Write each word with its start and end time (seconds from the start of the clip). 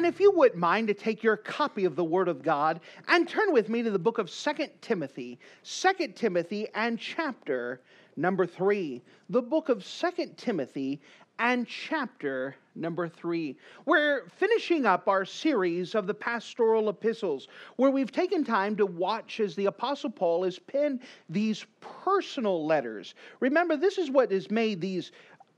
And 0.00 0.06
if 0.06 0.18
you 0.18 0.30
wouldn't 0.30 0.58
mind 0.58 0.88
to 0.88 0.94
take 0.94 1.22
your 1.22 1.36
copy 1.36 1.84
of 1.84 1.94
the 1.94 2.02
Word 2.02 2.28
of 2.28 2.42
God 2.42 2.80
and 3.08 3.28
turn 3.28 3.52
with 3.52 3.68
me 3.68 3.82
to 3.82 3.90
the 3.90 3.98
book 3.98 4.16
of 4.16 4.30
Second 4.30 4.70
Timothy, 4.80 5.38
Second 5.62 6.16
Timothy 6.16 6.68
and 6.74 6.98
chapter 6.98 7.82
number 8.16 8.46
3. 8.46 9.02
The 9.28 9.42
book 9.42 9.68
of 9.68 9.84
Second 9.84 10.38
Timothy 10.38 11.02
and 11.38 11.66
chapter 11.66 12.56
number 12.74 13.08
3. 13.08 13.56
We're 13.84 14.26
finishing 14.36 14.86
up 14.86 15.06
our 15.06 15.26
series 15.26 15.94
of 15.94 16.06
the 16.06 16.14
pastoral 16.14 16.88
epistles 16.88 17.48
where 17.76 17.90
we've 17.90 18.10
taken 18.10 18.42
time 18.42 18.76
to 18.76 18.86
watch 18.86 19.38
as 19.40 19.54
the 19.54 19.66
Apostle 19.66 20.10
Paul 20.10 20.44
has 20.44 20.58
penned 20.58 21.00
these 21.28 21.66
personal 21.80 22.66
letters. 22.66 23.14
Remember, 23.40 23.76
this 23.76 23.98
is 23.98 24.10
what 24.10 24.32
has 24.32 24.50
made 24.50 24.80
these 24.80 25.12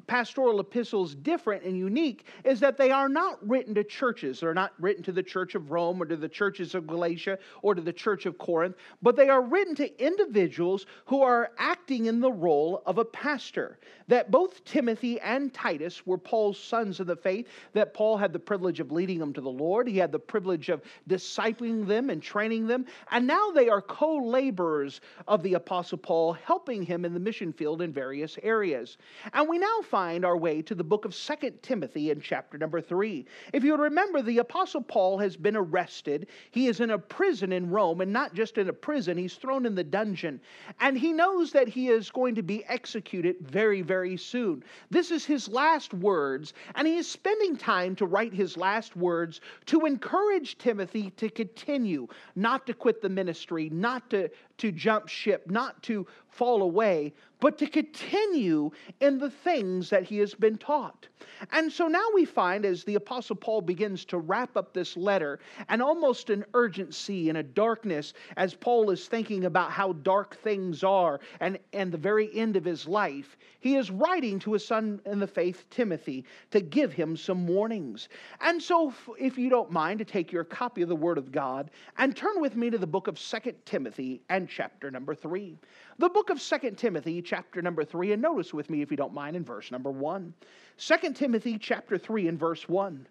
pastoral 0.07 0.61
epistles 0.61 1.15
different 1.15 1.65
and 1.65 1.77
unique 1.77 2.27
is 2.45 2.61
that 2.61 2.77
they 2.77 2.91
are 2.91 3.09
not 3.09 3.39
written 3.49 3.75
to 3.75 3.85
churches. 3.85 4.41
They're 4.41 4.55
not 4.55 4.73
written 4.79 5.03
to 5.05 5.13
the 5.13 5.23
church 5.23 5.55
of 5.55 5.71
Rome 5.71 6.03
or 6.03 6.07
to 6.07 6.17
the 6.17 6.29
churches 6.29 6.75
of 6.75 6.87
Galatia 6.87 7.39
or 7.63 7.75
to 7.75 7.83
the 7.83 7.93
church 7.93 8.27
of 8.27 8.39
Corinth, 8.39 8.77
but 9.01 9.17
they 9.17 9.29
are 9.29 9.43
written 9.43 9.75
to 9.77 10.05
individuals 10.05 10.87
who 11.07 11.23
are 11.23 11.53
acting 11.59 12.07
in 12.07 12.21
the 12.21 12.33
role 12.33 12.83
of 12.87 12.99
a 12.99 13.05
pastor. 13.05 13.79
That 14.09 14.31
both 14.31 14.65
Timothy 14.65 15.21
and 15.21 15.55
Titus 15.55 16.07
were 16.07 16.19
Paul's 16.19 16.59
sons 16.59 17.01
of 17.01 17.07
the 17.07 17.17
faith, 17.17 17.49
that 17.73 17.95
Paul 17.95 18.17
had 18.17 18.33
the 18.33 18.39
privilege 18.39 18.81
of 18.81 18.93
leading 18.93 19.19
them 19.19 19.33
to 19.33 19.41
the 19.41 19.51
Lord. 19.51 19.89
He 19.89 19.97
had 19.97 20.13
the 20.13 20.19
privilege 20.19 20.69
of 20.69 20.83
discipling 21.09 21.87
them 21.87 22.11
and 22.11 22.23
training 22.23 22.67
them. 22.67 22.85
And 23.11 23.27
now 23.27 23.51
they 23.51 23.69
are 23.69 23.81
co 23.81 24.17
laborers 24.17 25.01
of 25.29 25.43
the 25.43 25.55
Apostle 25.55 25.99
Paul, 25.99 26.33
helping 26.33 26.83
him 26.83 27.05
in 27.05 27.15
the 27.15 27.21
mission 27.21 27.53
field 27.53 27.83
in 27.83 27.93
various 27.93 28.39
areas. 28.43 28.99
And 29.33 29.49
we 29.49 29.59
now 29.59 29.81
find 29.93 30.25
our 30.25 30.39
way 30.39 30.63
to 30.63 30.75
the 30.75 30.83
book 30.83 31.05
of 31.05 31.15
Second 31.15 31.63
Timothy 31.63 32.11
in 32.11 32.19
chapter 32.19 32.57
number 32.57 32.81
3. 32.81 33.27
If 33.53 33.63
you 33.63 33.77
remember, 33.77 34.23
the 34.23 34.39
Apostle 34.39 34.81
Paul 34.81 35.19
has 35.19 35.37
been 35.37 35.55
arrested. 35.55 36.29
He 36.51 36.67
is 36.67 36.81
in 36.81 36.93
a 36.93 36.99
prison 36.99 37.53
in 37.53 37.69
Rome, 37.69 38.01
and 38.01 38.11
not 38.11 38.33
just 38.33 38.57
in 38.57 38.71
a 38.71 38.73
prison, 38.73 39.19
he's 39.19 39.35
thrown 39.35 39.67
in 39.67 39.75
the 39.75 39.85
dungeon. 39.85 40.41
And 40.81 40.97
he 40.97 41.13
knows 41.13 41.53
that 41.53 41.69
he 41.69 41.89
is 41.89 42.11
going 42.11 42.35
to 42.37 42.43
be 42.43 42.65
executed 42.69 43.37
very, 43.43 43.83
very 43.83 44.17
soon. 44.17 44.65
This 44.89 45.11
is 45.11 45.27
his 45.27 45.47
last 45.47 45.93
words, 45.93 46.55
and 46.75 46.89
he 46.89 46.97
is 46.97 47.07
spending 47.07 47.55
time 47.55 47.95
to 47.97 48.07
write 48.07 48.33
his 48.33 48.57
last 48.57 48.97
words 48.97 49.43
to 49.67 49.85
encourage 49.85 50.57
Timothy 50.57 51.11
to 51.19 51.29
continue, 51.29 52.09
not 52.35 52.67
to 52.67 52.73
quit 52.73 53.03
the 53.03 53.11
ministry, 53.11 53.69
not 53.69 54.09
to, 54.09 54.31
to 54.63 54.71
jump 54.71 55.09
ship, 55.09 55.51
not 55.51 55.83
to 55.83 56.07
fall 56.29 56.63
away, 56.63 57.13
but 57.41 57.59
to 57.59 57.67
continue 57.67 58.71
in 59.01 59.19
the 59.19 59.29
things 59.29 59.91
that 59.91 60.05
he 60.05 60.19
has 60.19 60.33
been 60.33 60.57
taught. 60.57 61.09
And 61.51 61.73
so 61.73 61.89
now 61.89 62.05
we 62.15 62.25
find 62.25 62.65
as 62.65 62.85
the 62.85 62.95
Apostle 62.95 63.35
Paul 63.35 63.61
begins 63.61 64.05
to 64.05 64.19
wrap 64.19 64.57
up 64.57 64.73
this 64.73 64.97
letter, 64.97 65.41
and 65.69 65.83
almost 65.83 66.31
an 66.31 66.45
urgency 66.55 67.29
and 67.29 67.39
a 67.39 67.43
darkness 67.43 68.15
as 68.37 68.55
Paul 68.55 68.91
is 68.91 69.09
thinking 69.09 69.47
about 69.47 69.73
how 69.73 69.95
dark 69.95 70.37
things 70.37 70.85
are 70.85 71.19
and, 71.41 71.59
and 71.73 71.91
the 71.91 71.99
very 71.99 72.33
end 72.33 72.57
of 72.57 72.65
his 72.65 72.87
life, 72.87 73.37
he 73.59 73.75
is 73.75 73.91
writing 73.91 74.39
to 74.41 74.53
his 74.53 74.65
son 74.65 75.01
in 75.05 75.19
the 75.19 75.27
faith, 75.27 75.65
Timothy, 75.71 76.25
to 76.53 76.61
give 76.61 76.93
him 76.93 77.17
some 77.17 77.49
warnings. 77.49 78.09
And 78.41 78.63
so, 78.63 78.95
if 79.19 79.37
you 79.37 79.51
don't 79.51 79.73
mind, 79.73 79.99
to 79.99 80.05
take 80.05 80.31
your 80.31 80.45
copy 80.45 80.83
of 80.83 80.89
the 80.89 80.95
Word 80.95 81.19
of 81.19 81.33
God 81.33 81.73
and 81.99 82.17
turn 82.17 82.41
with 82.41 82.55
me 82.55 82.71
to 82.71 82.79
the 82.79 82.87
book 82.87 83.09
of 83.09 83.19
Second 83.19 83.57
Timothy 83.65 84.23
and 84.29 84.49
chapter 84.55 84.91
number 84.91 85.15
3. 85.15 85.57
The 85.99 86.09
book 86.11 86.29
of 86.29 86.41
Second 86.41 86.77
Timothy, 86.77 87.23
chapter 87.23 87.63
number 87.63 87.85
3, 87.85 88.13
and 88.13 88.23
notice 88.23 88.53
with 88.53 88.69
me, 88.69 88.83
if 88.83 88.91
you 88.91 88.97
don't 88.97 89.15
mind, 89.15 89.35
in 89.35 89.45
verse 89.45 89.71
number 89.71 89.91
1. 89.91 90.35
2 90.77 91.13
Timothy, 91.15 91.59
chapter 91.59 91.97
3, 91.97 92.29
and 92.29 92.39
verse 92.39 92.69
1. 92.69 93.07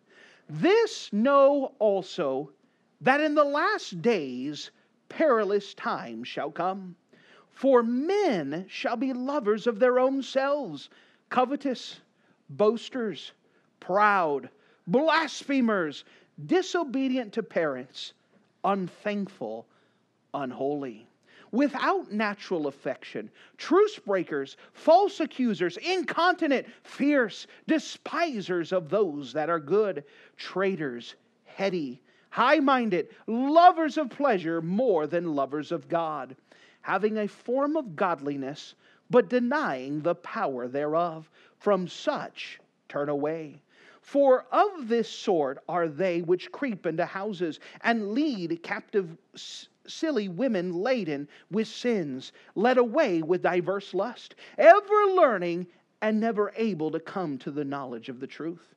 This 0.50 1.12
know 1.12 1.74
also 1.80 2.52
that 3.02 3.22
in 3.22 3.34
the 3.34 3.44
last 3.44 4.02
days 4.02 4.70
perilous 5.10 5.74
times 5.74 6.28
shall 6.28 6.52
come. 6.52 6.96
For 7.50 7.84
men 7.84 8.66
shall 8.70 8.96
be 8.96 9.14
lovers 9.14 9.66
of 9.66 9.80
their 9.80 10.00
own 10.00 10.22
selves, 10.22 10.90
covetous, 11.30 12.02
boasters, 12.50 13.32
proud, 13.80 14.50
blasphemers, 14.88 16.06
disobedient 16.46 17.34
to 17.34 17.44
parents, 17.44 18.14
unthankful, 18.64 19.66
unholy 20.34 21.08
without 21.52 22.12
natural 22.12 22.68
affection, 22.68 23.30
truce 23.58 24.00
breakers, 24.00 24.58
false 24.74 25.20
accusers, 25.20 25.78
incontinent, 25.78 26.68
fierce, 26.84 27.48
despisers 27.68 28.72
of 28.72 28.90
those 28.90 29.34
that 29.34 29.50
are 29.50 29.60
good, 29.60 30.04
traitors, 30.38 31.16
heady, 31.46 32.02
high 32.30 32.60
minded, 32.60 33.10
lovers 33.28 33.98
of 33.98 34.10
pleasure 34.10 34.62
more 34.62 35.08
than 35.08 35.36
lovers 35.36 35.72
of 35.72 35.90
God, 35.90 36.36
having 36.82 37.18
a 37.18 37.28
form 37.28 37.76
of 37.76 37.96
godliness, 37.96 38.76
but 39.10 39.30
denying 39.30 40.02
the 40.02 40.16
power 40.16 40.68
thereof. 40.68 41.30
From 41.60 41.88
such 41.88 42.60
turn 42.90 43.08
away. 43.08 43.62
For 44.02 44.48
of 44.52 44.88
this 44.88 45.08
sort 45.08 45.64
are 45.70 45.88
they 45.88 46.22
which 46.24 46.52
creep 46.52 46.88
into 46.88 47.06
houses 47.06 47.60
and 47.82 48.14
lead 48.14 48.64
captive 48.64 49.16
silly 49.88 50.28
women 50.28 50.74
laden 50.74 51.28
with 51.50 51.68
sins, 51.68 52.32
led 52.56 52.78
away 52.78 53.22
with 53.22 53.42
diverse 53.42 53.94
lust, 53.94 54.36
ever 54.58 55.06
learning 55.16 55.68
and 56.02 56.20
never 56.20 56.52
able 56.56 56.92
to 56.92 57.00
come 57.00 57.38
to 57.38 57.52
the 57.52 57.66
knowledge 57.66 58.10
of 58.10 58.20
the 58.20 58.28
truth. 58.28 58.76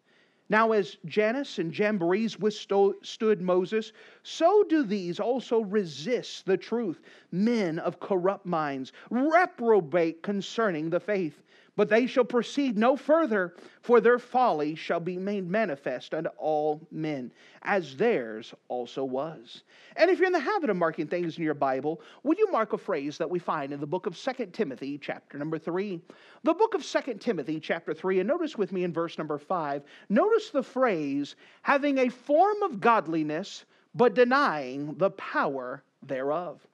Now, 0.50 0.72
as 0.72 0.98
Jannes 1.06 1.58
and 1.58 1.72
Jambres 1.72 2.38
withstood 2.38 3.40
Moses, 3.40 3.92
so 4.22 4.62
do 4.64 4.82
these 4.82 5.18
also 5.18 5.60
resist 5.60 6.44
the 6.44 6.58
truth, 6.58 7.00
men 7.32 7.78
of 7.78 7.98
corrupt 7.98 8.44
minds, 8.44 8.92
reprobate 9.10 10.22
concerning 10.22 10.90
the 10.90 11.00
faith. 11.00 11.42
But 11.76 11.88
they 11.88 12.06
shall 12.06 12.24
proceed 12.24 12.78
no 12.78 12.96
further, 12.96 13.54
for 13.82 14.00
their 14.00 14.20
folly 14.20 14.76
shall 14.76 15.00
be 15.00 15.18
made 15.18 15.50
manifest 15.50 16.14
unto 16.14 16.30
all 16.36 16.86
men, 16.92 17.32
as 17.62 17.96
theirs 17.96 18.54
also 18.68 19.02
was. 19.02 19.64
And 19.96 20.08
if 20.08 20.18
you're 20.18 20.28
in 20.28 20.32
the 20.32 20.38
habit 20.38 20.70
of 20.70 20.76
marking 20.76 21.08
things 21.08 21.36
in 21.36 21.42
your 21.42 21.54
Bible, 21.54 22.00
would 22.22 22.38
you 22.38 22.50
mark 22.52 22.74
a 22.74 22.78
phrase 22.78 23.18
that 23.18 23.28
we 23.28 23.40
find 23.40 23.72
in 23.72 23.80
the 23.80 23.86
book 23.88 24.06
of 24.06 24.16
2 24.16 24.46
Timothy, 24.52 24.98
chapter 24.98 25.36
number 25.36 25.58
3? 25.58 26.00
The 26.44 26.54
book 26.54 26.74
of 26.74 26.84
2 26.84 27.14
Timothy, 27.14 27.58
chapter 27.58 27.92
3, 27.92 28.20
and 28.20 28.28
notice 28.28 28.56
with 28.56 28.70
me 28.70 28.84
in 28.84 28.92
verse 28.92 29.18
number 29.18 29.38
5, 29.38 29.82
notice 30.08 30.50
the 30.50 30.62
phrase, 30.62 31.34
having 31.62 31.98
a 31.98 32.08
form 32.08 32.62
of 32.62 32.80
godliness, 32.80 33.64
but 33.96 34.14
denying 34.14 34.94
the 34.94 35.10
power 35.10 35.82
thereof. 36.02 36.64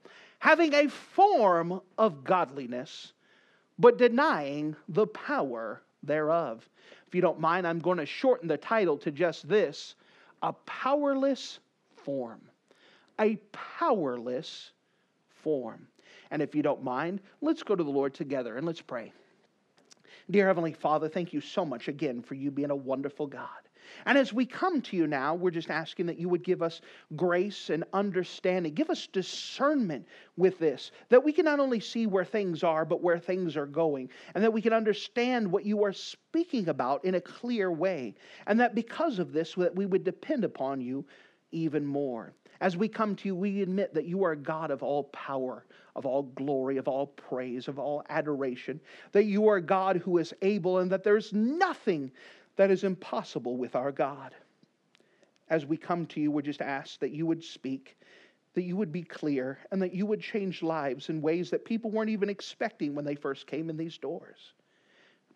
Having 0.41 0.75
a 0.75 0.89
form 0.89 1.81
of 1.97 2.25
godliness, 2.25 3.13
but 3.81 3.97
denying 3.97 4.77
the 4.91 5.07
power 5.07 5.81
thereof. 6.03 6.69
If 7.09 7.15
you 7.15 7.23
don't 7.23 7.41
mind, 7.41 7.67
I'm 7.67 7.79
going 7.79 7.99
to 7.99 8.07
shorten 8.07 8.47
the 8.47 8.59
title 8.59 8.97
to 8.99 9.11
just 9.11 9.49
this 9.49 9.95
a 10.43 10.53
powerless 10.53 11.59
form. 11.97 12.41
A 13.21 13.37
powerless 13.53 14.71
form. 15.43 15.87
And 16.31 16.41
if 16.43 16.55
you 16.55 16.63
don't 16.63 16.85
mind, 16.85 17.21
let's 17.41 17.63
go 17.63 17.75
to 17.75 17.83
the 17.83 17.91
Lord 17.91 18.15
together 18.15 18.57
and 18.57 18.67
let's 18.67 18.81
pray. 18.81 19.13
Dear 20.31 20.47
Heavenly 20.47 20.73
Father, 20.73 21.09
thank 21.09 21.33
you 21.33 21.41
so 21.41 21.65
much 21.65 21.89
again 21.89 22.23
for 22.23 22.35
you 22.35 22.51
being 22.51 22.71
a 22.71 22.77
wonderful 22.77 23.27
God. 23.27 23.49
And 24.07 24.17
as 24.17 24.33
we 24.33 24.47
come 24.47 24.81
to 24.83 24.97
you 24.97 25.07
now, 25.07 25.35
we're 25.35 25.51
just 25.51 25.71
asking 25.71 26.07
that 26.07 26.19
you 26.19 26.29
would 26.29 26.45
give 26.45 26.63
us 26.63 26.81
grace 27.17 27.71
and 27.71 27.85
understanding. 27.93 28.75
Give 28.75 28.91
us 28.91 29.07
discernment 29.07 30.07
with 30.37 30.59
this, 30.59 30.91
that 31.09 31.25
we 31.25 31.33
can 31.33 31.45
not 31.45 31.61
only 31.61 31.81
see 31.81 32.07
where 32.07 32.25
things 32.25 32.63
are, 32.63 32.85
but 32.85 33.03
where 33.03 33.19
things 33.19 33.57
are 33.57 33.67
going, 33.67 34.09
and 34.35 34.43
that 34.45 34.53
we 34.53 34.63
can 34.63 34.73
understand 34.73 35.51
what 35.51 35.65
you 35.65 35.85
are 35.85 35.93
speaking 35.93 36.69
about 36.69 37.05
in 37.05 37.15
a 37.15 37.21
clear 37.21 37.71
way. 37.71 38.15
And 38.47 38.61
that 38.61 38.75
because 38.75 39.19
of 39.19 39.33
this, 39.33 39.55
that 39.55 39.75
we 39.75 39.87
would 39.87 40.05
depend 40.05 40.45
upon 40.45 40.81
you 40.81 41.05
even 41.53 41.85
more. 41.85 42.33
As 42.61 42.77
we 42.77 42.89
come 42.89 43.17
to 43.17 43.29
you, 43.29 43.35
we 43.35 43.63
admit 43.63 43.95
that 43.95 44.05
you 44.05 44.23
are 44.23 44.37
God 44.37 44.71
of 44.71 44.83
all 44.83 45.05
power, 45.05 45.65
of 45.97 46.05
all 46.05 46.25
glory, 46.25 46.77
of 46.77 46.89
all 46.89 47.07
praise, 47.07 47.69
of 47.69 47.79
all 47.79 48.05
adoration, 48.11 48.81
that 49.13 49.25
you 49.25 49.49
are 49.49 49.61
God 49.61 49.97
who 49.97 50.19
is 50.19 50.35
able, 50.43 50.79
and 50.79 50.93
that 50.93 51.03
there's 51.03 51.33
nothing 51.33 52.13
that 52.61 52.71
is 52.71 52.85
impossible 52.85 53.57
with 53.57 53.75
our 53.75 53.91
God. 53.91 54.35
As 55.49 55.65
we 55.65 55.79
come 55.79 56.05
to 56.09 56.21
you, 56.21 56.31
we 56.31 56.43
just 56.43 56.61
ask 56.61 57.01
that 57.01 57.11
you 57.11 57.25
would 57.25 57.43
speak 57.43 57.97
that 58.53 58.65
you 58.65 58.77
would 58.77 58.93
be 58.93 59.03
clear 59.03 59.59
and 59.71 59.81
that 59.81 59.95
you 59.95 60.05
would 60.05 60.21
change 60.21 60.63
lives 60.63 61.09
in 61.09 61.23
ways 61.23 61.49
that 61.49 61.65
people 61.65 61.91
weren't 61.91 62.11
even 62.11 62.29
expecting 62.29 62.95
when 62.95 63.07
they 63.07 63.15
first 63.15 63.47
came 63.47 63.71
in 63.71 63.79
these 63.79 63.97
doors. 63.97 64.53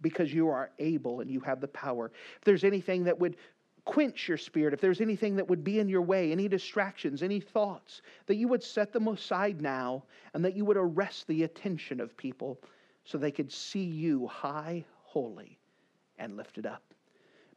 Because 0.02 0.34
you 0.34 0.48
are 0.48 0.70
able 0.78 1.20
and 1.20 1.30
you 1.30 1.40
have 1.40 1.62
the 1.62 1.68
power. 1.68 2.12
If 2.36 2.44
there's 2.44 2.62
anything 2.62 3.04
that 3.04 3.18
would 3.18 3.38
quench 3.86 4.28
your 4.28 4.36
spirit, 4.36 4.74
if 4.74 4.82
there's 4.82 5.00
anything 5.00 5.34
that 5.36 5.48
would 5.48 5.64
be 5.64 5.78
in 5.78 5.88
your 5.88 6.02
way, 6.02 6.30
any 6.30 6.46
distractions, 6.46 7.22
any 7.22 7.40
thoughts, 7.40 8.02
that 8.26 8.36
you 8.36 8.48
would 8.48 8.62
set 8.62 8.92
them 8.92 9.08
aside 9.08 9.62
now 9.62 10.02
and 10.34 10.44
that 10.44 10.54
you 10.54 10.66
would 10.66 10.76
arrest 10.76 11.26
the 11.26 11.44
attention 11.44 12.02
of 12.02 12.14
people 12.18 12.60
so 13.06 13.16
they 13.16 13.32
could 13.32 13.50
see 13.50 13.84
you 13.84 14.26
high, 14.26 14.84
holy, 15.04 15.58
and 16.18 16.36
lifted 16.36 16.66
up. 16.66 16.94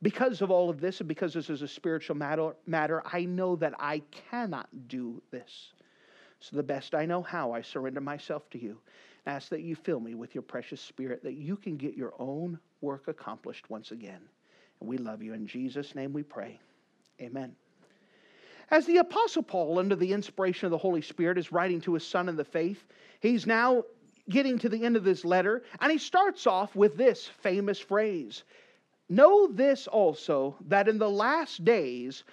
Because 0.01 0.41
of 0.41 0.51
all 0.51 0.69
of 0.69 0.79
this, 0.79 0.99
and 0.99 1.07
because 1.07 1.33
this 1.33 1.49
is 1.49 1.61
a 1.61 1.67
spiritual 1.67 2.15
matter, 2.15 2.55
matter, 2.65 3.01
I 3.11 3.25
know 3.25 3.55
that 3.55 3.73
I 3.79 4.03
cannot 4.29 4.67
do 4.87 5.21
this. 5.31 5.71
So, 6.39 6.55
the 6.55 6.63
best 6.63 6.93
I 6.93 7.05
know 7.05 7.23
how, 7.23 7.51
I 7.51 7.61
surrender 7.61 8.01
myself 8.01 8.47
to 8.51 8.61
you. 8.61 8.77
Ask 9.25 9.49
that 9.49 9.61
you 9.61 9.75
fill 9.75 9.99
me 9.99 10.13
with 10.13 10.35
your 10.35 10.43
precious 10.43 10.79
spirit, 10.79 11.23
that 11.23 11.33
you 11.33 11.57
can 11.57 11.77
get 11.77 11.95
your 11.95 12.13
own 12.19 12.59
work 12.81 13.07
accomplished 13.07 13.69
once 13.69 13.91
again. 13.91 14.21
And 14.79 14.87
we 14.87 14.97
love 14.97 15.23
you. 15.23 15.33
In 15.33 15.47
Jesus' 15.47 15.95
name 15.95 16.13
we 16.13 16.21
pray. 16.21 16.59
Amen. 17.19 17.55
As 18.69 18.85
the 18.85 18.97
Apostle 18.97 19.43
Paul, 19.43 19.79
under 19.79 19.95
the 19.95 20.13
inspiration 20.13 20.65
of 20.65 20.71
the 20.71 20.77
Holy 20.77 21.01
Spirit, 21.01 21.37
is 21.37 21.51
writing 21.51 21.81
to 21.81 21.95
his 21.95 22.05
son 22.05 22.29
in 22.29 22.35
the 22.35 22.43
faith, 22.43 22.83
he's 23.19 23.47
now 23.47 23.83
getting 24.29 24.59
to 24.59 24.69
the 24.69 24.83
end 24.83 24.95
of 24.95 25.03
this 25.03 25.25
letter, 25.25 25.63
and 25.79 25.91
he 25.91 25.97
starts 25.97 26.45
off 26.45 26.75
with 26.75 26.97
this 26.97 27.25
famous 27.41 27.79
phrase 27.79 28.43
Know 29.09 29.47
this 29.47 29.87
also, 29.87 30.55
that 30.67 30.87
in 30.87 30.97
the 30.97 31.09
last 31.09 31.63
days 31.63 32.23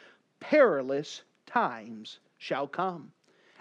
perilous 0.41 1.23
times 1.47 2.19
shall 2.39 2.67
come. 2.67 3.13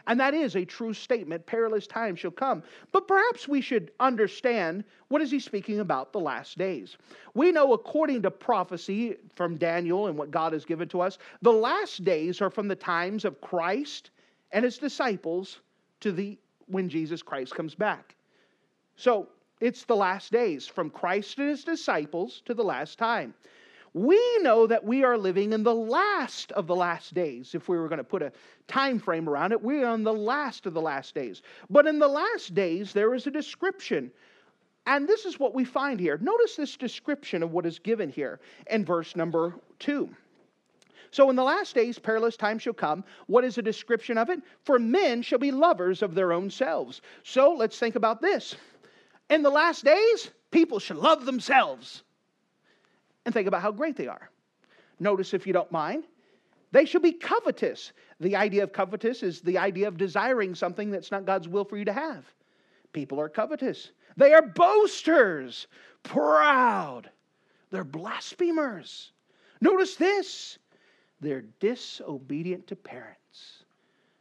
And 0.06 0.20
that 0.20 0.34
is 0.34 0.56
a 0.56 0.66
true 0.66 0.94
statement. 0.94 1.46
Perilous 1.46 1.88
times 1.88 2.20
shall 2.20 2.32
come. 2.32 2.62
But 2.92 3.08
perhaps 3.08 3.48
we 3.48 3.62
should 3.62 3.92
understand 4.00 4.84
what 5.08 5.22
is 5.22 5.32
he 5.32 5.40
speaking 5.40 5.80
about 5.80 6.12
the 6.12 6.20
last 6.20 6.58
days. 6.58 6.98
We 7.36 7.52
know 7.52 7.72
according 7.72 8.24
to 8.24 8.32
prophecy 8.32 9.16
from 9.36 9.56
Daniel 9.58 10.08
and 10.08 10.18
what 10.18 10.32
God 10.32 10.52
has 10.52 10.66
given 10.66 10.90
to 10.90 11.00
us, 11.00 11.20
the 11.42 11.54
last 11.54 12.04
days 12.04 12.42
are 12.42 12.50
from 12.50 12.68
the 12.68 12.76
times 12.76 13.24
of 13.24 13.40
Christ 13.40 14.10
and 14.52 14.66
his 14.66 14.78
disciples 14.78 15.62
to 16.02 16.12
the 16.12 16.38
when 16.68 16.90
Jesus 16.90 17.22
Christ 17.22 17.56
comes 17.56 17.76
back. 17.76 18.16
So 18.96 19.30
it's 19.64 19.86
the 19.86 19.96
last 19.96 20.30
days, 20.30 20.68
from 20.68 20.90
Christ 20.90 21.40
and 21.40 21.50
his 21.50 21.64
disciples 21.64 22.42
to 22.46 22.54
the 22.54 22.66
last 22.66 23.00
time. 23.00 23.34
We 23.94 24.20
know 24.42 24.68
that 24.68 24.84
we 24.84 25.06
are 25.06 25.18
living 25.18 25.54
in 25.54 25.64
the 25.64 25.74
last 25.74 26.52
of 26.52 26.68
the 26.68 26.76
last 26.76 27.14
days. 27.14 27.56
If 27.56 27.70
we 27.70 27.78
were 27.78 27.88
going 27.88 28.00
to 28.00 28.04
put 28.04 28.22
a 28.22 28.34
time 28.68 29.00
frame 29.00 29.30
around 29.30 29.54
it, 29.54 29.64
we 29.64 29.82
are 29.82 29.96
in 29.96 30.04
the 30.04 30.12
last 30.12 30.66
of 30.66 30.74
the 30.74 30.82
last 30.82 31.16
days. 31.16 31.44
But 31.70 31.88
in 31.88 31.98
the 31.98 32.10
last 32.10 32.54
days, 32.54 32.92
there 32.92 33.14
is 33.14 33.26
a 33.26 33.32
description. 33.32 34.12
And 34.86 35.08
this 35.08 35.24
is 35.24 35.40
what 35.40 35.54
we 35.54 35.64
find 35.64 35.98
here. 35.98 36.18
Notice 36.18 36.58
this 36.58 36.76
description 36.76 37.42
of 37.42 37.54
what 37.54 37.66
is 37.66 37.80
given 37.80 38.10
here 38.10 38.42
in 38.70 38.84
verse 38.84 39.16
number 39.16 39.56
two. 39.80 40.10
So 41.12 41.30
in 41.30 41.38
the 41.38 41.44
last 41.44 41.74
days, 41.74 41.98
perilous 41.98 42.36
times 42.36 42.64
shall 42.64 42.74
come. 42.74 43.06
What 43.28 43.46
is 43.46 43.58
a 43.58 43.62
description 43.62 44.18
of 44.18 44.30
it? 44.30 44.42
For 44.66 44.78
men 44.78 45.22
shall 45.22 45.40
be 45.40 45.52
lovers 45.52 46.02
of 46.02 46.16
their 46.16 46.34
own 46.34 46.50
selves. 46.50 47.02
So 47.24 47.54
let's 47.54 47.80
think 47.80 47.96
about 47.96 48.20
this. 48.20 48.56
In 49.30 49.42
the 49.42 49.50
last 49.50 49.84
days, 49.84 50.32
people 50.52 50.80
should 50.80 50.98
love 50.98 51.26
themselves 51.26 52.04
and 53.26 53.34
think 53.34 53.48
about 53.48 53.62
how 53.62 53.72
great 53.72 53.96
they 53.96 54.08
are. 54.08 54.30
Notice, 55.00 55.34
if 55.34 55.48
you 55.48 55.54
don't 55.54 55.72
mind, 55.72 56.06
they 56.72 56.86
should 56.86 57.02
be 57.02 57.14
covetous. 57.14 57.94
The 58.20 58.36
idea 58.36 58.64
of 58.64 58.74
covetous 58.74 59.24
is 59.24 59.42
the 59.42 59.58
idea 59.58 59.88
of 59.88 59.98
desiring 59.98 60.56
something 60.56 60.92
that's 60.92 61.12
not 61.12 61.26
God's 61.26 61.48
will 61.48 61.66
for 61.66 61.78
you 61.78 61.86
to 61.86 61.94
have. 61.94 62.26
People 62.94 63.20
are 63.20 63.30
covetous. 63.30 63.92
They 64.18 64.34
are 64.34 64.42
boasters, 64.42 65.68
proud. 66.04 67.10
They're 67.72 67.84
blasphemers. 67.84 69.12
Notice 69.62 69.96
this 69.96 70.60
they're 71.20 71.46
disobedient 71.60 72.68
to 72.68 72.76
parents. 72.76 73.64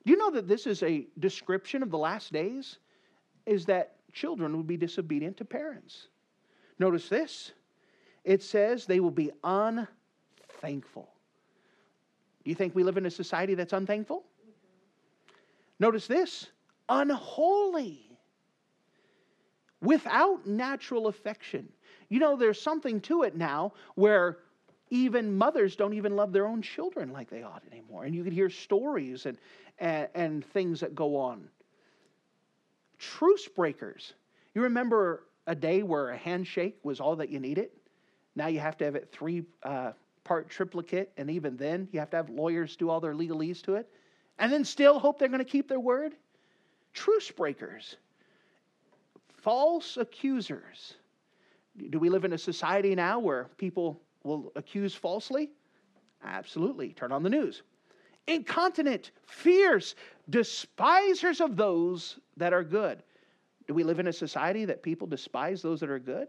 Do 0.05 0.13
you 0.13 0.17
know 0.17 0.31
that 0.31 0.47
this 0.47 0.67
is 0.67 0.83
a 0.83 1.07
description 1.19 1.83
of 1.83 1.91
the 1.91 1.99
last 1.99 2.33
days? 2.33 2.79
Is 3.45 3.67
that 3.67 3.97
children 4.13 4.55
will 4.55 4.63
be 4.63 4.77
disobedient 4.77 5.37
to 5.39 5.45
parents. 5.45 6.09
Notice 6.79 7.09
this 7.09 7.53
it 8.25 8.43
says 8.43 8.87
they 8.87 9.01
will 9.01 9.11
be 9.11 9.31
unthankful. 9.43 11.09
Do 12.45 12.51
you 12.51 12.55
think 12.55 12.75
we 12.75 12.85
live 12.85 12.97
in 12.97 13.07
a 13.07 13.11
society 13.11 13.55
that's 13.55 13.73
unthankful? 13.73 14.25
Notice 15.79 16.07
this 16.07 16.49
unholy, 16.89 18.19
without 19.81 20.47
natural 20.47 21.09
affection. 21.09 21.69
You 22.09 22.21
know, 22.21 22.37
there's 22.37 22.61
something 22.61 23.01
to 23.03 23.23
it 23.23 23.37
now 23.37 23.73
where 23.95 24.39
even 24.91 25.35
mothers 25.35 25.75
don't 25.75 25.95
even 25.95 26.15
love 26.15 26.33
their 26.33 26.47
own 26.47 26.61
children 26.63 27.13
like 27.13 27.31
they 27.31 27.43
ought 27.43 27.63
anymore. 27.73 28.05
And 28.05 28.15
you 28.15 28.23
can 28.23 28.33
hear 28.33 28.51
stories 28.51 29.27
and, 29.27 29.39
and, 29.79 30.09
and 30.15 30.45
things 30.45 30.81
that 30.81 30.95
go 30.95 31.17
on 31.17 31.49
truce 33.03 33.49
breakers. 33.49 34.15
You 34.55 34.63
remember 34.63 35.25
a 35.47 35.55
day 35.55 35.83
where 35.83 36.11
a 36.11 36.17
handshake 36.17 36.79
was 36.85 37.01
all 37.01 37.17
that 37.17 37.31
you 37.31 37.41
needed? 37.41 37.71
Now 38.37 38.47
you 38.47 38.61
have 38.61 38.79
to 38.79 38.85
have 38.85 38.95
it 38.95 39.11
three 39.13 39.43
uh, 39.65 39.93
part 40.25 40.49
triplicate, 40.49 41.11
and 41.17 41.29
even 41.29 41.57
then 41.57 41.89
you 41.91 41.99
have 41.99 42.11
to 42.11 42.17
have 42.17 42.31
lawyers 42.31 42.77
do 42.77 42.89
all 42.89 43.01
their 43.01 43.15
legalese 43.15 43.61
to 43.63 43.75
it, 43.75 43.89
and 44.39 44.53
then 44.53 44.65
still 44.65 44.99
hope 44.99 45.19
they're 45.19 45.29
going 45.29 45.41
to 45.41 45.45
keep 45.45 45.69
their 45.69 45.81
word? 45.81 46.15
Truce 46.95 47.31
breakers, 47.31 47.97
false 49.43 49.97
accusers. 49.97 50.95
Do 51.91 51.99
we 51.99 52.09
live 52.09 52.25
in 52.25 52.35
a 52.35 52.39
society 52.39 52.95
now 52.95 53.19
where 53.19 53.49
people 53.57 54.01
will 54.23 54.53
accuse 54.55 54.95
falsely? 54.95 55.51
Absolutely. 56.23 56.93
Turn 56.93 57.11
on 57.11 57.23
the 57.23 57.31
news. 57.31 57.63
Incontinent, 58.29 59.11
fierce, 59.27 59.97
despisers 60.31 61.41
of 61.41 61.57
those 61.57 62.19
that 62.37 62.53
are 62.53 62.65
good. 62.65 63.03
Do 63.67 63.75
we 63.75 63.85
live 63.85 64.01
in 64.01 64.09
a 64.09 64.13
society 64.13 64.65
that 64.65 64.83
people 64.83 65.07
despise 65.07 65.63
those 65.63 65.81
that 65.81 65.91
are 65.91 65.99
good? 65.99 66.29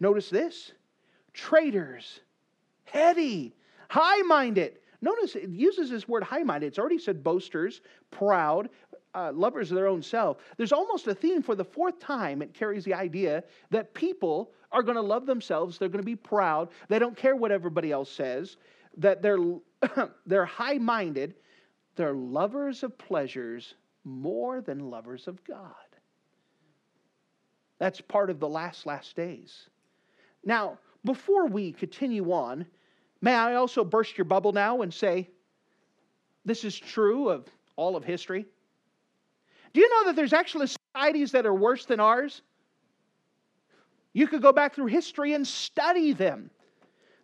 Notice 0.00 0.30
this 0.30 0.72
traitors, 1.32 2.20
heady, 2.84 3.54
high 3.88 4.22
minded. 4.22 4.78
Notice 5.02 5.36
it 5.36 5.50
uses 5.50 5.90
this 5.90 6.08
word 6.08 6.22
high 6.22 6.42
minded. 6.42 6.68
It's 6.68 6.78
already 6.78 6.98
said 6.98 7.22
boasters, 7.22 7.82
proud, 8.10 8.70
uh, 9.14 9.32
lovers 9.32 9.70
of 9.70 9.76
their 9.76 9.86
own 9.86 10.02
self. 10.02 10.38
There's 10.56 10.72
almost 10.72 11.06
a 11.06 11.14
theme 11.14 11.42
for 11.42 11.54
the 11.54 11.64
fourth 11.64 11.98
time. 11.98 12.42
It 12.42 12.54
carries 12.54 12.84
the 12.84 12.94
idea 12.94 13.44
that 13.70 13.94
people 13.94 14.52
are 14.72 14.82
going 14.82 14.96
to 14.96 15.02
love 15.02 15.26
themselves. 15.26 15.78
They're 15.78 15.88
going 15.88 16.02
to 16.02 16.06
be 16.06 16.16
proud. 16.16 16.68
They 16.88 16.98
don't 16.98 17.16
care 17.16 17.36
what 17.36 17.50
everybody 17.50 17.92
else 17.92 18.10
says. 18.10 18.56
That 18.98 19.22
they're, 19.22 19.38
they're 20.26 20.44
high 20.44 20.78
minded. 20.78 21.34
They're 21.96 22.14
lovers 22.14 22.82
of 22.82 22.96
pleasures 22.98 23.74
more 24.04 24.60
than 24.60 24.90
lovers 24.90 25.26
of 25.26 25.42
God. 25.44 25.72
That's 27.78 28.00
part 28.00 28.30
of 28.30 28.38
the 28.38 28.48
last, 28.48 28.86
last 28.86 29.16
days. 29.16 29.68
Now, 30.44 30.78
before 31.04 31.46
we 31.46 31.72
continue 31.72 32.32
on, 32.32 32.66
may 33.20 33.34
I 33.34 33.54
also 33.54 33.84
burst 33.84 34.16
your 34.16 34.24
bubble 34.24 34.52
now 34.52 34.82
and 34.82 34.92
say 34.92 35.28
this 36.44 36.64
is 36.64 36.78
true 36.78 37.28
of 37.28 37.46
all 37.76 37.96
of 37.96 38.04
history? 38.04 38.46
Do 39.72 39.80
you 39.80 39.90
know 39.90 40.06
that 40.06 40.16
there's 40.16 40.32
actually 40.32 40.68
societies 40.68 41.32
that 41.32 41.44
are 41.44 41.54
worse 41.54 41.84
than 41.84 42.00
ours? 42.00 42.42
You 44.12 44.26
could 44.26 44.40
go 44.40 44.52
back 44.52 44.74
through 44.74 44.86
history 44.86 45.34
and 45.34 45.46
study 45.46 46.12
them. 46.12 46.50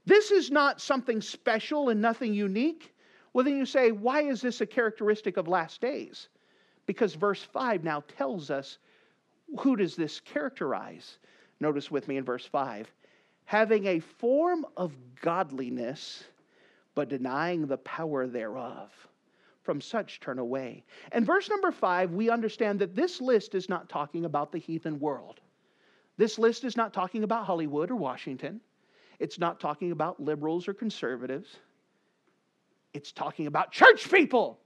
This 0.04 0.30
is 0.30 0.50
not 0.50 0.80
something 0.80 1.20
special 1.20 1.88
and 1.88 2.02
nothing 2.02 2.34
unique. 2.34 2.91
Well, 3.32 3.44
then 3.44 3.56
you 3.56 3.66
say, 3.66 3.92
why 3.92 4.22
is 4.22 4.40
this 4.40 4.60
a 4.60 4.66
characteristic 4.66 5.36
of 5.36 5.48
last 5.48 5.80
days? 5.80 6.28
Because 6.86 7.14
verse 7.14 7.42
5 7.42 7.84
now 7.84 8.02
tells 8.16 8.50
us 8.50 8.78
who 9.60 9.76
does 9.76 9.96
this 9.96 10.20
characterize? 10.20 11.18
Notice 11.60 11.90
with 11.90 12.08
me 12.08 12.16
in 12.16 12.24
verse 12.24 12.46
5 12.46 12.90
having 13.44 13.86
a 13.86 13.98
form 13.98 14.64
of 14.76 14.92
godliness, 15.20 16.24
but 16.94 17.08
denying 17.08 17.66
the 17.66 17.76
power 17.78 18.26
thereof. 18.26 18.90
From 19.62 19.80
such 19.80 20.20
turn 20.20 20.38
away. 20.38 20.82
And 21.12 21.26
verse 21.26 21.48
number 21.48 21.70
5, 21.70 22.12
we 22.12 22.30
understand 22.30 22.80
that 22.80 22.96
this 22.96 23.20
list 23.20 23.54
is 23.54 23.68
not 23.68 23.88
talking 23.88 24.24
about 24.24 24.50
the 24.50 24.58
heathen 24.58 24.98
world. 24.98 25.40
This 26.16 26.38
list 26.38 26.64
is 26.64 26.76
not 26.76 26.92
talking 26.92 27.22
about 27.22 27.46
Hollywood 27.46 27.90
or 27.90 27.96
Washington. 27.96 28.60
It's 29.20 29.38
not 29.38 29.60
talking 29.60 29.92
about 29.92 30.18
liberals 30.18 30.66
or 30.66 30.74
conservatives. 30.74 31.58
It's 32.94 33.12
talking 33.12 33.46
about 33.46 33.72
church 33.72 34.10
people 34.10 34.58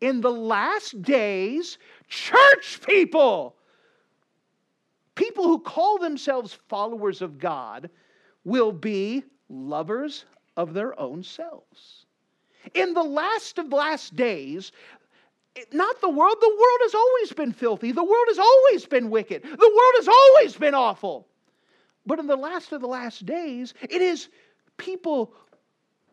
in 0.00 0.20
the 0.20 0.30
last 0.30 1.00
days, 1.02 1.78
church 2.08 2.80
people, 2.86 3.56
people 5.14 5.44
who 5.44 5.58
call 5.58 5.98
themselves 5.98 6.58
followers 6.68 7.22
of 7.22 7.38
God, 7.38 7.90
will 8.44 8.72
be 8.72 9.22
lovers 9.48 10.24
of 10.56 10.72
their 10.72 10.98
own 10.98 11.22
selves. 11.22 12.06
In 12.74 12.94
the 12.94 13.02
last 13.02 13.58
of 13.58 13.70
the 13.70 13.76
last 13.76 14.16
days, 14.16 14.72
not 15.72 16.00
the 16.00 16.08
world, 16.08 16.36
the 16.40 16.48
world 16.48 16.78
has 16.82 16.94
always 16.94 17.32
been 17.32 17.52
filthy. 17.52 17.92
The 17.92 18.04
world 18.04 18.26
has 18.28 18.38
always 18.38 18.86
been 18.86 19.10
wicked. 19.10 19.42
The 19.42 19.48
world 19.48 19.94
has 19.96 20.08
always 20.08 20.56
been 20.56 20.74
awful. 20.74 21.26
But 22.06 22.18
in 22.18 22.26
the 22.26 22.36
last 22.36 22.72
of 22.72 22.80
the 22.80 22.88
last 22.88 23.26
days, 23.26 23.74
it 23.82 24.00
is 24.00 24.28
people 24.76 25.34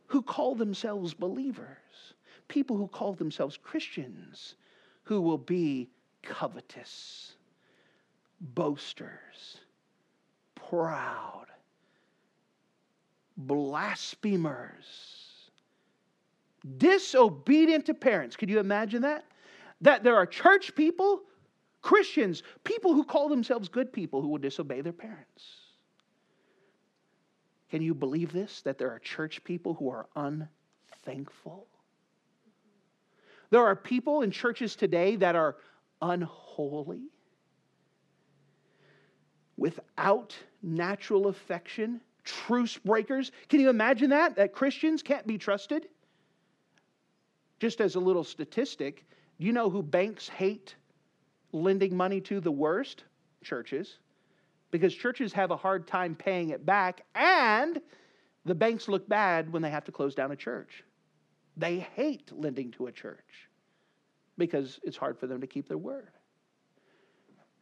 who 0.07 0.21
call 0.21 0.55
themselves 0.55 1.13
believers, 1.13 1.77
people 2.47 2.77
who 2.77 2.87
call 2.87 3.13
themselves 3.13 3.57
Christians, 3.57 4.55
who 5.03 5.21
will 5.21 5.37
be 5.37 5.89
covetous, 6.23 7.33
boasters, 8.39 9.57
proud, 10.55 11.45
blasphemers, 13.37 14.85
disobedient 16.77 17.85
to 17.85 17.93
parents. 17.93 18.35
Could 18.35 18.49
you 18.49 18.59
imagine 18.59 19.01
that? 19.03 19.25
That 19.81 20.03
there 20.03 20.15
are 20.15 20.25
church 20.25 20.75
people, 20.75 21.21
Christians, 21.81 22.43
people 22.63 22.93
who 22.93 23.03
call 23.03 23.29
themselves 23.29 23.69
good 23.69 23.93
people 23.93 24.21
who 24.21 24.29
will 24.29 24.37
disobey 24.37 24.81
their 24.81 24.93
parents. 24.93 25.66
Can 27.69 27.81
you 27.81 27.93
believe 27.93 28.31
this? 28.31 28.61
That 28.61 28.77
there 28.77 28.91
are 28.91 28.99
church 28.99 29.43
people 29.43 29.73
who 29.73 29.89
are 29.89 30.07
unthankful? 30.15 31.67
There 33.49 33.65
are 33.65 33.75
people 33.75 34.21
in 34.21 34.31
churches 34.31 34.75
today 34.75 35.15
that 35.17 35.35
are 35.35 35.55
unholy, 36.01 37.03
without 39.57 40.35
natural 40.61 41.27
affection, 41.27 42.01
truce 42.23 42.77
breakers. 42.77 43.31
Can 43.49 43.59
you 43.59 43.69
imagine 43.69 44.09
that? 44.11 44.35
That 44.35 44.53
Christians 44.53 45.01
can't 45.01 45.25
be 45.25 45.37
trusted? 45.37 45.87
Just 47.59 47.81
as 47.81 47.95
a 47.95 47.99
little 47.99 48.23
statistic, 48.23 49.05
do 49.39 49.45
you 49.45 49.53
know 49.53 49.69
who 49.69 49.81
banks 49.81 50.27
hate 50.27 50.75
lending 51.51 51.95
money 51.95 52.21
to 52.21 52.39
the 52.39 52.51
worst? 52.51 53.03
Churches. 53.43 53.97
Because 54.71 54.93
churches 54.93 55.33
have 55.33 55.51
a 55.51 55.57
hard 55.57 55.87
time 55.87 56.15
paying 56.15 56.49
it 56.49 56.65
back, 56.65 57.05
and 57.15 57.79
the 58.45 58.55
banks 58.55 58.87
look 58.87 59.07
bad 59.07 59.51
when 59.51 59.61
they 59.61 59.69
have 59.69 59.85
to 59.85 59.91
close 59.91 60.13
down 60.13 60.31
a 60.31 60.35
church. 60.35 60.83
They 61.55 61.79
hate 61.79 62.31
lending 62.31 62.71
to 62.71 62.87
a 62.87 62.91
church 62.91 63.49
because 64.37 64.79
it's 64.83 64.97
hard 64.97 65.17
for 65.17 65.27
them 65.27 65.41
to 65.41 65.47
keep 65.47 65.67
their 65.67 65.77
word. 65.77 66.11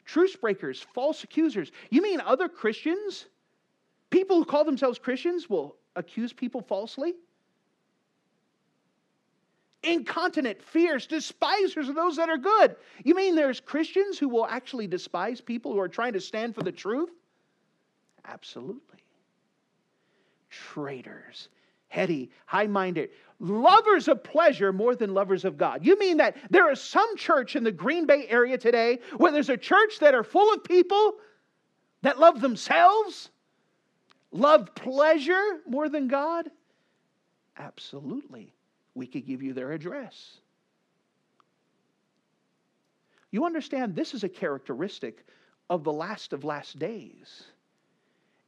Truce 0.03 0.35
breakers, 0.35 0.85
false 0.93 1.24
accusers. 1.24 1.71
You 1.89 2.01
mean 2.01 2.19
other 2.21 2.50
Christians 2.50 3.27
People 4.15 4.38
who 4.38 4.45
call 4.45 4.63
themselves 4.63 5.00
Christians 5.00 5.50
will 5.50 5.75
accuse 5.97 6.31
people 6.31 6.62
falsely. 6.62 7.15
Incontinent, 9.86 10.62
fierce, 10.62 11.06
despisers 11.08 11.89
of 11.89 11.96
those 11.96 12.15
that 12.18 12.30
are 12.30 12.38
good. 12.38 12.75
You 13.04 13.15
mean 13.15 13.36
there's 13.36 13.60
Christians 13.60 14.18
who 14.18 14.30
will 14.30 14.46
actually 14.46 14.88
despise 14.88 15.42
people 15.42 15.74
who 15.74 15.80
are 15.80 15.89
trying 15.89 16.13
to 16.13 16.20
stand 16.20 16.56
for 16.56 16.63
the 16.63 16.72
truth? 16.72 17.10
Absolutely. 18.25 19.00
Traitors, 20.50 21.50
heady, 21.88 22.32
high 22.46 22.68
minded, 22.68 23.10
lovers 23.39 24.08
of 24.08 24.24
pleasure 24.24 24.74
more 24.74 24.96
than 24.96 25.13
lovers 25.13 25.46
of 25.46 25.58
God. 25.58 25.86
You 25.86 26.00
mean 26.00 26.18
that 26.18 26.38
there 26.50 26.72
is 26.72 26.82
some 26.82 27.15
church 27.18 27.56
in 27.56 27.63
the 27.63 27.72
Green 27.72 28.06
Bay 28.06 28.25
area 28.27 28.58
today 28.58 29.00
where 29.18 29.32
there's 29.32 29.50
a 29.50 29.58
church 29.58 30.00
that 30.00 30.15
are 30.15 30.24
full 30.24 30.54
of 30.54 30.63
people 30.63 31.15
that 32.01 32.20
love 32.20 32.42
themselves? 32.42 33.30
love 34.36 34.75
pleasure 34.75 35.62
more 35.68 35.89
than 35.89 36.08
God? 36.08 36.50
Absolutely. 37.58 38.54
We 38.95 39.07
could 39.07 39.25
give 39.25 39.43
you 39.43 39.53
their 39.53 39.71
address. 39.71 40.37
You 43.31 43.45
understand 43.45 43.95
this 43.95 44.13
is 44.13 44.23
a 44.23 44.29
characteristic 44.29 45.25
of 45.69 45.83
the 45.83 45.91
last 45.91 46.33
of 46.33 46.43
last 46.43 46.79
days 46.79 47.43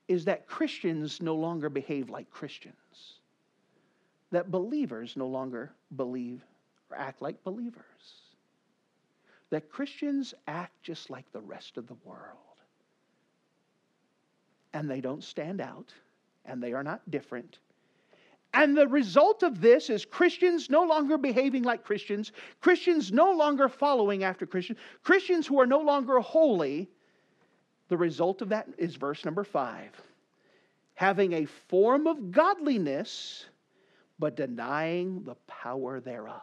is 0.07 0.23
that 0.25 0.47
Christians 0.47 1.21
no 1.21 1.35
longer 1.35 1.69
behave 1.69 2.09
like 2.09 2.29
Christians. 2.31 3.19
That 4.31 4.49
believers 4.49 5.17
no 5.17 5.27
longer 5.27 5.71
believe 5.95 6.41
or 6.89 6.97
act 6.97 7.21
like 7.21 7.43
believers. 7.43 7.83
That 9.49 9.69
Christians 9.69 10.33
act 10.47 10.81
just 10.81 11.09
like 11.09 11.29
the 11.31 11.41
rest 11.41 11.77
of 11.77 11.87
the 11.87 11.97
world 12.05 12.47
and 14.77 14.89
they 14.89 15.01
don't 15.01 15.23
stand 15.23 15.59
out, 15.59 15.91
and 16.45 16.61
they 16.61 16.71
are 16.71 16.83
not 16.83 17.09
different. 17.09 17.57
And 18.53 18.77
the 18.77 18.87
result 18.87 19.43
of 19.43 19.61
this 19.61 19.89
is 19.89 20.05
Christians 20.05 20.69
no 20.69 20.83
longer 20.83 21.17
behaving 21.17 21.63
like 21.63 21.83
Christians, 21.83 22.31
Christians 22.61 23.11
no 23.11 23.31
longer 23.31 23.69
following 23.69 24.23
after 24.23 24.45
Christians, 24.45 24.79
Christians 25.03 25.45
who 25.45 25.59
are 25.59 25.67
no 25.67 25.79
longer 25.79 26.19
holy. 26.19 26.89
The 27.89 27.97
result 27.97 28.41
of 28.41 28.49
that 28.49 28.67
is 28.77 28.95
verse 28.95 29.23
number 29.25 29.43
five 29.43 29.91
having 30.95 31.33
a 31.33 31.45
form 31.45 32.07
of 32.07 32.31
godliness, 32.31 33.45
but 34.17 34.35
denying 34.35 35.23
the 35.23 35.35
power 35.45 35.99
thereof. 35.99 36.41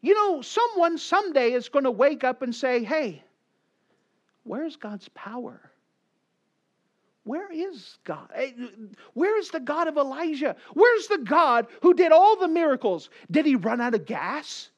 You 0.00 0.14
know, 0.14 0.40
someone 0.40 0.96
someday 0.96 1.52
is 1.52 1.68
going 1.68 1.84
to 1.84 1.90
wake 1.90 2.24
up 2.24 2.40
and 2.40 2.54
say, 2.54 2.82
Hey, 2.82 3.22
where's 4.44 4.76
God's 4.76 5.08
power? 5.10 5.71
Where 7.24 7.52
is 7.52 7.98
God? 8.04 8.30
Eh, 8.34 8.50
where 9.14 9.38
is 9.38 9.50
the 9.50 9.60
God 9.60 9.86
of 9.86 9.96
Elijah? 9.96 10.56
Where's 10.74 11.06
the 11.06 11.18
God 11.18 11.68
who 11.80 11.94
did 11.94 12.10
all 12.10 12.36
the 12.36 12.48
miracles? 12.48 13.10
Did 13.30 13.46
he 13.46 13.54
run 13.54 13.80
out 13.80 13.94
of 13.94 14.06
gas? 14.06 14.70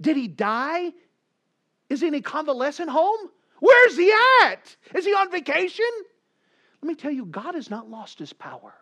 Did 0.00 0.16
he 0.16 0.28
die? 0.28 0.92
Is 1.88 2.00
he 2.00 2.06
in 2.06 2.14
a 2.14 2.20
convalescent 2.20 2.90
home? 2.90 3.18
Where's 3.58 3.96
he 3.96 4.12
at? 4.42 4.76
Is 4.94 5.04
he 5.04 5.12
on 5.12 5.30
vacation? 5.30 5.84
Let 6.80 6.88
me 6.88 6.94
tell 6.94 7.10
you, 7.10 7.26
God 7.26 7.54
has 7.56 7.68
not 7.68 7.90
lost 7.90 8.18
his 8.18 8.32
power. 8.32 8.72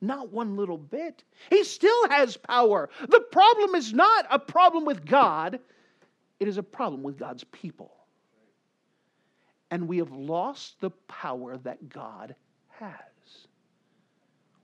Not 0.00 0.32
one 0.32 0.56
little 0.56 0.78
bit. 0.78 1.22
He 1.50 1.62
still 1.62 2.08
has 2.08 2.36
power. 2.36 2.88
The 3.06 3.20
problem 3.20 3.74
is 3.74 3.92
not 3.92 4.26
a 4.30 4.38
problem 4.38 4.84
with 4.84 5.04
God, 5.04 5.60
it 6.40 6.48
is 6.48 6.58
a 6.58 6.62
problem 6.62 7.02
with 7.02 7.18
God's 7.18 7.44
people 7.44 7.92
and 9.74 9.88
we 9.88 9.98
have 9.98 10.12
lost 10.12 10.80
the 10.80 10.90
power 11.08 11.56
that 11.56 11.88
God 11.88 12.36
has. 12.68 12.90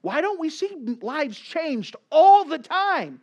Why 0.03 0.21
don't 0.21 0.39
we 0.39 0.51
see 0.51 0.71
lives 1.03 1.37
changed 1.37 1.97
all 2.13 2.45
the 2.45 2.61
time? 2.61 3.21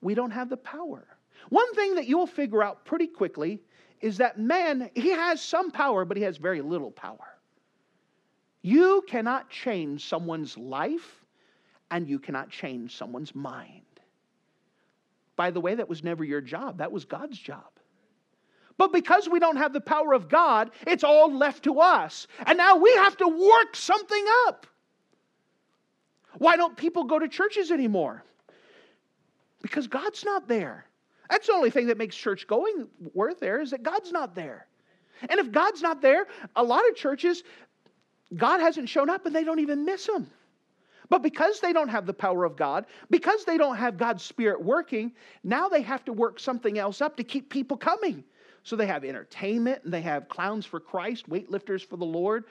We 0.00 0.14
don't 0.14 0.30
have 0.30 0.48
the 0.48 0.56
power. 0.56 1.06
One 1.50 1.74
thing 1.74 1.96
that 1.96 2.06
you'll 2.06 2.26
figure 2.26 2.62
out 2.62 2.86
pretty 2.86 3.08
quickly 3.08 3.60
is 4.00 4.16
that 4.16 4.40
man, 4.40 4.88
he 4.94 5.10
has 5.10 5.42
some 5.42 5.70
power, 5.70 6.06
but 6.06 6.16
he 6.16 6.22
has 6.22 6.38
very 6.38 6.62
little 6.62 6.90
power. 6.90 7.36
You 8.62 9.04
cannot 9.06 9.50
change 9.50 10.06
someone's 10.06 10.56
life, 10.56 11.26
and 11.90 12.08
you 12.08 12.18
cannot 12.18 12.48
change 12.48 12.96
someone's 12.96 13.34
mind. 13.34 13.82
By 15.36 15.50
the 15.50 15.60
way, 15.60 15.74
that 15.74 15.90
was 15.90 16.02
never 16.02 16.24
your 16.24 16.40
job, 16.40 16.78
that 16.78 16.90
was 16.90 17.04
God's 17.04 17.38
job. 17.38 17.77
But 18.78 18.92
because 18.92 19.28
we 19.28 19.40
don't 19.40 19.56
have 19.56 19.72
the 19.72 19.80
power 19.80 20.14
of 20.14 20.28
God, 20.28 20.70
it's 20.86 21.04
all 21.04 21.36
left 21.36 21.64
to 21.64 21.80
us. 21.80 22.28
And 22.46 22.56
now 22.56 22.76
we 22.76 22.90
have 22.92 23.16
to 23.18 23.26
work 23.26 23.74
something 23.74 24.24
up. 24.46 24.66
Why 26.38 26.56
don't 26.56 26.76
people 26.76 27.04
go 27.04 27.18
to 27.18 27.28
churches 27.28 27.72
anymore? 27.72 28.24
Because 29.60 29.88
God's 29.88 30.24
not 30.24 30.46
there. 30.46 30.86
That's 31.28 31.48
the 31.48 31.52
only 31.52 31.70
thing 31.70 31.88
that 31.88 31.98
makes 31.98 32.16
church 32.16 32.46
going 32.46 32.86
worth 33.12 33.40
there 33.40 33.60
is 33.60 33.72
that 33.72 33.82
God's 33.82 34.12
not 34.12 34.36
there. 34.36 34.66
And 35.28 35.40
if 35.40 35.50
God's 35.50 35.82
not 35.82 36.00
there, 36.00 36.28
a 36.54 36.62
lot 36.62 36.88
of 36.88 36.94
churches, 36.94 37.42
God 38.36 38.60
hasn't 38.60 38.88
shown 38.88 39.10
up 39.10 39.26
and 39.26 39.34
they 39.34 39.42
don't 39.42 39.58
even 39.58 39.84
miss 39.84 40.08
Him. 40.08 40.30
But 41.10 41.22
because 41.22 41.58
they 41.58 41.72
don't 41.72 41.88
have 41.88 42.06
the 42.06 42.14
power 42.14 42.44
of 42.44 42.56
God, 42.56 42.86
because 43.10 43.44
they 43.44 43.58
don't 43.58 43.76
have 43.76 43.96
God's 43.96 44.22
Spirit 44.22 44.62
working, 44.62 45.12
now 45.42 45.68
they 45.68 45.82
have 45.82 46.04
to 46.04 46.12
work 46.12 46.38
something 46.38 46.78
else 46.78 47.00
up 47.00 47.16
to 47.16 47.24
keep 47.24 47.50
people 47.50 47.76
coming. 47.76 48.22
So 48.68 48.76
they 48.76 48.86
have 48.86 49.02
entertainment, 49.02 49.84
and 49.84 49.92
they 49.92 50.02
have 50.02 50.28
clowns 50.28 50.66
for 50.66 50.78
Christ, 50.78 51.26
weightlifters 51.26 51.82
for 51.82 51.96
the 51.96 52.04
Lord. 52.04 52.44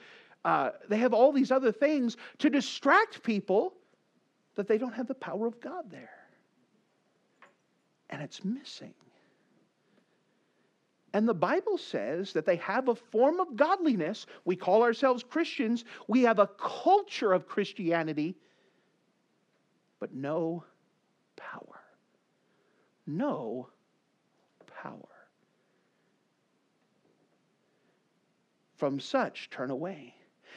Uh, 0.44 0.70
they 0.88 0.96
have 0.96 1.14
all 1.14 1.30
these 1.30 1.52
other 1.52 1.70
things 1.70 2.16
to 2.38 2.50
distract 2.50 3.22
people 3.22 3.74
that 4.56 4.66
they 4.66 4.78
don't 4.78 4.94
have 4.94 5.06
the 5.06 5.14
power 5.14 5.46
of 5.46 5.60
God 5.60 5.84
there. 5.92 6.10
And 8.10 8.20
it's 8.20 8.44
missing. 8.44 8.94
And 11.14 11.28
the 11.28 11.34
Bible 11.34 11.78
says 11.78 12.32
that 12.32 12.44
they 12.44 12.56
have 12.56 12.88
a 12.88 12.96
form 12.96 13.38
of 13.38 13.54
godliness. 13.54 14.26
We 14.44 14.56
call 14.56 14.82
ourselves 14.82 15.22
Christians. 15.22 15.84
We 16.08 16.22
have 16.22 16.40
a 16.40 16.48
culture 16.58 17.32
of 17.32 17.46
Christianity, 17.46 18.36
but 20.00 20.12
no 20.12 20.64
power. 21.36 21.80
No 23.06 23.68
power. 24.82 25.17
From 28.78 29.00
such, 29.00 29.50
turn 29.50 29.70
away. 29.70 30.14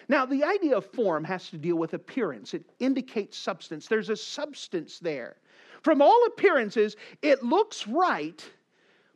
Now, 0.07 0.25
the 0.25 0.43
idea 0.43 0.77
of 0.77 0.85
form 0.85 1.23
has 1.23 1.49
to 1.49 1.57
deal 1.57 1.75
with 1.75 1.93
appearance, 1.93 2.53
it 2.53 2.63
indicates 2.79 3.37
substance. 3.37 3.87
There's 3.87 4.09
a 4.09 4.15
substance 4.15 4.99
there. 4.99 5.37
From 5.83 6.01
all 6.01 6.25
appearances, 6.27 6.95
it 7.21 7.43
looks 7.43 7.87
right, 7.87 8.43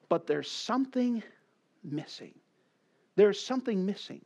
but 0.09 0.25
there's 0.25 0.49
something 0.49 1.21
missing. 1.83 2.33
There's 3.15 3.39
something 3.39 3.85
missing. 3.85 4.21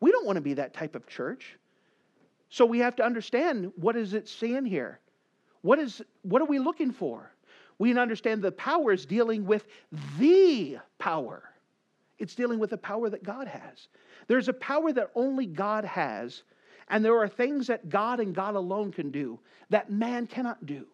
We 0.00 0.10
don't 0.10 0.26
want 0.26 0.36
to 0.36 0.42
be 0.42 0.54
that 0.54 0.74
type 0.74 0.96
of 0.96 1.06
church. 1.06 1.56
So 2.48 2.66
we 2.66 2.80
have 2.80 2.96
to 2.96 3.04
understand 3.04 3.72
what 3.76 3.96
is 3.96 4.14
it 4.14 4.28
saying 4.28 4.66
here? 4.66 4.98
What 5.62 5.78
is 5.78 6.02
what 6.22 6.42
are 6.42 6.46
we 6.46 6.58
looking 6.58 6.90
for? 6.90 7.32
We 7.78 7.96
understand 7.96 8.42
the 8.42 8.52
power 8.52 8.92
is 8.92 9.06
dealing 9.06 9.46
with 9.46 9.66
the 10.18 10.78
power. 10.98 11.51
It's 12.22 12.36
dealing 12.36 12.60
with 12.60 12.70
the 12.70 12.78
power 12.78 13.10
that 13.10 13.24
God 13.24 13.48
has. 13.48 13.88
There's 14.28 14.46
a 14.46 14.52
power 14.52 14.92
that 14.92 15.10
only 15.16 15.44
God 15.44 15.84
has, 15.84 16.44
and 16.88 17.04
there 17.04 17.18
are 17.18 17.26
things 17.26 17.66
that 17.66 17.88
God 17.88 18.20
and 18.20 18.32
God 18.32 18.54
alone 18.54 18.92
can 18.92 19.10
do 19.10 19.40
that 19.70 19.90
man 19.90 20.28
cannot 20.28 20.64
do. 20.64 20.86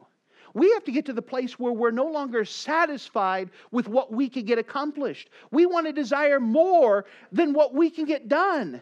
We 0.54 0.72
have 0.72 0.84
to 0.84 0.90
get 0.90 1.04
to 1.04 1.12
the 1.12 1.20
place 1.20 1.58
where 1.58 1.72
we're 1.72 1.90
no 1.90 2.06
longer 2.06 2.46
satisfied 2.46 3.50
with 3.70 3.88
what 3.88 4.10
we 4.10 4.30
can 4.30 4.46
get 4.46 4.56
accomplished. 4.58 5.28
We 5.50 5.66
want 5.66 5.86
to 5.86 5.92
desire 5.92 6.40
more 6.40 7.04
than 7.30 7.52
what 7.52 7.74
we 7.74 7.90
can 7.90 8.06
get 8.06 8.28
done. 8.28 8.80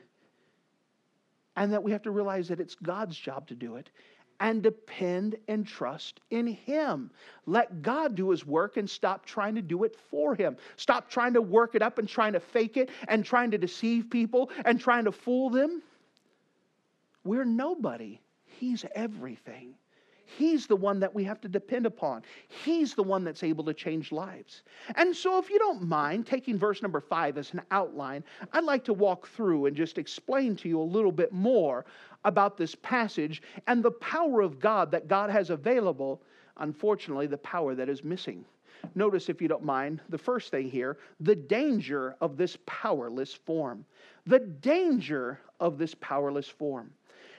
And 1.56 1.72
that 1.72 1.82
we 1.82 1.90
have 1.90 2.02
to 2.02 2.12
realize 2.12 2.46
that 2.46 2.60
it's 2.60 2.76
God's 2.76 3.18
job 3.18 3.48
to 3.48 3.56
do 3.56 3.74
it 3.74 3.90
and 4.40 4.62
depend 4.62 5.36
and 5.48 5.66
trust 5.66 6.20
in 6.30 6.46
Him. 6.46 7.10
Let 7.46 7.82
God 7.82 8.14
do 8.14 8.30
His 8.30 8.46
work 8.46 8.76
and 8.76 8.88
stop 8.88 9.24
trying 9.24 9.54
to 9.54 9.62
do 9.62 9.84
it 9.84 9.96
for 10.10 10.34
Him. 10.34 10.56
Stop 10.76 11.08
trying 11.08 11.34
to 11.34 11.42
work 11.42 11.74
it 11.74 11.82
up 11.82 11.98
and 11.98 12.08
trying 12.08 12.32
to 12.34 12.40
fake 12.40 12.76
it 12.76 12.90
and 13.08 13.24
trying 13.24 13.50
to 13.50 13.58
deceive 13.58 14.10
people 14.10 14.50
and 14.64 14.80
trying 14.80 15.04
to 15.04 15.12
fool 15.12 15.50
them. 15.50 15.82
We're 17.24 17.44
nobody, 17.44 18.20
He's 18.44 18.84
everything. 18.94 19.74
He's 20.26 20.66
the 20.66 20.76
one 20.76 20.98
that 21.00 21.14
we 21.14 21.22
have 21.24 21.40
to 21.42 21.48
depend 21.48 21.86
upon. 21.86 22.22
He's 22.48 22.94
the 22.94 23.02
one 23.02 23.22
that's 23.24 23.44
able 23.44 23.64
to 23.64 23.72
change 23.72 24.10
lives. 24.10 24.62
And 24.96 25.14
so, 25.14 25.38
if 25.38 25.48
you 25.48 25.58
don't 25.58 25.82
mind 25.82 26.26
taking 26.26 26.58
verse 26.58 26.82
number 26.82 27.00
five 27.00 27.38
as 27.38 27.52
an 27.52 27.62
outline, 27.70 28.24
I'd 28.52 28.64
like 28.64 28.84
to 28.84 28.92
walk 28.92 29.28
through 29.28 29.66
and 29.66 29.76
just 29.76 29.98
explain 29.98 30.56
to 30.56 30.68
you 30.68 30.80
a 30.80 30.82
little 30.82 31.12
bit 31.12 31.32
more 31.32 31.86
about 32.24 32.56
this 32.56 32.74
passage 32.74 33.40
and 33.68 33.82
the 33.82 33.92
power 33.92 34.40
of 34.40 34.58
God 34.58 34.90
that 34.90 35.06
God 35.06 35.30
has 35.30 35.50
available. 35.50 36.20
Unfortunately, 36.58 37.26
the 37.26 37.38
power 37.38 37.74
that 37.74 37.88
is 37.88 38.02
missing. 38.02 38.44
Notice, 38.94 39.28
if 39.28 39.40
you 39.40 39.48
don't 39.48 39.64
mind, 39.64 40.00
the 40.08 40.18
first 40.18 40.50
thing 40.50 40.68
here 40.68 40.98
the 41.20 41.36
danger 41.36 42.16
of 42.20 42.36
this 42.36 42.58
powerless 42.66 43.32
form. 43.32 43.84
The 44.26 44.40
danger 44.40 45.40
of 45.60 45.78
this 45.78 45.94
powerless 45.94 46.48
form. 46.48 46.90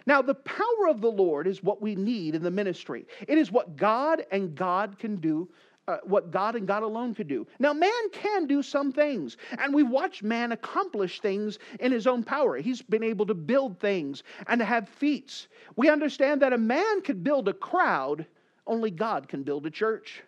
Now, 0.07 0.21
the 0.23 0.33
power 0.33 0.87
of 0.89 1.01
the 1.01 1.11
Lord 1.11 1.45
is 1.45 1.61
what 1.61 1.81
we 1.81 1.95
need 1.95 2.33
in 2.33 2.41
the 2.41 2.49
ministry. 2.49 3.05
It 3.27 3.37
is 3.37 3.51
what 3.51 3.75
God 3.75 4.25
and 4.31 4.55
God 4.55 4.97
can 4.97 5.17
do 5.17 5.47
uh, 5.87 5.97
what 6.03 6.31
God 6.31 6.55
and 6.55 6.67
God 6.67 6.83
alone 6.83 7.15
could 7.15 7.27
do. 7.27 7.47
Now, 7.59 7.71
man 7.71 8.09
can 8.11 8.45
do 8.45 8.61
some 8.61 8.91
things, 8.91 9.37
and 9.57 9.73
we 9.73 9.83
watch 9.83 10.21
man 10.21 10.51
accomplish 10.51 11.21
things 11.21 11.59
in 11.79 11.91
his 11.91 12.07
own 12.07 12.23
power. 12.23 12.57
He's 12.57 12.81
been 12.81 13.03
able 13.03 13.25
to 13.25 13.33
build 13.33 13.79
things 13.79 14.23
and 14.47 14.59
to 14.59 14.65
have 14.65 14.89
feats. 14.89 15.47
We 15.77 15.89
understand 15.89 16.41
that 16.41 16.51
a 16.51 16.57
man 16.57 17.01
could 17.01 17.23
build 17.23 17.47
a 17.47 17.53
crowd, 17.53 18.25
only 18.65 18.91
God 18.91 19.29
can 19.29 19.43
build 19.43 19.65
a 19.65 19.71
church. 19.71 20.23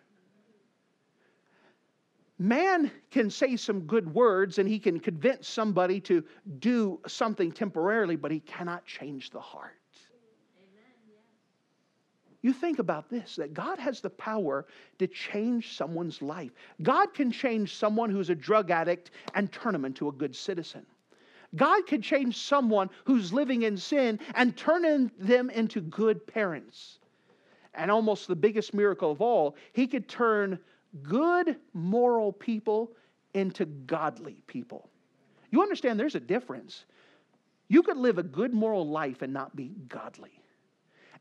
Man 2.40 2.90
can 3.10 3.28
say 3.28 3.54
some 3.56 3.80
good 3.80 4.14
words 4.14 4.58
and 4.58 4.66
he 4.66 4.78
can 4.78 4.98
convince 4.98 5.46
somebody 5.46 6.00
to 6.00 6.24
do 6.58 6.98
something 7.06 7.52
temporarily, 7.52 8.16
but 8.16 8.30
he 8.30 8.40
cannot 8.40 8.86
change 8.86 9.28
the 9.28 9.38
heart. 9.38 9.76
You 12.40 12.54
think 12.54 12.78
about 12.78 13.10
this 13.10 13.36
that 13.36 13.52
God 13.52 13.78
has 13.78 14.00
the 14.00 14.08
power 14.08 14.64
to 14.98 15.06
change 15.06 15.76
someone's 15.76 16.22
life. 16.22 16.52
God 16.80 17.12
can 17.12 17.30
change 17.30 17.76
someone 17.76 18.08
who's 18.08 18.30
a 18.30 18.34
drug 18.34 18.70
addict 18.70 19.10
and 19.34 19.52
turn 19.52 19.74
them 19.74 19.84
into 19.84 20.08
a 20.08 20.12
good 20.12 20.34
citizen. 20.34 20.86
God 21.56 21.86
can 21.86 22.00
change 22.00 22.38
someone 22.38 22.88
who's 23.04 23.34
living 23.34 23.64
in 23.64 23.76
sin 23.76 24.18
and 24.34 24.56
turn 24.56 25.10
them 25.18 25.50
into 25.50 25.82
good 25.82 26.26
parents. 26.26 27.00
And 27.74 27.90
almost 27.90 28.28
the 28.28 28.36
biggest 28.36 28.72
miracle 28.72 29.10
of 29.10 29.20
all, 29.20 29.56
He 29.74 29.86
could 29.86 30.08
turn 30.08 30.58
good 31.02 31.56
moral 31.72 32.32
people 32.32 32.92
into 33.34 33.64
godly 33.64 34.42
people. 34.46 34.88
You 35.50 35.62
understand 35.62 35.98
there's 35.98 36.14
a 36.14 36.20
difference. 36.20 36.84
You 37.68 37.82
could 37.82 37.96
live 37.96 38.18
a 38.18 38.22
good 38.22 38.52
moral 38.52 38.88
life 38.88 39.22
and 39.22 39.32
not 39.32 39.54
be 39.54 39.72
godly. 39.88 40.40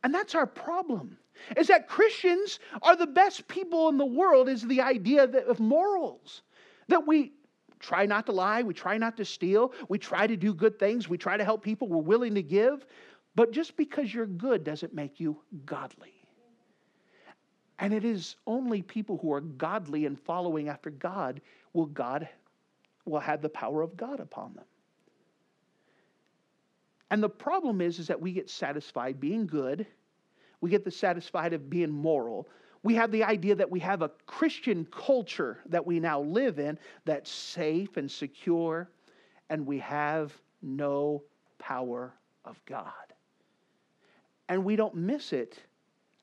And 0.03 0.13
that's 0.13 0.35
our 0.35 0.47
problem. 0.47 1.17
Is 1.55 1.67
that 1.67 1.87
Christians 1.87 2.59
are 2.81 2.95
the 2.95 3.07
best 3.07 3.47
people 3.47 3.89
in 3.89 3.97
the 3.97 4.05
world 4.05 4.49
is 4.49 4.63
the 4.63 4.81
idea 4.81 5.23
of 5.23 5.59
morals. 5.59 6.41
That 6.87 7.05
we 7.05 7.33
try 7.79 8.05
not 8.05 8.25
to 8.25 8.31
lie, 8.31 8.61
we 8.61 8.73
try 8.73 8.97
not 8.97 9.15
to 9.17 9.25
steal, 9.25 9.73
we 9.87 9.97
try 9.97 10.27
to 10.27 10.35
do 10.35 10.53
good 10.53 10.77
things, 10.79 11.07
we 11.07 11.17
try 11.17 11.37
to 11.37 11.45
help 11.45 11.63
people, 11.63 11.87
we're 11.87 11.97
willing 11.97 12.35
to 12.35 12.43
give, 12.43 12.85
but 13.35 13.51
just 13.51 13.77
because 13.77 14.13
you're 14.13 14.25
good 14.25 14.63
doesn't 14.63 14.93
make 14.93 15.19
you 15.19 15.39
godly. 15.65 16.18
And 17.79 17.93
it 17.93 18.03
is 18.03 18.35
only 18.45 18.81
people 18.81 19.17
who 19.17 19.31
are 19.31 19.41
godly 19.41 20.05
and 20.05 20.19
following 20.19 20.67
after 20.67 20.89
God 20.89 21.41
will 21.73 21.85
God 21.85 22.27
will 23.05 23.19
have 23.19 23.41
the 23.41 23.49
power 23.49 23.81
of 23.81 23.95
God 23.95 24.19
upon 24.19 24.53
them. 24.53 24.65
And 27.09 27.23
the 27.23 27.29
problem 27.29 27.81
is, 27.81 27.97
is 27.97 28.07
that 28.07 28.21
we 28.21 28.33
get 28.33 28.49
satisfied 28.49 29.19
being 29.19 29.47
good. 29.47 29.87
We 30.61 30.69
get 30.69 30.83
the 30.83 30.91
satisfied 30.91 31.53
of 31.53 31.69
being 31.69 31.89
moral. 31.89 32.47
We 32.83 32.95
have 32.95 33.11
the 33.11 33.23
idea 33.23 33.55
that 33.55 33.71
we 33.71 33.79
have 33.79 34.01
a 34.01 34.11
Christian 34.27 34.85
culture 34.91 35.59
that 35.69 35.85
we 35.85 35.99
now 35.99 36.21
live 36.21 36.59
in 36.59 36.77
that's 37.05 37.31
safe 37.31 37.97
and 37.97 38.11
secure, 38.11 38.89
and 39.49 39.65
we 39.65 39.79
have 39.79 40.33
no 40.61 41.23
power 41.57 42.13
of 42.45 42.63
God. 42.65 42.91
And 44.49 44.63
we 44.63 44.75
don't 44.75 44.95
miss 44.95 45.33
it 45.33 45.59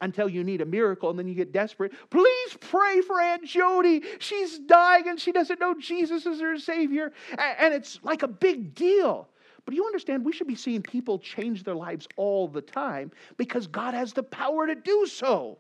until 0.01 0.29
you 0.29 0.45
need 0.45 0.61
a 0.61 0.67
miracle 0.67 1.11
and 1.11 1.19
then 1.19 1.27
you 1.27 1.35
get 1.35 1.53
desperate. 1.53 1.93
Please 2.11 2.57
pray 2.61 3.01
for 3.01 3.21
Aunt 3.21 3.45
Jody. 3.45 4.03
She's 4.19 4.59
dying 4.59 5.09
and 5.09 5.19
she 5.19 5.33
doesn't 5.33 5.61
know 5.61 5.75
Jesus 5.75 6.27
is 6.27 6.41
her 6.41 6.59
Savior. 6.59 7.13
And 7.39 7.73
it's 7.73 7.99
like 8.03 8.23
a 8.23 8.29
big 8.29 8.75
deal. 8.75 9.29
But 9.65 9.75
you 9.75 9.85
understand, 9.85 10.25
we 10.25 10.33
should 10.33 10.47
be 10.47 10.55
seeing 10.55 10.83
people 10.83 11.19
change 11.19 11.65
their 11.65 11.75
lives 11.75 12.07
all 12.17 12.47
the 12.47 12.61
time 12.61 13.11
because 13.37 13.67
God 13.67 13.95
has 13.95 14.13
the 14.13 14.23
power 14.23 14.67
to 14.67 14.75
do 14.75 15.07
so. 15.07 15.59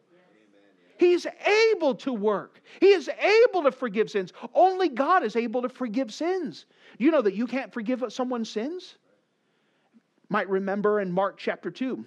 He's 0.98 1.26
able 1.72 1.94
to 1.96 2.12
work. 2.12 2.62
He 2.80 2.88
is 2.88 3.08
able 3.08 3.62
to 3.64 3.72
forgive 3.72 4.10
sins. 4.10 4.32
Only 4.54 4.88
God 4.88 5.24
is 5.24 5.36
able 5.36 5.60
to 5.62 5.68
forgive 5.68 6.12
sins. 6.12 6.66
You 6.98 7.10
know 7.10 7.20
that 7.20 7.34
you 7.34 7.46
can't 7.46 7.72
forgive 7.72 8.02
someone's 8.08 8.48
sins? 8.48 8.96
Might 10.28 10.48
remember 10.48 11.00
in 11.00 11.12
Mark 11.12 11.36
chapter 11.36 11.70
2 11.70 12.06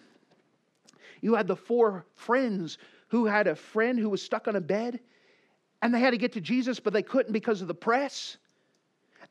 you 1.22 1.36
had 1.36 1.48
the 1.48 1.56
four 1.56 2.06
friends 2.16 2.78
who 3.10 3.26
had 3.26 3.48
a 3.48 3.56
friend 3.56 4.00
who 4.00 4.10
was 4.10 4.22
stuck 4.22 4.48
on 4.48 4.56
a 4.56 4.62
bed 4.62 5.00
and 5.82 5.94
they 5.94 6.00
had 6.00 6.12
to 6.12 6.18
get 6.18 6.34
to 6.34 6.42
Jesus, 6.42 6.80
but 6.80 6.94
they 6.94 7.04
couldn't 7.04 7.32
because 7.32 7.62
of 7.62 7.68
the 7.68 7.74
press. 7.74 8.38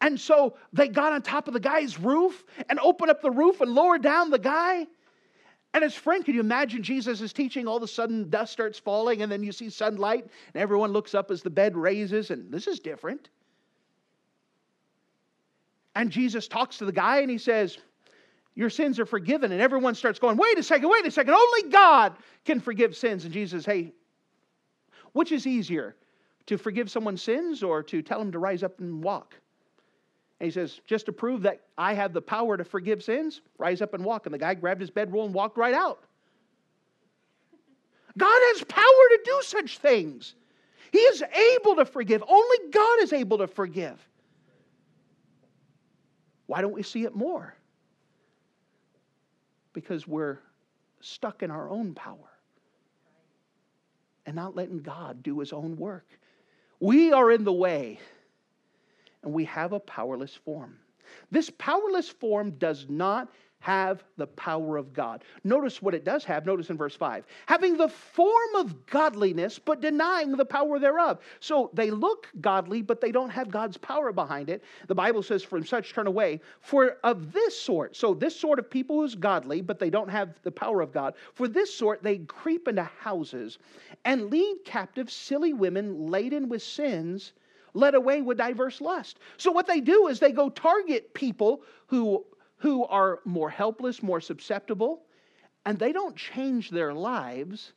And 0.00 0.18
so 0.18 0.56
they 0.72 0.88
got 0.88 1.12
on 1.12 1.22
top 1.22 1.48
of 1.48 1.54
the 1.54 1.60
guy's 1.60 1.98
roof 1.98 2.44
and 2.68 2.78
opened 2.80 3.10
up 3.10 3.20
the 3.20 3.30
roof 3.30 3.60
and 3.60 3.74
lowered 3.74 4.02
down 4.02 4.30
the 4.30 4.38
guy. 4.38 4.86
And 5.74 5.84
his 5.84 5.94
friend, 5.94 6.24
can 6.24 6.34
you 6.34 6.40
imagine 6.40 6.82
Jesus 6.82 7.20
is 7.20 7.32
teaching? 7.32 7.66
All 7.66 7.76
of 7.76 7.82
a 7.82 7.88
sudden, 7.88 8.30
dust 8.30 8.52
starts 8.52 8.78
falling, 8.78 9.22
and 9.22 9.30
then 9.30 9.42
you 9.42 9.52
see 9.52 9.68
sunlight, 9.68 10.24
and 10.54 10.62
everyone 10.62 10.92
looks 10.92 11.14
up 11.14 11.30
as 11.30 11.42
the 11.42 11.50
bed 11.50 11.76
raises, 11.76 12.30
and 12.30 12.50
this 12.50 12.66
is 12.66 12.80
different. 12.80 13.28
And 15.94 16.10
Jesus 16.10 16.48
talks 16.48 16.78
to 16.78 16.86
the 16.86 16.92
guy, 16.92 17.20
and 17.20 17.30
he 17.30 17.38
says, 17.38 17.76
your 18.58 18.70
sins 18.70 18.98
are 18.98 19.06
forgiven. 19.06 19.52
And 19.52 19.62
everyone 19.62 19.94
starts 19.94 20.18
going, 20.18 20.36
wait 20.36 20.58
a 20.58 20.64
second, 20.64 20.88
wait 20.88 21.06
a 21.06 21.12
second, 21.12 21.32
only 21.32 21.70
God 21.70 22.16
can 22.44 22.58
forgive 22.58 22.96
sins. 22.96 23.24
And 23.24 23.32
Jesus, 23.32 23.64
hey, 23.64 23.92
which 25.12 25.30
is 25.30 25.46
easier, 25.46 25.94
to 26.46 26.58
forgive 26.58 26.90
someone's 26.90 27.22
sins 27.22 27.62
or 27.62 27.84
to 27.84 28.02
tell 28.02 28.18
them 28.18 28.32
to 28.32 28.40
rise 28.40 28.64
up 28.64 28.80
and 28.80 29.00
walk? 29.00 29.36
And 30.40 30.48
he 30.48 30.50
says, 30.50 30.80
just 30.86 31.06
to 31.06 31.12
prove 31.12 31.42
that 31.42 31.60
I 31.78 31.94
have 31.94 32.12
the 32.12 32.20
power 32.20 32.56
to 32.56 32.64
forgive 32.64 33.00
sins, 33.04 33.42
rise 33.58 33.80
up 33.80 33.94
and 33.94 34.04
walk. 34.04 34.26
And 34.26 34.34
the 34.34 34.38
guy 34.38 34.54
grabbed 34.54 34.80
his 34.80 34.90
bedroll 34.90 35.24
and 35.24 35.32
walked 35.32 35.56
right 35.56 35.74
out. 35.74 36.02
God 38.16 38.40
has 38.54 38.64
power 38.64 38.82
to 38.82 39.20
do 39.24 39.40
such 39.44 39.78
things. 39.78 40.34
He 40.90 40.98
is 40.98 41.22
able 41.22 41.76
to 41.76 41.84
forgive. 41.84 42.24
Only 42.26 42.58
God 42.72 43.02
is 43.02 43.12
able 43.12 43.38
to 43.38 43.46
forgive. 43.46 44.04
Why 46.46 46.60
don't 46.60 46.72
we 46.72 46.82
see 46.82 47.04
it 47.04 47.14
more? 47.14 47.54
Because 49.80 50.08
we're 50.08 50.40
stuck 51.00 51.44
in 51.44 51.52
our 51.52 51.70
own 51.70 51.94
power 51.94 52.28
and 54.26 54.34
not 54.34 54.56
letting 54.56 54.78
God 54.78 55.22
do 55.22 55.38
his 55.38 55.52
own 55.52 55.76
work. 55.76 56.04
We 56.80 57.12
are 57.12 57.30
in 57.30 57.44
the 57.44 57.52
way 57.52 58.00
and 59.22 59.32
we 59.32 59.44
have 59.44 59.72
a 59.72 59.78
powerless 59.78 60.34
form. 60.34 60.76
This 61.30 61.48
powerless 61.58 62.08
form 62.08 62.50
does 62.58 62.86
not 62.88 63.30
have 63.60 64.04
the 64.16 64.26
power 64.26 64.76
of 64.76 64.92
God. 64.92 65.24
Notice 65.44 65.82
what 65.82 65.94
it 65.94 66.04
does 66.04 66.24
have. 66.24 66.46
Notice 66.46 66.70
in 66.70 66.76
verse 66.76 66.94
5 66.94 67.24
having 67.46 67.76
the 67.76 67.88
form 67.88 68.54
of 68.56 68.86
godliness, 68.86 69.58
but 69.58 69.80
denying 69.80 70.32
the 70.32 70.44
power 70.44 70.78
thereof. 70.78 71.18
So 71.40 71.70
they 71.74 71.90
look 71.90 72.28
godly, 72.40 72.82
but 72.82 73.00
they 73.00 73.12
don't 73.12 73.30
have 73.30 73.50
God's 73.50 73.76
power 73.76 74.12
behind 74.12 74.48
it. 74.48 74.62
The 74.86 74.94
Bible 74.94 75.22
says, 75.22 75.42
From 75.42 75.64
such 75.64 75.92
turn 75.92 76.06
away. 76.06 76.40
For 76.60 76.98
of 77.04 77.32
this 77.32 77.60
sort, 77.60 77.96
so 77.96 78.14
this 78.14 78.38
sort 78.38 78.58
of 78.58 78.70
people 78.70 79.02
is 79.04 79.14
godly, 79.14 79.60
but 79.60 79.78
they 79.78 79.90
don't 79.90 80.10
have 80.10 80.38
the 80.42 80.52
power 80.52 80.80
of 80.80 80.92
God, 80.92 81.14
for 81.34 81.48
this 81.48 81.74
sort 81.74 82.02
they 82.02 82.18
creep 82.18 82.68
into 82.68 82.84
houses 82.84 83.58
and 84.04 84.30
lead 84.30 84.58
captive 84.64 85.10
silly 85.10 85.52
women 85.52 86.08
laden 86.08 86.48
with 86.48 86.62
sins 86.62 87.32
led 87.74 87.94
away 87.94 88.22
with 88.22 88.38
diverse 88.38 88.80
lust. 88.80 89.18
So 89.36 89.52
what 89.52 89.66
they 89.66 89.80
do 89.80 90.08
is 90.08 90.18
they 90.18 90.32
go 90.32 90.48
target 90.48 91.12
people 91.14 91.62
who 91.86 92.24
who 92.58 92.84
are 92.84 93.20
more 93.24 93.50
helpless, 93.50 94.02
more 94.02 94.20
susceptible, 94.20 95.02
and 95.64 95.78
they 95.78 95.92
don't 95.92 96.16
change 96.16 96.70
their 96.70 96.92
lives. 96.92 97.72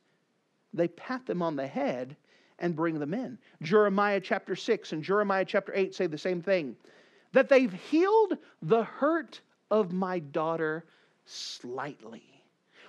They 0.74 0.88
pat 0.88 1.26
them 1.26 1.42
on 1.42 1.56
the 1.56 1.66
head 1.66 2.16
and 2.58 2.76
bring 2.76 2.98
them 2.98 3.14
in. 3.14 3.38
Jeremiah 3.62 4.20
chapter 4.20 4.56
6 4.56 4.92
and 4.92 5.02
Jeremiah 5.02 5.44
chapter 5.44 5.72
8 5.74 5.94
say 5.94 6.06
the 6.06 6.18
same 6.18 6.42
thing 6.42 6.76
that 7.32 7.48
they've 7.48 7.72
healed 7.72 8.36
the 8.60 8.84
hurt 8.84 9.40
of 9.70 9.92
my 9.92 10.18
daughter 10.18 10.84
slightly. 11.24 12.22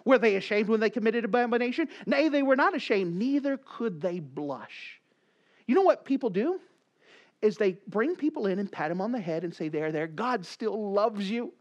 Were 0.06 0.18
they 0.18 0.36
ashamed 0.36 0.68
when 0.68 0.82
they 0.82 0.90
committed 0.90 1.24
abomination? 1.24 1.88
Nay, 2.06 2.28
they 2.28 2.44
were 2.44 2.58
not 2.58 2.76
ashamed, 2.76 3.16
neither 3.16 3.58
could 3.58 4.02
they 4.02 4.20
blush. 4.20 5.00
You 5.66 5.76
know 5.76 5.82
what 5.82 6.04
people 6.04 6.30
do? 6.30 6.60
Is 7.42 7.58
they 7.58 7.78
bring 7.88 8.16
people 8.16 8.48
in 8.48 8.60
and 8.60 8.72
pat 8.72 8.90
them 8.90 9.02
on 9.02 9.12
the 9.12 9.20
head 9.20 9.44
and 9.44 9.54
say, 9.54 9.70
There, 9.70 9.92
there, 9.92 10.08
God 10.08 10.46
still 10.46 10.92
loves 10.92 11.30
you. 11.30 11.54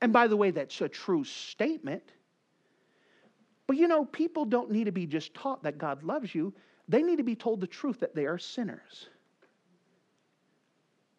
And 0.00 0.12
by 0.12 0.26
the 0.26 0.36
way, 0.36 0.50
that's 0.50 0.80
a 0.80 0.88
true 0.88 1.24
statement. 1.24 2.02
But 3.66 3.76
you 3.76 3.86
know, 3.86 4.04
people 4.04 4.44
don't 4.44 4.70
need 4.70 4.84
to 4.84 4.92
be 4.92 5.06
just 5.06 5.34
taught 5.34 5.62
that 5.62 5.78
God 5.78 6.02
loves 6.02 6.34
you, 6.34 6.52
they 6.88 7.02
need 7.02 7.18
to 7.18 7.22
be 7.22 7.36
told 7.36 7.60
the 7.60 7.66
truth 7.66 8.00
that 8.00 8.14
they 8.14 8.26
are 8.26 8.38
sinners. 8.38 9.08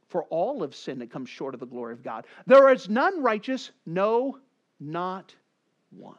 For 0.10 0.24
all 0.24 0.62
of 0.62 0.76
sin 0.76 1.00
that 1.00 1.10
comes 1.10 1.30
short 1.30 1.54
of 1.54 1.62
the 1.62 1.66
glory 1.66 1.94
of 1.94 2.04
God. 2.04 2.26
There 2.46 2.70
is 2.74 2.90
none 2.90 3.24
righteous, 3.24 3.72
no, 3.86 4.38
not 4.82 5.34
one. 5.92 6.18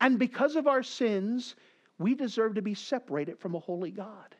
And 0.00 0.18
because 0.18 0.54
of 0.54 0.68
our 0.68 0.84
sins, 0.84 1.56
we 1.98 2.14
deserve 2.14 2.54
to 2.54 2.62
be 2.62 2.74
separated 2.74 3.38
from 3.38 3.56
a 3.56 3.58
holy 3.58 3.90
God. 3.90 4.36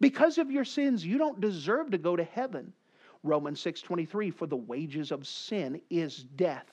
Because 0.00 0.38
of 0.38 0.50
your 0.50 0.64
sins, 0.64 1.04
you 1.04 1.18
don't 1.18 1.40
deserve 1.40 1.90
to 1.90 1.98
go 1.98 2.14
to 2.14 2.22
heaven. 2.22 2.72
Romans 3.22 3.60
6:23 3.60 4.30
for 4.30 4.46
the 4.46 4.56
wages 4.56 5.10
of 5.12 5.26
sin 5.26 5.80
is 5.90 6.24
death. 6.24 6.72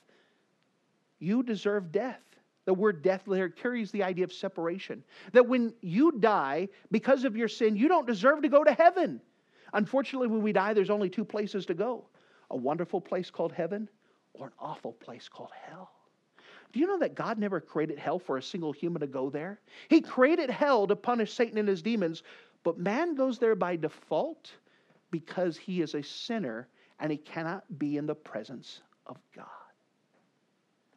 You 1.20 1.44
deserve 1.44 1.92
death. 1.92 2.22
The 2.66 2.74
word 2.74 3.02
death 3.02 3.24
there 3.28 3.50
carries 3.50 3.92
the 3.92 4.04
idea 4.04 4.24
of 4.24 4.34
separation. 4.34 5.04
That 5.34 5.48
when 5.48 5.74
you 5.82 6.12
die 6.14 6.70
because 6.92 7.24
of 7.24 7.38
your 7.38 7.48
sin, 7.48 7.76
you 7.76 7.88
don't 7.88 8.08
deserve 8.08 8.42
to 8.42 8.50
go 8.50 8.64
to 8.64 8.74
heaven. 8.74 9.22
Unfortunately, 9.74 10.28
when 10.28 10.42
we 10.42 10.52
die, 10.52 10.74
there's 10.74 10.90
only 10.90 11.10
two 11.10 11.26
places 11.26 11.66
to 11.68 11.74
go 11.74 12.06
a 12.52 12.58
wonderful 12.58 13.02
place 13.02 13.32
called 13.32 13.52
heaven 13.52 13.90
or 14.34 14.48
an 14.48 14.54
awful 14.60 14.94
place 14.94 15.28
called 15.28 15.52
hell. 15.68 15.92
Do 16.72 16.80
you 16.80 16.88
know 16.88 17.00
that 17.00 17.16
God 17.16 17.40
never 17.40 17.60
created 17.60 17.98
hell 17.98 18.20
for 18.20 18.38
a 18.38 18.42
single 18.42 18.72
human 18.72 19.00
to 19.00 19.08
go 19.08 19.30
there? 19.30 19.60
He 19.90 20.02
created 20.02 20.50
hell 20.50 20.86
to 20.88 20.96
punish 20.96 21.34
Satan 21.34 21.58
and 21.58 21.68
his 21.68 21.82
demons, 21.82 22.24
but 22.64 22.78
man 22.78 23.16
goes 23.16 23.40
there 23.40 23.56
by 23.56 23.78
default 23.78 24.52
because 25.20 25.56
he 25.56 25.82
is 25.82 25.96
a 25.96 26.04
sinner 26.04 26.68
and 27.00 27.10
he 27.10 27.18
cannot 27.18 27.64
be 27.80 27.96
in 27.96 28.06
the 28.06 28.14
presence 28.14 28.82
of 29.06 29.16
God. 29.34 29.46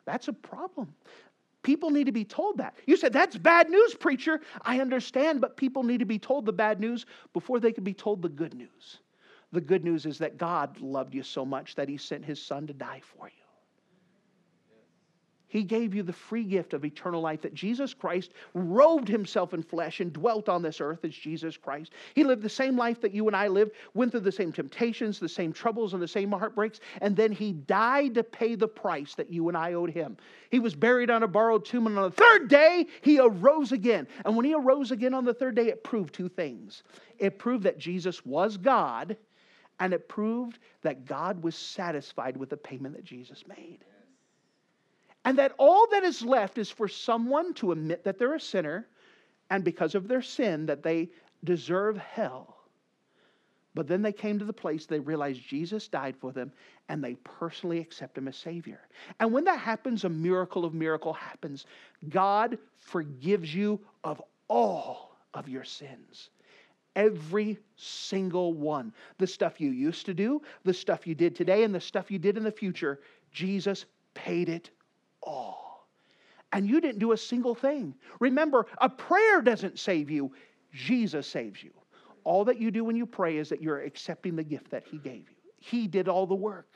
That's 0.06 0.26
a 0.26 0.32
problem. 0.32 0.92
People 1.62 1.90
need 1.90 2.06
to 2.06 2.12
be 2.12 2.24
told 2.24 2.58
that. 2.58 2.74
You 2.84 2.96
said, 2.96 3.12
that's 3.12 3.36
bad 3.36 3.70
news, 3.70 3.94
preacher. 3.94 4.40
I 4.62 4.80
understand, 4.80 5.40
but 5.40 5.56
people 5.56 5.84
need 5.84 5.98
to 5.98 6.04
be 6.04 6.18
told 6.18 6.46
the 6.46 6.52
bad 6.52 6.80
news 6.80 7.06
before 7.32 7.60
they 7.60 7.70
can 7.70 7.84
be 7.84 7.94
told 7.94 8.20
the 8.20 8.28
good 8.28 8.54
news. 8.54 8.98
The 9.52 9.60
good 9.60 9.84
news 9.84 10.04
is 10.04 10.18
that 10.18 10.36
God 10.36 10.80
loved 10.80 11.14
you 11.14 11.22
so 11.22 11.44
much 11.44 11.76
that 11.76 11.88
he 11.88 11.96
sent 11.96 12.24
his 12.24 12.42
son 12.42 12.66
to 12.66 12.72
die 12.72 13.02
for 13.04 13.28
you. 13.28 13.37
He 15.48 15.62
gave 15.62 15.94
you 15.94 16.02
the 16.02 16.12
free 16.12 16.44
gift 16.44 16.74
of 16.74 16.84
eternal 16.84 17.22
life 17.22 17.40
that 17.42 17.54
Jesus 17.54 17.94
Christ 17.94 18.32
robed 18.52 19.08
himself 19.08 19.54
in 19.54 19.62
flesh 19.62 20.00
and 20.00 20.12
dwelt 20.12 20.48
on 20.48 20.62
this 20.62 20.80
earth 20.80 21.04
as 21.04 21.14
Jesus 21.14 21.56
Christ. 21.56 21.92
He 22.14 22.22
lived 22.22 22.42
the 22.42 22.48
same 22.50 22.76
life 22.76 23.00
that 23.00 23.14
you 23.14 23.26
and 23.26 23.36
I 23.36 23.48
lived, 23.48 23.72
went 23.94 24.12
through 24.12 24.20
the 24.20 24.32
same 24.32 24.52
temptations, 24.52 25.18
the 25.18 25.28
same 25.28 25.52
troubles, 25.52 25.94
and 25.94 26.02
the 26.02 26.08
same 26.08 26.30
heartbreaks, 26.30 26.80
and 27.00 27.16
then 27.16 27.32
he 27.32 27.52
died 27.52 28.14
to 28.14 28.22
pay 28.22 28.54
the 28.54 28.68
price 28.68 29.14
that 29.14 29.32
you 29.32 29.48
and 29.48 29.56
I 29.56 29.72
owed 29.72 29.90
him. 29.90 30.18
He 30.50 30.58
was 30.58 30.74
buried 30.74 31.10
on 31.10 31.22
a 31.22 31.28
borrowed 31.28 31.64
tomb, 31.64 31.86
and 31.86 31.98
on 31.98 32.10
the 32.10 32.16
third 32.16 32.48
day, 32.48 32.86
he 33.00 33.18
arose 33.18 33.72
again. 33.72 34.06
And 34.24 34.36
when 34.36 34.44
he 34.44 34.54
arose 34.54 34.90
again 34.90 35.14
on 35.14 35.24
the 35.24 35.34
third 35.34 35.54
day, 35.54 35.68
it 35.68 35.82
proved 35.82 36.14
two 36.14 36.28
things 36.28 36.82
it 37.18 37.38
proved 37.38 37.64
that 37.64 37.78
Jesus 37.78 38.24
was 38.24 38.56
God, 38.56 39.16
and 39.80 39.92
it 39.92 40.08
proved 40.08 40.58
that 40.82 41.04
God 41.04 41.42
was 41.42 41.56
satisfied 41.56 42.36
with 42.36 42.50
the 42.50 42.56
payment 42.56 42.94
that 42.94 43.04
Jesus 43.04 43.44
made. 43.48 43.84
And 45.28 45.36
that 45.36 45.52
all 45.58 45.86
that 45.88 46.04
is 46.04 46.22
left 46.22 46.56
is 46.56 46.70
for 46.70 46.88
someone 46.88 47.52
to 47.54 47.72
admit 47.72 48.02
that 48.04 48.18
they're 48.18 48.36
a 48.36 48.40
sinner 48.40 48.88
and 49.50 49.62
because 49.62 49.94
of 49.94 50.08
their 50.08 50.22
sin 50.22 50.64
that 50.64 50.82
they 50.82 51.10
deserve 51.44 51.98
hell. 51.98 52.56
But 53.74 53.88
then 53.88 54.00
they 54.00 54.10
came 54.10 54.38
to 54.38 54.46
the 54.46 54.54
place 54.54 54.86
they 54.86 55.00
realized 55.00 55.46
Jesus 55.46 55.86
died 55.86 56.16
for 56.16 56.32
them 56.32 56.50
and 56.88 57.04
they 57.04 57.16
personally 57.16 57.78
accept 57.78 58.16
him 58.16 58.26
as 58.26 58.38
Savior. 58.38 58.80
And 59.20 59.30
when 59.30 59.44
that 59.44 59.58
happens, 59.58 60.04
a 60.04 60.08
miracle 60.08 60.64
of 60.64 60.72
miracle 60.72 61.12
happens. 61.12 61.66
God 62.08 62.56
forgives 62.78 63.54
you 63.54 63.78
of 64.04 64.22
all 64.48 65.14
of 65.34 65.46
your 65.46 65.64
sins. 65.64 66.30
Every 66.96 67.58
single 67.76 68.54
one. 68.54 68.94
The 69.18 69.26
stuff 69.26 69.60
you 69.60 69.72
used 69.72 70.06
to 70.06 70.14
do, 70.14 70.40
the 70.64 70.72
stuff 70.72 71.06
you 71.06 71.14
did 71.14 71.36
today, 71.36 71.64
and 71.64 71.74
the 71.74 71.80
stuff 71.82 72.10
you 72.10 72.18
did 72.18 72.38
in 72.38 72.44
the 72.44 72.50
future, 72.50 73.00
Jesus 73.30 73.84
paid 74.14 74.48
it 74.48 74.70
all. 75.22 75.88
And 76.52 76.66
you 76.66 76.80
didn't 76.80 76.98
do 76.98 77.12
a 77.12 77.16
single 77.16 77.54
thing. 77.54 77.94
Remember, 78.20 78.66
a 78.78 78.88
prayer 78.88 79.42
doesn't 79.42 79.78
save 79.78 80.10
you, 80.10 80.32
Jesus 80.72 81.26
saves 81.26 81.62
you. 81.62 81.70
All 82.24 82.44
that 82.44 82.60
you 82.60 82.70
do 82.70 82.84
when 82.84 82.96
you 82.96 83.06
pray 83.06 83.38
is 83.38 83.48
that 83.48 83.62
you're 83.62 83.82
accepting 83.82 84.36
the 84.36 84.44
gift 84.44 84.70
that 84.70 84.84
He 84.84 84.98
gave 84.98 85.28
you. 85.28 85.36
He 85.58 85.86
did 85.86 86.08
all 86.08 86.26
the 86.26 86.34
work. 86.34 86.68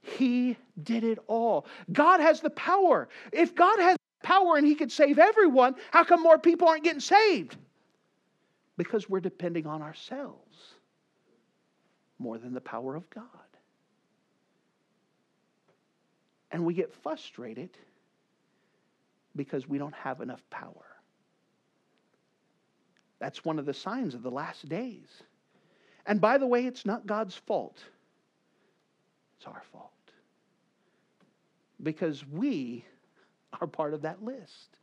He 0.00 0.56
did 0.82 1.04
it 1.04 1.18
all. 1.26 1.66
God 1.92 2.20
has 2.20 2.40
the 2.40 2.50
power. 2.50 3.08
If 3.32 3.54
God 3.54 3.78
has 3.80 3.96
power 4.22 4.56
and 4.56 4.66
He 4.66 4.74
could 4.74 4.92
save 4.92 5.18
everyone, 5.18 5.74
how 5.90 6.04
come 6.04 6.22
more 6.22 6.38
people 6.38 6.68
aren't 6.68 6.84
getting 6.84 7.00
saved? 7.00 7.56
Because 8.76 9.08
we're 9.08 9.20
depending 9.20 9.66
on 9.66 9.82
ourselves 9.82 10.74
more 12.18 12.38
than 12.38 12.54
the 12.54 12.60
power 12.60 12.94
of 12.94 13.08
God. 13.10 13.24
And 16.50 16.64
we 16.64 16.74
get 16.74 16.92
frustrated 17.02 17.70
because 19.36 19.68
we 19.68 19.78
don't 19.78 19.94
have 19.94 20.20
enough 20.20 20.42
power. 20.50 20.86
That's 23.18 23.44
one 23.44 23.58
of 23.58 23.66
the 23.66 23.74
signs 23.74 24.14
of 24.14 24.22
the 24.22 24.30
last 24.30 24.68
days. 24.68 25.08
And 26.06 26.20
by 26.20 26.38
the 26.38 26.46
way, 26.46 26.66
it's 26.66 26.86
not 26.86 27.06
God's 27.06 27.34
fault, 27.34 27.82
it's 29.36 29.46
our 29.46 29.62
fault. 29.72 29.92
Because 31.82 32.26
we 32.26 32.84
are 33.60 33.66
part 33.66 33.94
of 33.94 34.02
that 34.02 34.22
list. 34.22 34.78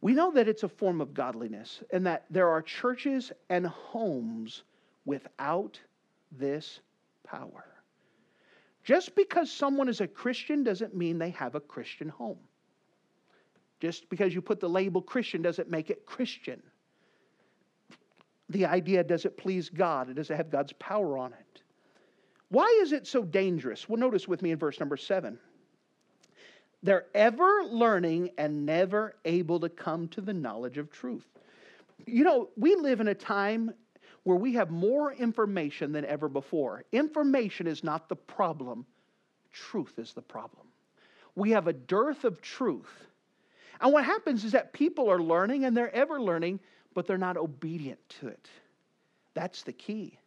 We 0.00 0.12
know 0.12 0.32
that 0.32 0.48
it's 0.48 0.64
a 0.64 0.68
form 0.68 1.00
of 1.00 1.14
godliness 1.14 1.82
and 1.90 2.06
that 2.06 2.26
there 2.28 2.48
are 2.50 2.60
churches 2.60 3.32
and 3.48 3.66
homes 3.66 4.64
without 5.06 5.80
this 6.30 6.80
power. 7.26 7.64
Just 8.84 9.16
because 9.16 9.50
someone 9.50 9.88
is 9.88 10.00
a 10.00 10.06
Christian 10.06 10.62
doesn't 10.62 10.94
mean 10.94 11.18
they 11.18 11.30
have 11.30 11.54
a 11.54 11.60
Christian 11.60 12.08
home. 12.08 12.38
Just 13.80 14.08
because 14.10 14.34
you 14.34 14.42
put 14.42 14.60
the 14.60 14.68
label 14.68 15.00
Christian 15.00 15.42
doesn't 15.42 15.70
make 15.70 15.90
it 15.90 16.06
Christian. 16.06 16.62
The 18.50 18.66
idea 18.66 19.02
does 19.02 19.24
it 19.24 19.38
please 19.38 19.70
God? 19.70 20.10
It 20.10 20.14
does 20.14 20.30
it 20.30 20.36
have 20.36 20.50
God's 20.50 20.74
power 20.74 21.16
on 21.16 21.32
it? 21.32 21.62
Why 22.50 22.78
is 22.82 22.92
it 22.92 23.06
so 23.06 23.24
dangerous? 23.24 23.88
Well, 23.88 23.98
notice 23.98 24.28
with 24.28 24.42
me 24.42 24.52
in 24.52 24.58
verse 24.58 24.78
number 24.78 24.98
seven. 24.98 25.38
They're 26.82 27.06
ever 27.14 27.64
learning 27.64 28.30
and 28.36 28.66
never 28.66 29.16
able 29.24 29.58
to 29.60 29.70
come 29.70 30.08
to 30.08 30.20
the 30.20 30.34
knowledge 30.34 30.76
of 30.76 30.90
truth. 30.90 31.26
You 32.06 32.22
know, 32.22 32.50
we 32.56 32.76
live 32.76 33.00
in 33.00 33.08
a 33.08 33.14
time 33.14 33.72
where 34.24 34.36
we 34.36 34.54
have 34.54 34.70
more 34.70 35.12
information 35.12 35.92
than 35.92 36.04
ever 36.04 36.28
before. 36.28 36.84
Information 36.92 37.66
is 37.66 37.84
not 37.84 38.08
the 38.08 38.16
problem, 38.16 38.84
truth 39.52 39.98
is 39.98 40.12
the 40.12 40.22
problem. 40.22 40.66
We 41.36 41.50
have 41.50 41.68
a 41.68 41.72
dearth 41.72 42.24
of 42.24 42.40
truth. 42.40 42.90
And 43.80 43.92
what 43.92 44.04
happens 44.04 44.44
is 44.44 44.52
that 44.52 44.72
people 44.72 45.10
are 45.10 45.22
learning 45.22 45.64
and 45.64 45.76
they're 45.76 45.94
ever 45.94 46.20
learning, 46.20 46.60
but 46.94 47.06
they're 47.06 47.18
not 47.18 47.36
obedient 47.36 48.00
to 48.20 48.28
it. 48.28 48.48
That's 49.34 49.62
the 49.62 49.72
key. 49.72 50.18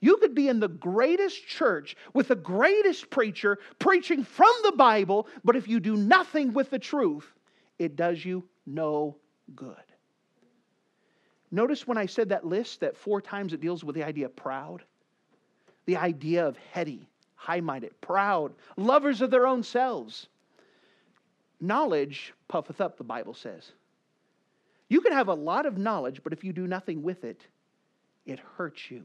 You 0.00 0.18
could 0.18 0.34
be 0.34 0.48
in 0.48 0.60
the 0.60 0.68
greatest 0.68 1.46
church 1.46 1.96
with 2.12 2.28
the 2.28 2.36
greatest 2.36 3.08
preacher 3.08 3.58
preaching 3.78 4.22
from 4.22 4.52
the 4.62 4.72
Bible, 4.72 5.26
but 5.44 5.56
if 5.56 5.66
you 5.66 5.80
do 5.80 5.96
nothing 5.96 6.52
with 6.52 6.68
the 6.70 6.78
truth, 6.78 7.26
it 7.78 7.96
does 7.96 8.22
you 8.22 8.44
no 8.66 9.16
good. 9.56 9.74
Notice 11.50 11.86
when 11.86 11.98
I 11.98 12.06
said 12.06 12.30
that 12.30 12.46
list 12.46 12.80
that 12.80 12.96
four 12.96 13.20
times 13.20 13.52
it 13.52 13.60
deals 13.60 13.84
with 13.84 13.94
the 13.94 14.04
idea 14.04 14.26
of 14.26 14.36
proud, 14.36 14.82
the 15.86 15.96
idea 15.96 16.46
of 16.46 16.56
heady, 16.72 17.08
high 17.34 17.60
minded, 17.60 17.92
proud, 18.00 18.52
lovers 18.76 19.20
of 19.20 19.30
their 19.30 19.46
own 19.46 19.62
selves. 19.62 20.28
Knowledge 21.60 22.34
puffeth 22.48 22.80
up, 22.80 22.96
the 22.96 23.04
Bible 23.04 23.34
says. 23.34 23.72
You 24.88 25.00
can 25.00 25.12
have 25.12 25.28
a 25.28 25.34
lot 25.34 25.66
of 25.66 25.78
knowledge, 25.78 26.22
but 26.22 26.32
if 26.32 26.44
you 26.44 26.52
do 26.52 26.66
nothing 26.66 27.02
with 27.02 27.24
it, 27.24 27.40
it 28.26 28.40
hurts 28.56 28.90
you. 28.90 29.04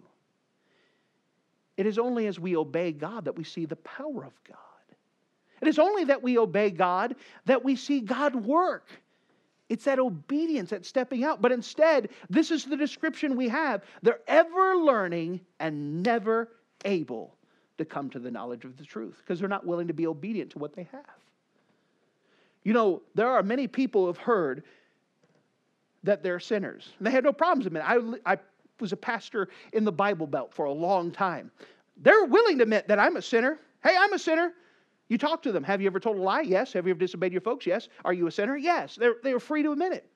It 1.77 1.85
is 1.85 1.97
only 1.97 2.27
as 2.27 2.39
we 2.39 2.57
obey 2.57 2.91
God 2.91 3.25
that 3.25 3.37
we 3.37 3.43
see 3.43 3.65
the 3.65 3.77
power 3.77 4.25
of 4.25 4.33
God. 4.43 4.57
It 5.61 5.67
is 5.67 5.79
only 5.79 6.05
that 6.05 6.23
we 6.23 6.37
obey 6.37 6.71
God 6.71 7.15
that 7.45 7.63
we 7.63 7.75
see 7.75 8.01
God 8.01 8.35
work. 8.35 8.87
It's 9.69 9.85
that 9.85 9.99
obedience, 9.99 10.71
that 10.71 10.85
stepping 10.85 11.23
out. 11.23 11.41
But 11.41 11.51
instead, 11.51 12.09
this 12.29 12.49
is 12.51 12.65
the 12.65 12.75
description 12.75 13.37
we 13.37 13.47
have. 13.49 13.83
They're 14.01 14.21
ever 14.27 14.75
learning 14.75 15.41
and 15.59 16.01
never 16.03 16.49
able 16.85 17.35
to 17.77 17.85
come 17.85 18.09
to 18.09 18.19
the 18.19 18.31
knowledge 18.31 18.65
of 18.65 18.77
the 18.77 18.83
truth 18.83 19.17
because 19.19 19.39
they're 19.39 19.47
not 19.47 19.65
willing 19.65 19.87
to 19.87 19.93
be 19.93 20.07
obedient 20.07 20.51
to 20.51 20.59
what 20.59 20.75
they 20.75 20.87
have. 20.91 21.05
You 22.63 22.73
know, 22.73 23.01
there 23.15 23.29
are 23.29 23.43
many 23.43 23.67
people 23.67 24.01
who 24.01 24.07
have 24.07 24.17
heard 24.17 24.63
that 26.03 26.23
they're 26.23 26.39
sinners. 26.39 26.89
And 26.97 27.07
they 27.07 27.11
had 27.11 27.23
no 27.23 27.33
problems 27.33 27.65
admitting. 27.65 28.19
I, 28.25 28.33
I 28.33 28.37
was 28.79 28.91
a 28.91 28.97
pastor 28.97 29.49
in 29.73 29.85
the 29.85 29.91
Bible 29.91 30.27
Belt 30.27 30.53
for 30.53 30.65
a 30.65 30.71
long 30.71 31.11
time. 31.11 31.51
They're 31.97 32.25
willing 32.25 32.57
to 32.57 32.63
admit 32.63 32.87
that 32.87 32.99
I'm 32.99 33.17
a 33.17 33.21
sinner. 33.21 33.59
Hey, 33.83 33.95
I'm 33.97 34.13
a 34.13 34.19
sinner. 34.19 34.53
You 35.09 35.17
talk 35.17 35.41
to 35.43 35.51
them. 35.51 35.63
Have 35.63 35.81
you 35.81 35.87
ever 35.87 35.99
told 35.99 36.17
a 36.17 36.21
lie? 36.21 36.41
Yes. 36.41 36.73
Have 36.73 36.85
you 36.85 36.91
ever 36.91 36.99
disobeyed 36.99 37.31
your 37.31 37.41
folks? 37.41 37.65
Yes. 37.65 37.89
Are 38.05 38.13
you 38.13 38.27
a 38.27 38.31
sinner? 38.31 38.55
Yes. 38.55 38.95
They're, 38.95 39.15
they're 39.23 39.39
free 39.39 39.63
to 39.63 39.71
admit 39.71 39.93
it. 39.93 40.09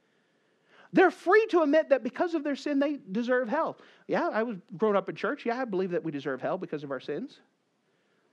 They're 0.94 1.12
free 1.12 1.46
to 1.50 1.64
admit 1.64 1.90
that 1.90 2.04
because 2.04 2.36
of 2.36 2.44
their 2.44 2.56
sin, 2.56 2.78
they 2.78 3.00
deserve 3.12 3.50
hell. 3.50 3.80
Yeah, 4.08 4.30
I 4.30 4.44
was 4.44 4.58
grown 4.78 4.96
up 4.96 5.10
in 5.10 5.16
church. 5.16 5.44
Yeah, 5.44 5.60
I 5.60 5.66
believe 5.66 5.90
that 5.90 6.04
we 6.04 6.12
deserve 6.12 6.40
hell 6.40 6.60
because 6.60 6.84
of 6.84 6.92
our 6.92 7.00
sins. 7.00 7.40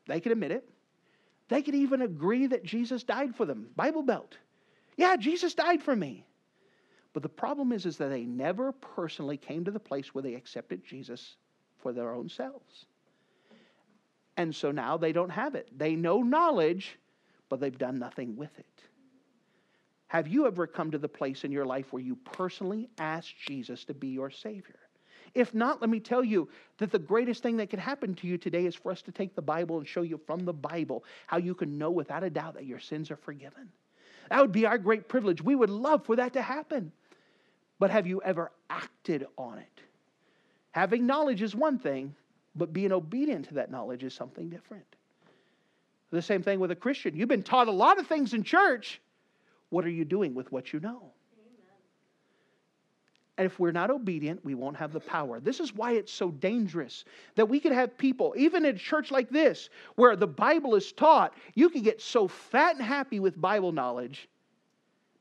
They 0.07 0.21
can 0.21 0.33
admit 0.33 0.53
it. 0.53 0.69
They 1.49 1.63
can 1.63 1.75
even 1.75 2.03
agree 2.03 2.47
that 2.49 2.63
Jesus 2.63 3.03
died 3.03 3.35
for 3.35 3.47
them. 3.47 3.69
Bible 3.77 4.03
Belt. 4.03 4.37
Yeah, 4.99 5.17
Jesus 5.17 5.55
died 5.55 5.83
for 5.83 5.97
me. 5.97 6.27
But 7.15 7.23
the 7.23 7.29
problem 7.31 7.73
is, 7.73 7.87
is 7.87 7.97
that 7.97 8.09
they 8.09 8.25
never 8.25 8.73
personally 8.73 9.39
came 9.39 9.65
to 9.65 9.71
the 9.71 9.81
place 9.81 10.15
where 10.15 10.23
they 10.23 10.35
accepted 10.35 10.85
Jesus 10.85 11.37
for 11.79 11.93
their 11.93 12.13
own 12.13 12.29
selves. 12.29 12.85
And 14.41 14.57
so 14.57 14.71
now 14.71 14.97
they 14.97 15.13
don't 15.13 15.29
have 15.29 15.55
it. 15.55 15.69
They 15.77 15.95
know 15.95 16.23
knowledge, 16.23 16.99
but 17.51 17.61
they've 17.61 17.77
done 17.77 17.97
nothing 17.97 18.37
with 18.37 18.59
it. 18.59 18.65
Have 20.07 20.29
you 20.29 20.47
ever 20.47 20.67
come 20.67 20.91
to 20.93 20.99
the 20.99 21.11
place 21.11 21.45
in 21.45 21.53
your 21.53 21.67
life 21.67 21.93
where 21.93 22.03
you 22.03 22.17
personally 22.17 22.89
asked 22.97 23.35
Jesus 23.47 23.85
to 23.85 23.93
be 23.93 24.09
your 24.09 24.31
Savior? 24.31 24.79
If 25.35 25.53
not, 25.53 25.83
let 25.83 25.91
me 25.91 26.01
tell 26.01 26.25
you 26.25 26.49
that 26.79 26.91
the 26.91 26.99
greatest 26.99 27.43
thing 27.43 27.59
that 27.59 27.69
could 27.69 27.81
happen 27.81 28.15
to 28.15 28.27
you 28.27 28.39
today 28.39 28.65
is 28.65 28.75
for 28.75 28.91
us 28.91 29.03
to 29.03 29.13
take 29.13 29.35
the 29.35 29.43
Bible 29.43 29.77
and 29.77 29.87
show 29.87 30.01
you 30.01 30.19
from 30.27 30.47
the 30.47 30.55
Bible 30.55 31.05
how 31.27 31.37
you 31.37 31.55
can 31.55 31.77
know 31.77 31.91
without 31.91 32.25
a 32.25 32.31
doubt 32.31 32.55
that 32.55 32.65
your 32.65 32.81
sins 32.81 33.11
are 33.11 33.17
forgiven. 33.17 33.69
That 34.31 34.41
would 34.41 34.53
be 34.53 34.65
our 34.65 34.79
great 34.79 35.07
privilege. 35.07 35.43
We 35.43 35.55
would 35.55 35.69
love 35.69 36.07
for 36.07 36.17
that 36.17 36.33
to 36.33 36.41
happen. 36.41 36.93
But 37.79 37.91
have 37.91 38.07
you 38.07 38.23
ever 38.23 38.53
acted 38.71 39.27
on 39.37 39.59
it? 39.59 39.83
Having 40.71 41.05
knowledge 41.05 41.43
is 41.43 41.55
one 41.55 41.79
thing, 41.79 42.15
but 42.55 42.73
being 42.73 42.93
obedient 42.93 43.47
to 43.49 43.55
that 43.55 43.71
knowledge 43.71 44.03
is 44.03 44.15
something 44.15 44.49
different. 44.49 44.85
The 46.11 46.23
same 46.23 46.43
thing 46.43 46.59
with 46.59 46.73
a 46.73 46.77
Christian. 46.77 47.17
You've 47.17 47.29
been 47.29 47.43
taught 47.43 47.69
a 47.69 47.73
lot 47.73 47.99
of 47.99 48.07
things 48.07 48.35
in 48.35 48.43
church. 48.43 49.01
What 49.69 49.85
are 49.85 49.91
you 49.91 50.05
doing 50.05 50.35
with 50.35 50.51
what 50.51 50.73
you 50.73 50.81
know? 50.81 51.13
And 53.39 53.47
if 53.47 53.59
we're 53.59 53.73
not 53.73 53.91
obedient, 53.91 54.45
we 54.45 54.55
won't 54.55 54.77
have 54.77 54.93
the 54.93 55.01
power. 55.01 55.41
This 55.41 55.61
is 55.61 55.75
why 55.75 55.93
it's 55.93 56.13
so 56.13 56.31
dangerous 56.31 57.07
that 57.37 57.49
we 57.49 57.59
could 57.59 57.73
have 57.73 57.97
people, 57.97 58.35
even 58.37 58.67
in 58.67 58.75
a 58.75 58.79
church 58.79 59.11
like 59.11 59.31
this, 59.31 59.71
where 59.95 60.15
the 60.15 60.27
Bible 60.27 60.75
is 60.75 60.93
taught, 60.93 61.33
you 61.55 61.71
can 61.71 61.81
get 61.81 62.03
so 62.03 62.29
fat 62.29 62.77
and 62.77 62.85
happy 62.85 63.19
with 63.19 63.41
Bible 63.41 63.73
knowledge, 63.73 64.29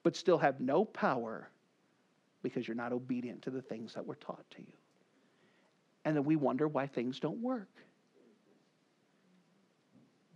but 0.04 0.18
still 0.18 0.38
have 0.38 0.60
no 0.60 0.84
power 0.84 1.48
because 2.44 2.68
you're 2.68 2.76
not 2.76 2.92
obedient 2.92 3.42
to 3.44 3.52
the 3.52 3.62
things 3.62 3.94
that 3.94 4.06
were 4.06 4.16
taught 4.16 4.44
to 4.52 4.60
you. 4.60 4.74
And 6.10 6.18
then 6.18 6.24
we 6.24 6.38
wonder 6.38 6.68
why 6.68 6.88
things 6.88 7.20
don't 7.20 7.38
work. 7.38 7.70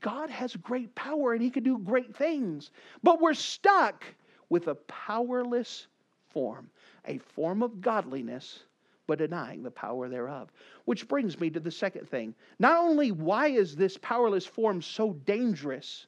God 0.01 0.29
has 0.29 0.55
great 0.55 0.93
power 0.93 1.33
and 1.33 1.41
He 1.41 1.49
can 1.49 1.63
do 1.63 1.79
great 1.79 2.15
things, 2.15 2.69
but 3.01 3.19
we're 3.19 3.33
stuck 3.33 4.05
with 4.49 4.67
a 4.67 4.75
powerless 4.75 5.87
form, 6.29 6.69
a 7.07 7.17
form 7.17 7.63
of 7.63 7.81
godliness, 7.81 8.65
but 9.07 9.17
denying 9.17 9.63
the 9.63 9.71
power 9.71 10.07
thereof. 10.07 10.51
Which 10.85 11.07
brings 11.07 11.39
me 11.39 11.49
to 11.49 11.59
the 11.59 11.71
second 11.71 12.07
thing. 12.07 12.35
Not 12.59 12.77
only 12.77 13.11
why 13.11 13.47
is 13.47 13.75
this 13.75 13.97
powerless 13.97 14.45
form 14.45 14.79
so 14.79 15.13
dangerous, 15.25 16.05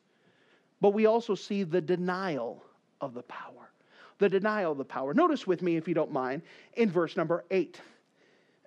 but 0.80 0.94
we 0.94 1.08
also 1.08 1.34
see 1.34 1.64
the 1.64 1.82
denial 1.82 2.64
of 3.02 3.16
the 3.16 3.24
power 3.24 3.72
the 4.18 4.30
denial 4.30 4.72
of 4.72 4.78
the 4.78 4.86
power. 4.86 5.14
Notice 5.14 5.46
with 5.46 5.62
me, 5.62 5.76
if 5.76 5.90
you 5.90 5.94
don't 5.94 6.12
mind, 6.12 6.42
in 6.76 6.90
verse 6.90 7.18
number 7.18 7.44
8. 7.52 7.82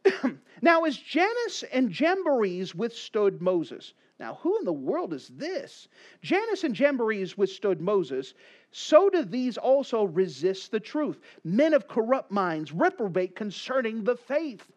now, 0.63 0.85
as 0.85 0.97
Jannes 0.97 1.65
and 1.73 1.91
Jambres 1.91 2.75
withstood 2.75 3.41
Moses, 3.41 3.95
now 4.21 4.35
who 4.35 4.59
in 4.59 4.65
the 4.65 4.73
world 4.73 5.13
is 5.13 5.29
this? 5.29 5.89
Jannes 6.23 6.65
and 6.65 6.75
Jambres 6.75 7.37
withstood 7.39 7.81
Moses, 7.81 8.35
so 8.71 9.09
do 9.11 9.23
these 9.23 9.57
also 9.57 10.05
resist 10.05 10.71
the 10.71 10.81
truth. 10.81 11.21
Men 11.45 11.75
of 11.75 11.89
corrupt 11.89 12.31
minds 12.31 12.73
reprobate 12.73 13.37
concerning 13.37 14.05
the 14.05 14.17
faith. 14.17 14.71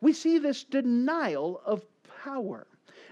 We 0.00 0.12
see 0.12 0.38
this 0.38 0.64
denial 0.64 1.60
of 1.64 1.84
power. 2.22 2.66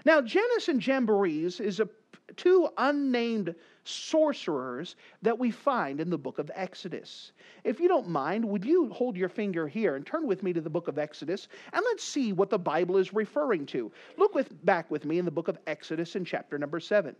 Now, 0.05 0.21
Jannes 0.21 0.69
and 0.69 0.81
Jambres 0.81 1.59
is 1.59 1.79
a 1.79 1.89
two 2.35 2.69
unnamed 2.77 3.55
sorcerers 3.83 4.95
that 5.21 5.37
we 5.37 5.51
find 5.51 5.99
in 5.99 6.09
the 6.09 6.17
book 6.17 6.39
of 6.39 6.49
Exodus. 6.55 7.31
If 7.63 7.79
you 7.79 7.87
don't 7.87 8.07
mind, 8.07 8.45
would 8.45 8.63
you 8.63 8.89
hold 8.89 9.17
your 9.17 9.29
finger 9.29 9.67
here 9.67 9.95
and 9.95 10.05
turn 10.05 10.27
with 10.27 10.43
me 10.43 10.53
to 10.53 10.61
the 10.61 10.69
book 10.69 10.87
of 10.87 10.97
Exodus 10.97 11.47
and 11.71 11.83
let's 11.85 12.03
see 12.03 12.33
what 12.33 12.49
the 12.49 12.59
Bible 12.59 12.97
is 12.97 13.13
referring 13.13 13.65
to. 13.67 13.91
Look 14.17 14.35
with, 14.35 14.65
back 14.65 14.89
with 14.89 15.05
me 15.05 15.19
in 15.19 15.25
the 15.25 15.31
book 15.31 15.47
of 15.47 15.57
Exodus 15.67 16.15
in 16.15 16.25
chapter 16.25 16.57
number 16.57 16.79
7. 16.79 17.15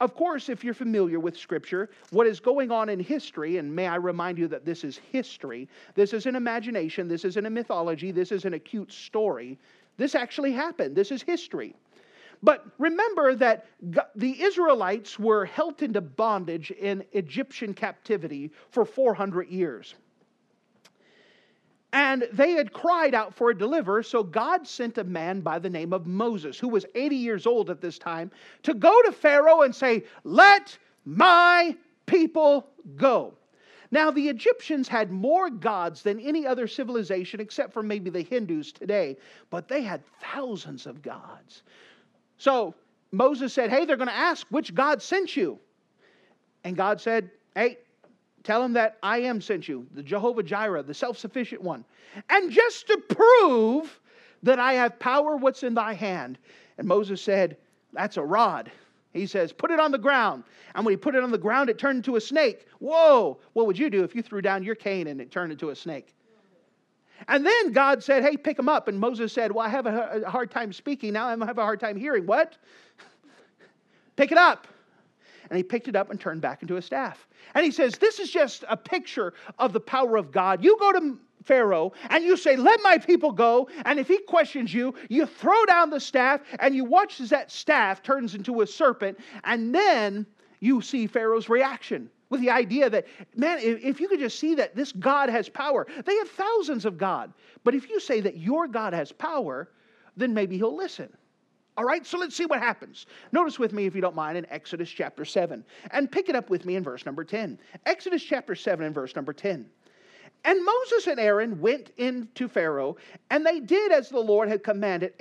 Of 0.00 0.14
course, 0.14 0.48
if 0.48 0.62
you're 0.62 0.74
familiar 0.74 1.18
with 1.18 1.36
Scripture, 1.36 1.90
what 2.10 2.26
is 2.28 2.38
going 2.38 2.70
on 2.70 2.88
in 2.88 3.00
history, 3.00 3.56
and 3.56 3.74
may 3.74 3.88
I 3.88 3.96
remind 3.96 4.38
you 4.38 4.46
that 4.48 4.64
this 4.64 4.84
is 4.84 4.96
history, 4.96 5.68
this 5.94 6.12
is 6.12 6.26
an 6.26 6.36
imagination, 6.36 7.08
this 7.08 7.24
isn't 7.24 7.46
a 7.46 7.50
mythology, 7.50 8.12
this 8.12 8.30
is 8.30 8.44
an 8.44 8.54
acute 8.54 8.92
story. 8.92 9.58
This 9.96 10.14
actually 10.14 10.52
happened, 10.52 10.94
this 10.94 11.10
is 11.10 11.22
history. 11.22 11.74
But 12.42 12.64
remember 12.78 13.34
that 13.36 13.66
the 14.14 14.42
Israelites 14.42 15.18
were 15.18 15.44
held 15.44 15.82
into 15.82 16.00
bondage 16.00 16.70
in 16.70 17.04
Egyptian 17.12 17.74
captivity 17.74 18.52
for 18.70 18.84
400 18.84 19.48
years. 19.48 19.94
And 21.92 22.28
they 22.32 22.52
had 22.52 22.72
cried 22.72 23.14
out 23.14 23.34
for 23.34 23.50
a 23.50 23.56
deliverer, 23.56 24.02
so 24.02 24.22
God 24.22 24.66
sent 24.66 24.98
a 24.98 25.04
man 25.04 25.40
by 25.40 25.58
the 25.58 25.70
name 25.70 25.92
of 25.92 26.06
Moses, 26.06 26.58
who 26.58 26.68
was 26.68 26.84
80 26.94 27.16
years 27.16 27.46
old 27.46 27.70
at 27.70 27.80
this 27.80 27.98
time, 27.98 28.30
to 28.64 28.74
go 28.74 29.02
to 29.02 29.12
Pharaoh 29.12 29.62
and 29.62 29.74
say, 29.74 30.04
Let 30.22 30.76
my 31.06 31.74
people 32.04 32.68
go. 32.96 33.34
Now, 33.90 34.10
the 34.10 34.28
Egyptians 34.28 34.86
had 34.86 35.10
more 35.10 35.48
gods 35.48 36.02
than 36.02 36.20
any 36.20 36.46
other 36.46 36.66
civilization 36.66 37.40
except 37.40 37.72
for 37.72 37.82
maybe 37.82 38.10
the 38.10 38.20
Hindus 38.20 38.70
today, 38.70 39.16
but 39.48 39.66
they 39.66 39.80
had 39.80 40.04
thousands 40.20 40.86
of 40.86 41.00
gods. 41.00 41.62
So 42.38 42.74
Moses 43.12 43.52
said, 43.52 43.70
Hey, 43.70 43.84
they're 43.84 43.96
going 43.96 44.08
to 44.08 44.14
ask 44.14 44.46
which 44.50 44.74
God 44.74 45.02
sent 45.02 45.36
you. 45.36 45.58
And 46.64 46.76
God 46.76 47.00
said, 47.00 47.30
Hey, 47.54 47.78
tell 48.44 48.62
them 48.62 48.72
that 48.74 48.96
I 49.02 49.18
am 49.18 49.40
sent 49.40 49.68
you, 49.68 49.86
the 49.94 50.02
Jehovah 50.02 50.42
Jireh, 50.42 50.82
the 50.82 50.94
self 50.94 51.18
sufficient 51.18 51.60
one. 51.60 51.84
And 52.30 52.50
just 52.50 52.86
to 52.86 52.98
prove 53.08 54.00
that 54.42 54.58
I 54.58 54.74
have 54.74 54.98
power, 54.98 55.36
what's 55.36 55.62
in 55.62 55.74
thy 55.74 55.92
hand? 55.92 56.38
And 56.78 56.86
Moses 56.86 57.20
said, 57.20 57.56
That's 57.92 58.16
a 58.16 58.22
rod. 58.22 58.70
He 59.12 59.26
says, 59.26 59.52
Put 59.52 59.70
it 59.70 59.80
on 59.80 59.90
the 59.90 59.98
ground. 59.98 60.44
And 60.74 60.84
when 60.84 60.92
he 60.92 60.96
put 60.96 61.14
it 61.14 61.24
on 61.24 61.30
the 61.30 61.38
ground, 61.38 61.70
it 61.70 61.78
turned 61.78 61.96
into 61.96 62.16
a 62.16 62.20
snake. 62.20 62.66
Whoa! 62.78 63.38
What 63.54 63.66
would 63.66 63.78
you 63.78 63.90
do 63.90 64.04
if 64.04 64.14
you 64.14 64.22
threw 64.22 64.40
down 64.40 64.62
your 64.62 64.76
cane 64.76 65.08
and 65.08 65.20
it 65.20 65.30
turned 65.30 65.50
into 65.50 65.70
a 65.70 65.76
snake? 65.76 66.14
And 67.26 67.44
then 67.44 67.72
God 67.72 68.02
said, 68.02 68.22
Hey, 68.22 68.36
pick 68.36 68.58
him 68.58 68.68
up. 68.68 68.88
And 68.88 68.98
Moses 68.98 69.32
said, 69.32 69.50
Well, 69.50 69.66
I 69.66 69.68
have 69.68 69.86
a 69.86 70.28
hard 70.28 70.50
time 70.50 70.72
speaking. 70.72 71.14
Now 71.14 71.26
I 71.26 71.30
have 71.30 71.58
a 71.58 71.62
hard 71.62 71.80
time 71.80 71.96
hearing. 71.96 72.26
What? 72.26 72.56
pick 74.16 74.30
it 74.30 74.38
up. 74.38 74.66
And 75.50 75.56
he 75.56 75.62
picked 75.62 75.88
it 75.88 75.96
up 75.96 76.10
and 76.10 76.20
turned 76.20 76.42
back 76.42 76.62
into 76.62 76.76
a 76.76 76.82
staff. 76.82 77.26
And 77.54 77.64
he 77.64 77.70
says, 77.70 77.98
This 77.98 78.18
is 78.18 78.30
just 78.30 78.64
a 78.68 78.76
picture 78.76 79.34
of 79.58 79.72
the 79.72 79.80
power 79.80 80.16
of 80.16 80.30
God. 80.30 80.62
You 80.62 80.76
go 80.78 80.92
to 80.92 81.18
Pharaoh 81.44 81.92
and 82.10 82.22
you 82.22 82.36
say, 82.36 82.56
Let 82.56 82.80
my 82.82 82.98
people 82.98 83.32
go. 83.32 83.68
And 83.84 83.98
if 83.98 84.06
he 84.06 84.18
questions 84.18 84.72
you, 84.72 84.94
you 85.08 85.26
throw 85.26 85.64
down 85.64 85.90
the 85.90 86.00
staff 86.00 86.42
and 86.60 86.74
you 86.74 86.84
watch 86.84 87.20
as 87.20 87.30
that 87.30 87.50
staff 87.50 88.02
turns 88.02 88.34
into 88.34 88.60
a 88.60 88.66
serpent. 88.66 89.18
And 89.44 89.74
then 89.74 90.26
you 90.60 90.80
see 90.80 91.06
Pharaoh's 91.06 91.48
reaction 91.48 92.10
with 92.30 92.40
the 92.40 92.50
idea 92.50 92.90
that, 92.90 93.06
man, 93.36 93.58
if 93.60 94.00
you 94.00 94.08
could 94.08 94.20
just 94.20 94.38
see 94.38 94.54
that 94.56 94.74
this 94.76 94.92
God 94.92 95.28
has 95.28 95.48
power, 95.48 95.86
they 96.04 96.16
have 96.16 96.28
thousands 96.30 96.84
of 96.84 96.98
God. 96.98 97.32
But 97.64 97.74
if 97.74 97.88
you 97.88 98.00
say 98.00 98.20
that 98.20 98.36
your 98.36 98.68
God 98.68 98.92
has 98.92 99.12
power, 99.12 99.70
then 100.16 100.34
maybe 100.34 100.56
he'll 100.56 100.76
listen. 100.76 101.08
All 101.76 101.84
right, 101.84 102.04
so 102.04 102.18
let's 102.18 102.34
see 102.34 102.46
what 102.46 102.58
happens. 102.58 103.06
Notice 103.30 103.58
with 103.58 103.72
me, 103.72 103.86
if 103.86 103.94
you 103.94 104.00
don't 104.00 104.16
mind, 104.16 104.36
in 104.36 104.46
Exodus 104.50 104.90
chapter 104.90 105.24
7, 105.24 105.64
and 105.92 106.10
pick 106.10 106.28
it 106.28 106.34
up 106.34 106.50
with 106.50 106.64
me 106.64 106.74
in 106.74 106.82
verse 106.82 107.06
number 107.06 107.22
10. 107.22 107.58
Exodus 107.86 108.22
chapter 108.22 108.56
7 108.56 108.84
and 108.84 108.94
verse 108.94 109.14
number 109.14 109.32
10. 109.32 109.64
And 110.44 110.64
Moses 110.64 111.06
and 111.06 111.20
Aaron 111.20 111.60
went 111.60 111.92
in 111.96 112.28
to 112.34 112.48
Pharaoh, 112.48 112.96
and 113.30 113.46
they 113.46 113.60
did 113.60 113.92
as 113.92 114.08
the 114.08 114.18
Lord 114.18 114.48
had 114.48 114.64
commanded 114.64 115.12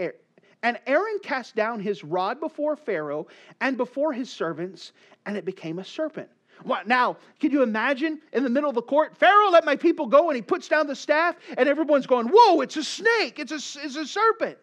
and 0.63 0.79
Aaron 0.87 1.19
cast 1.21 1.55
down 1.55 1.79
his 1.79 2.03
rod 2.03 2.39
before 2.39 2.75
Pharaoh 2.75 3.27
and 3.61 3.77
before 3.77 4.11
his 4.11 4.29
servants, 4.29 4.93
and 5.25 5.37
it 5.37 5.45
became 5.45 5.79
a 5.79 5.85
serpent. 5.85 6.29
Now, 6.85 7.17
can 7.39 7.51
you 7.51 7.63
imagine 7.63 8.19
in 8.33 8.43
the 8.43 8.49
middle 8.49 8.69
of 8.69 8.75
the 8.75 8.81
court, 8.81 9.15
Pharaoh, 9.15 9.49
let 9.49 9.65
my 9.65 9.75
people 9.75 10.07
go, 10.07 10.29
and 10.29 10.35
he 10.35 10.41
puts 10.41 10.67
down 10.67 10.87
the 10.87 10.95
staff, 10.95 11.35
and 11.57 11.69
everyone's 11.69 12.07
going, 12.07 12.27
Whoa, 12.27 12.61
it's 12.61 12.77
a 12.77 12.83
snake, 12.83 13.39
it's 13.39 13.51
a, 13.51 13.79
it's 13.83 13.95
a 13.95 14.05
serpent. 14.05 14.57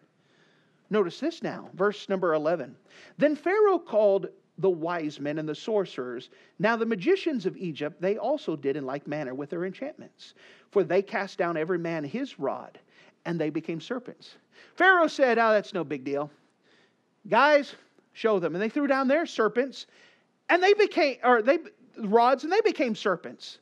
Notice 0.89 1.19
this 1.19 1.41
now, 1.41 1.69
verse 1.73 2.07
number 2.09 2.33
11. 2.33 2.75
Then 3.17 3.35
Pharaoh 3.35 3.79
called 3.79 4.27
the 4.59 4.69
wise 4.69 5.19
men 5.19 5.37
and 5.37 5.49
the 5.49 5.55
sorcerers. 5.55 6.29
Now, 6.59 6.75
the 6.75 6.85
magicians 6.85 7.45
of 7.45 7.57
Egypt, 7.57 8.01
they 8.01 8.17
also 8.17 8.55
did 8.55 8.77
in 8.77 8.85
like 8.85 9.07
manner 9.07 9.33
with 9.33 9.49
their 9.49 9.65
enchantments, 9.65 10.33
for 10.71 10.83
they 10.83 11.01
cast 11.01 11.37
down 11.37 11.57
every 11.57 11.79
man 11.79 12.03
his 12.03 12.39
rod, 12.39 12.79
and 13.25 13.39
they 13.39 13.49
became 13.49 13.81
serpents. 13.81 14.35
Pharaoh 14.75 15.07
said, 15.07 15.37
Oh, 15.37 15.51
that's 15.51 15.73
no 15.73 15.83
big 15.83 16.03
deal. 16.03 16.29
Guys, 17.27 17.75
show 18.13 18.39
them. 18.39 18.55
And 18.55 18.61
they 18.61 18.69
threw 18.69 18.87
down 18.87 19.07
their 19.07 19.25
serpents, 19.25 19.87
and 20.49 20.61
they 20.61 20.73
became, 20.73 21.17
or 21.23 21.41
they, 21.41 21.59
rods, 21.97 22.43
and 22.43 22.51
they 22.51 22.61
became 22.61 22.95
serpents. 22.95 23.59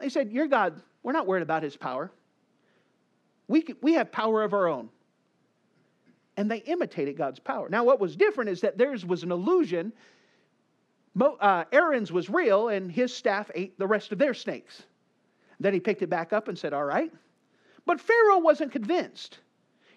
They 0.00 0.08
said, 0.08 0.32
Your 0.32 0.46
God, 0.46 0.80
we're 1.02 1.12
not 1.12 1.26
worried 1.26 1.42
about 1.42 1.62
his 1.62 1.76
power. 1.76 2.10
We, 3.48 3.64
we 3.80 3.94
have 3.94 4.12
power 4.12 4.42
of 4.42 4.52
our 4.52 4.68
own. 4.68 4.88
And 6.36 6.50
they 6.50 6.58
imitated 6.58 7.16
God's 7.16 7.40
power. 7.40 7.68
Now, 7.68 7.82
what 7.84 7.98
was 7.98 8.14
different 8.14 8.50
is 8.50 8.60
that 8.60 8.78
theirs 8.78 9.04
was 9.04 9.22
an 9.22 9.32
illusion. 9.32 9.92
Mo, 11.14 11.36
uh, 11.40 11.64
Aaron's 11.72 12.12
was 12.12 12.30
real, 12.30 12.68
and 12.68 12.92
his 12.92 13.12
staff 13.14 13.50
ate 13.54 13.78
the 13.78 13.86
rest 13.86 14.12
of 14.12 14.18
their 14.18 14.34
snakes. 14.34 14.84
Then 15.58 15.74
he 15.74 15.80
picked 15.80 16.02
it 16.02 16.10
back 16.10 16.32
up 16.32 16.48
and 16.48 16.56
said, 16.56 16.72
All 16.72 16.84
right. 16.84 17.12
But 17.86 18.00
Pharaoh 18.00 18.38
wasn't 18.38 18.70
convinced. 18.70 19.38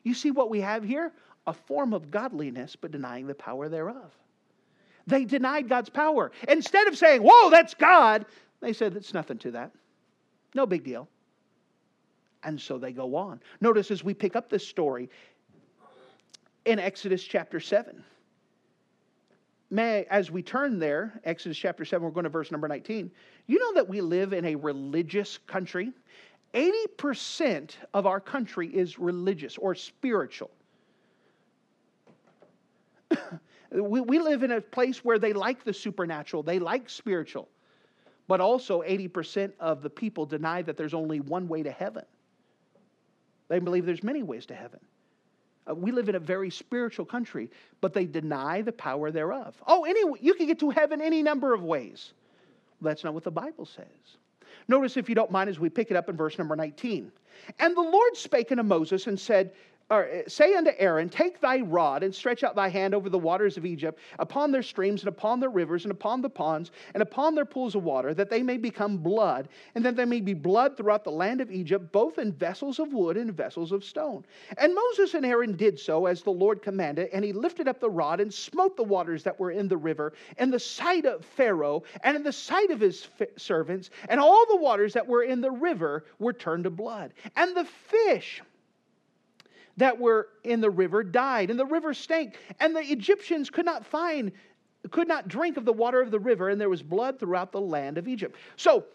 You 0.03 0.13
see 0.13 0.31
what 0.31 0.49
we 0.49 0.61
have 0.61 0.83
here? 0.83 1.11
A 1.45 1.53
form 1.53 1.93
of 1.93 2.09
godliness, 2.09 2.75
but 2.75 2.91
denying 2.91 3.27
the 3.27 3.35
power 3.35 3.67
thereof. 3.69 4.11
They 5.07 5.25
denied 5.25 5.69
God's 5.69 5.89
power. 5.89 6.31
Instead 6.47 6.87
of 6.87 6.97
saying, 6.97 7.21
Whoa, 7.23 7.49
that's 7.49 7.73
God, 7.73 8.25
they 8.59 8.73
said, 8.73 8.95
It's 8.95 9.13
nothing 9.13 9.37
to 9.39 9.51
that. 9.51 9.71
No 10.53 10.65
big 10.65 10.83
deal. 10.83 11.07
And 12.43 12.59
so 12.59 12.77
they 12.77 12.91
go 12.91 13.15
on. 13.15 13.39
Notice 13.59 13.91
as 13.91 14.03
we 14.03 14.13
pick 14.13 14.35
up 14.35 14.49
this 14.49 14.67
story 14.67 15.09
in 16.65 16.79
Exodus 16.79 17.23
chapter 17.23 17.59
7. 17.59 18.03
May, 19.69 20.05
as 20.09 20.29
we 20.29 20.43
turn 20.43 20.79
there, 20.79 21.19
Exodus 21.23 21.57
chapter 21.57 21.85
7, 21.85 22.03
we're 22.03 22.11
going 22.11 22.25
to 22.25 22.29
verse 22.29 22.51
number 22.51 22.67
19. 22.67 23.09
You 23.47 23.59
know 23.59 23.73
that 23.73 23.87
we 23.87 24.01
live 24.01 24.33
in 24.33 24.43
a 24.45 24.55
religious 24.55 25.39
country? 25.47 25.93
80% 26.53 27.71
of 27.93 28.05
our 28.05 28.19
country 28.19 28.67
is 28.67 28.99
religious 28.99 29.57
or 29.57 29.73
spiritual. 29.73 30.51
We, 33.71 34.01
we 34.01 34.19
live 34.19 34.43
in 34.43 34.51
a 34.51 34.61
place 34.61 35.03
where 35.03 35.19
they 35.19 35.33
like 35.33 35.63
the 35.63 35.73
supernatural, 35.73 36.43
they 36.43 36.59
like 36.59 36.89
spiritual. 36.89 37.47
But 38.27 38.39
also, 38.39 38.81
80% 38.81 39.51
of 39.59 39.81
the 39.81 39.89
people 39.89 40.25
deny 40.25 40.61
that 40.61 40.77
there's 40.77 40.93
only 40.93 41.19
one 41.19 41.47
way 41.47 41.63
to 41.63 41.71
heaven. 41.71 42.05
They 43.49 43.59
believe 43.59 43.85
there's 43.85 44.03
many 44.03 44.23
ways 44.23 44.45
to 44.45 44.55
heaven. 44.55 44.79
Uh, 45.69 45.75
we 45.75 45.91
live 45.91 46.07
in 46.07 46.15
a 46.15 46.19
very 46.19 46.49
spiritual 46.49 47.05
country, 47.05 47.49
but 47.81 47.93
they 47.93 48.05
deny 48.05 48.61
the 48.61 48.71
power 48.71 49.11
thereof. 49.11 49.61
Oh, 49.67 49.83
any, 49.83 50.01
you 50.21 50.33
can 50.33 50.47
get 50.47 50.59
to 50.59 50.69
heaven 50.69 51.01
any 51.01 51.21
number 51.21 51.53
of 51.53 51.63
ways. 51.63 52.13
That's 52.81 53.03
not 53.03 53.13
what 53.13 53.23
the 53.23 53.31
Bible 53.31 53.65
says. 53.65 53.85
Notice, 54.67 54.97
if 54.97 55.09
you 55.09 55.15
don't 55.15 55.31
mind, 55.31 55.49
as 55.49 55.59
we 55.59 55.69
pick 55.69 55.91
it 55.91 55.97
up 55.97 56.09
in 56.09 56.15
verse 56.15 56.37
number 56.37 56.55
19. 56.55 57.11
And 57.59 57.75
the 57.75 57.81
Lord 57.81 58.15
spake 58.15 58.51
unto 58.51 58.63
Moses 58.63 59.07
and 59.07 59.19
said, 59.19 59.51
or 59.91 60.07
uh, 60.09 60.21
say 60.27 60.55
unto 60.55 60.71
Aaron, 60.77 61.09
Take 61.09 61.41
thy 61.41 61.59
rod 61.59 62.01
and 62.01 62.15
stretch 62.15 62.43
out 62.43 62.55
thy 62.55 62.69
hand 62.69 62.95
over 62.95 63.09
the 63.09 63.19
waters 63.19 63.57
of 63.57 63.65
Egypt, 63.65 63.99
upon 64.19 64.51
their 64.51 64.63
streams 64.63 65.01
and 65.01 65.09
upon 65.09 65.41
their 65.41 65.49
rivers 65.49 65.83
and 65.83 65.91
upon 65.91 66.21
the 66.21 66.29
ponds 66.29 66.71
and 66.93 67.03
upon 67.03 67.35
their 67.35 67.45
pools 67.45 67.75
of 67.75 67.83
water, 67.83 68.13
that 68.13 68.29
they 68.29 68.41
may 68.41 68.57
become 68.57 68.97
blood, 68.97 69.49
and 69.75 69.83
that 69.83 69.97
there 69.97 70.05
may 70.05 70.21
be 70.21 70.33
blood 70.33 70.77
throughout 70.77 71.03
the 71.03 71.11
land 71.11 71.41
of 71.41 71.51
Egypt, 71.51 71.91
both 71.91 72.17
in 72.17 72.31
vessels 72.31 72.79
of 72.79 72.93
wood 72.93 73.17
and 73.17 73.33
vessels 73.33 73.73
of 73.73 73.83
stone. 73.83 74.23
And 74.57 74.73
Moses 74.73 75.13
and 75.13 75.25
Aaron 75.25 75.57
did 75.57 75.77
so 75.77 76.05
as 76.05 76.21
the 76.21 76.31
Lord 76.31 76.61
commanded, 76.61 77.09
and 77.11 77.25
he 77.25 77.33
lifted 77.33 77.67
up 77.67 77.81
the 77.81 77.89
rod 77.89 78.21
and 78.21 78.33
smote 78.33 78.77
the 78.77 78.83
waters 78.83 79.23
that 79.23 79.37
were 79.37 79.51
in 79.51 79.67
the 79.67 79.77
river 79.77 80.13
in 80.37 80.49
the 80.49 80.59
sight 80.59 81.05
of 81.05 81.25
Pharaoh 81.25 81.83
and 82.03 82.15
in 82.15 82.23
the 82.23 82.31
sight 82.31 82.69
of 82.71 82.79
his 82.79 83.09
servants, 83.35 83.89
and 84.07 84.21
all 84.21 84.45
the 84.47 84.55
waters 84.55 84.93
that 84.93 85.05
were 85.05 85.23
in 85.23 85.41
the 85.41 85.51
river 85.51 86.05
were 86.17 86.33
turned 86.33 86.63
to 86.63 86.69
blood. 86.69 87.13
And 87.35 87.55
the 87.57 87.65
fish 87.65 88.41
that 89.81 89.99
were 89.99 90.29
in 90.43 90.61
the 90.61 90.69
river 90.69 91.03
died, 91.03 91.49
and 91.49 91.59
the 91.59 91.65
river 91.65 91.93
stank, 91.93 92.37
and 92.59 92.75
the 92.75 92.81
Egyptians 92.81 93.49
could 93.49 93.65
not 93.65 93.85
find, 93.85 94.31
could 94.91 95.07
not 95.07 95.27
drink 95.27 95.57
of 95.57 95.65
the 95.65 95.73
water 95.73 96.01
of 96.01 96.11
the 96.11 96.19
river, 96.19 96.49
and 96.49 96.61
there 96.61 96.69
was 96.69 96.83
blood 96.83 97.19
throughout 97.19 97.51
the 97.51 97.61
land 97.61 97.97
of 97.97 98.07
Egypt. 98.07 98.35
So, 98.57 98.85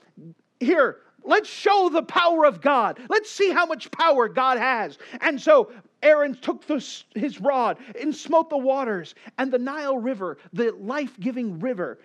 here, 0.60 0.98
let's 1.24 1.48
show 1.48 1.88
the 1.88 2.02
power 2.02 2.44
of 2.46 2.60
God. 2.60 3.00
Let's 3.08 3.30
see 3.30 3.50
how 3.50 3.66
much 3.66 3.90
power 3.90 4.28
God 4.28 4.58
has. 4.58 4.98
And 5.20 5.40
so, 5.40 5.72
Aaron 6.02 6.34
took 6.34 6.66
the, 6.66 6.84
his 7.14 7.40
rod 7.40 7.78
and 8.00 8.14
smote 8.14 8.48
the 8.48 8.56
waters, 8.56 9.14
and 9.38 9.52
the 9.52 9.58
Nile 9.58 9.98
River, 9.98 10.38
the 10.52 10.72
life 10.72 11.18
giving 11.18 11.58
river, 11.58 11.98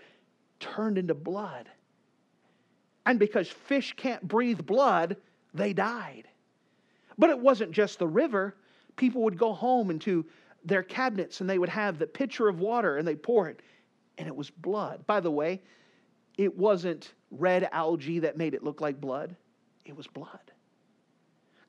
turned 0.60 0.98
into 0.98 1.14
blood. 1.14 1.70
And 3.06 3.20
because 3.20 3.48
fish 3.48 3.94
can't 3.96 4.28
breathe 4.28 4.66
blood, 4.66 5.18
they 5.54 5.74
died. 5.74 6.28
But 7.18 7.30
it 7.30 7.40
wasn't 7.40 7.72
just 7.72 8.00
the 8.00 8.08
river, 8.08 8.56
people 8.96 9.24
would 9.24 9.38
go 9.38 9.54
home 9.54 9.90
into 9.90 10.26
their 10.64 10.84
cabinets 10.84 11.42
and 11.42 11.50
they 11.50 11.58
would 11.58 11.70
have 11.70 11.98
the 11.98 12.08
pitcher 12.08 12.48
of 12.48 12.60
water 12.60 12.98
and 12.98 13.08
they 13.08 13.16
pour 13.16 13.48
it, 13.50 13.62
and 14.18 14.28
it 14.28 14.36
was 14.36 14.50
blood. 14.50 15.06
By 15.08 15.20
the 15.20 15.32
way, 15.32 15.62
it 16.38 16.56
wasn't 16.56 17.14
red 17.32 17.68
algae 17.72 18.20
that 18.20 18.38
made 18.38 18.54
it 18.54 18.64
look 18.64 18.82
like 18.82 19.02
blood, 19.02 19.36
it 19.86 19.96
was 19.96 20.08
blood. 20.08 20.40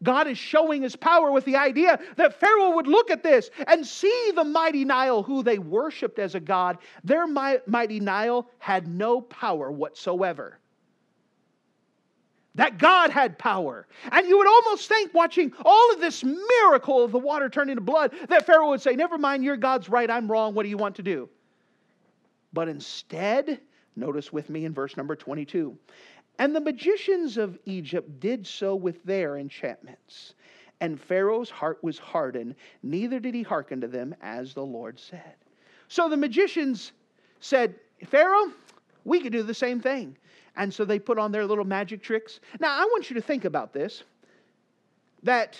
God 0.02 0.26
is 0.26 0.37
showing 0.37 0.82
his 0.82 0.96
power 0.96 1.30
with 1.30 1.44
the 1.44 1.56
idea 1.56 1.98
that 2.16 2.40
Pharaoh 2.40 2.74
would 2.74 2.88
look 2.88 3.11
at 3.11 3.22
this 3.22 3.50
and 3.68 3.87
see 3.87 4.32
the 4.35 4.42
mighty 4.42 4.85
Nile, 4.85 5.22
who 5.22 5.44
they 5.44 5.58
worshiped 5.58 6.18
as 6.18 6.35
a 6.35 6.40
god. 6.40 6.78
Their 7.04 7.26
mighty 7.28 8.00
Nile 8.00 8.48
had 8.58 8.88
no 8.88 9.20
power 9.20 9.70
whatsoever 9.70 10.58
that 12.55 12.79
God 12.79 13.11
had 13.11 13.38
power. 13.38 13.87
And 14.11 14.27
you 14.27 14.37
would 14.38 14.47
almost 14.47 14.88
think, 14.88 15.15
watching 15.15 15.53
all 15.65 15.93
of 15.93 16.01
this 16.01 16.23
miracle 16.23 17.03
of 17.03 17.12
the 17.12 17.19
water 17.19 17.49
turning 17.49 17.77
to 17.77 17.81
blood, 17.81 18.12
that 18.29 18.47
Pharaoh 18.47 18.69
would 18.71 18.83
say, 18.83 18.95
Never 18.95 19.19
mind, 19.19 19.45
your 19.45 19.57
God's 19.57 19.88
right, 19.88 20.11
I'm 20.11 20.31
wrong, 20.31 20.55
what 20.55 20.65
do 20.65 20.69
you 20.69 20.77
want 20.77 20.97
to 20.97 21.03
do? 21.03 21.29
But 22.53 22.69
instead, 22.69 23.61
notice 23.97 24.33
with 24.33 24.51
me 24.51 24.67
in 24.67 24.75
verse 24.75 24.97
number 24.97 25.17
22 25.17 25.79
and 26.38 26.55
the 26.57 26.61
magicians 26.61 27.37
of 27.37 27.59
Egypt 27.67 28.21
did 28.21 28.47
so 28.47 28.75
with 28.75 29.03
their 29.05 29.37
enchantments. 29.37 30.35
And 30.81 31.01
Pharaoh's 31.01 31.51
heart 31.51 31.79
was 31.83 31.99
hardened, 31.99 32.57
neither 32.83 33.21
did 33.21 33.35
he 33.35 33.43
hearken 33.43 33.81
to 33.81 33.87
them 33.87 34.15
as 34.21 34.53
the 34.53 34.65
Lord 34.65 34.99
said. 34.99 35.35
So 35.88 36.09
the 36.09 36.17
magicians 36.17 36.92
said, 37.40 37.77
Pharaoh, 38.07 38.50
we 39.05 39.21
could 39.21 39.33
do 39.33 39.42
the 39.42 39.55
same 39.55 39.81
thing. 39.81 40.17
And 40.57 40.73
so 40.73 40.85
they 40.85 40.98
put 40.98 41.19
on 41.19 41.33
their 41.33 41.46
little 41.46 41.65
magic 41.65 42.03
tricks. 42.03 42.40
Now, 42.61 42.77
I 42.77 42.85
want 42.85 43.09
you 43.09 43.15
to 43.15 43.23
think 43.23 43.44
about 43.44 43.73
this 43.73 44.03
that 45.23 45.57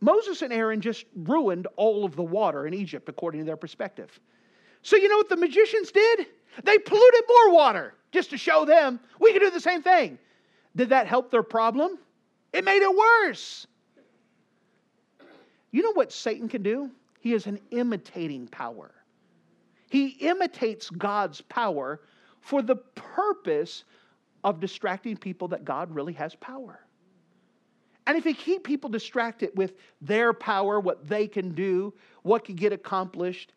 Moses 0.00 0.42
and 0.42 0.52
Aaron 0.52 0.80
just 0.80 1.06
ruined 1.14 1.68
all 1.76 2.04
of 2.04 2.16
the 2.16 2.22
water 2.22 2.66
in 2.66 2.74
Egypt, 2.74 3.08
according 3.08 3.40
to 3.40 3.44
their 3.46 3.56
perspective. 3.56 4.18
So, 4.82 4.96
you 4.96 5.08
know 5.08 5.16
what 5.16 5.28
the 5.28 5.36
magicians 5.36 5.92
did? 5.92 6.26
They 6.64 6.78
polluted 6.78 7.22
more 7.28 7.54
water 7.54 7.94
just 8.10 8.30
to 8.30 8.36
show 8.36 8.64
them 8.64 9.00
we 9.20 9.32
can 9.32 9.40
do 9.40 9.50
the 9.50 9.60
same 9.60 9.82
thing. 9.82 10.18
Did 10.74 10.88
that 10.90 11.06
help 11.06 11.30
their 11.30 11.42
problem? 11.42 11.98
It 12.52 12.64
made 12.64 12.82
it 12.82 12.94
worse. 12.94 13.66
You 15.70 15.82
know 15.82 15.92
what 15.92 16.12
Satan 16.12 16.48
can 16.48 16.62
do? 16.62 16.90
He 17.20 17.32
is 17.32 17.46
an 17.46 17.60
imitating 17.70 18.48
power. 18.48 18.90
He 19.88 20.08
imitates 20.08 20.90
God's 20.90 21.40
power 21.42 22.00
for 22.42 22.60
the 22.60 22.76
purpose 22.76 23.84
of 24.44 24.60
distracting 24.60 25.16
people 25.16 25.48
that 25.48 25.64
God 25.64 25.94
really 25.94 26.12
has 26.12 26.34
power. 26.34 26.80
And 28.06 28.18
if 28.18 28.26
you 28.26 28.34
keep 28.34 28.64
people 28.64 28.90
distracted 28.90 29.50
with 29.54 29.74
their 30.00 30.32
power, 30.32 30.80
what 30.80 31.08
they 31.08 31.28
can 31.28 31.54
do, 31.54 31.94
what 32.22 32.44
can 32.44 32.56
get 32.56 32.72
accomplished, 32.72 33.52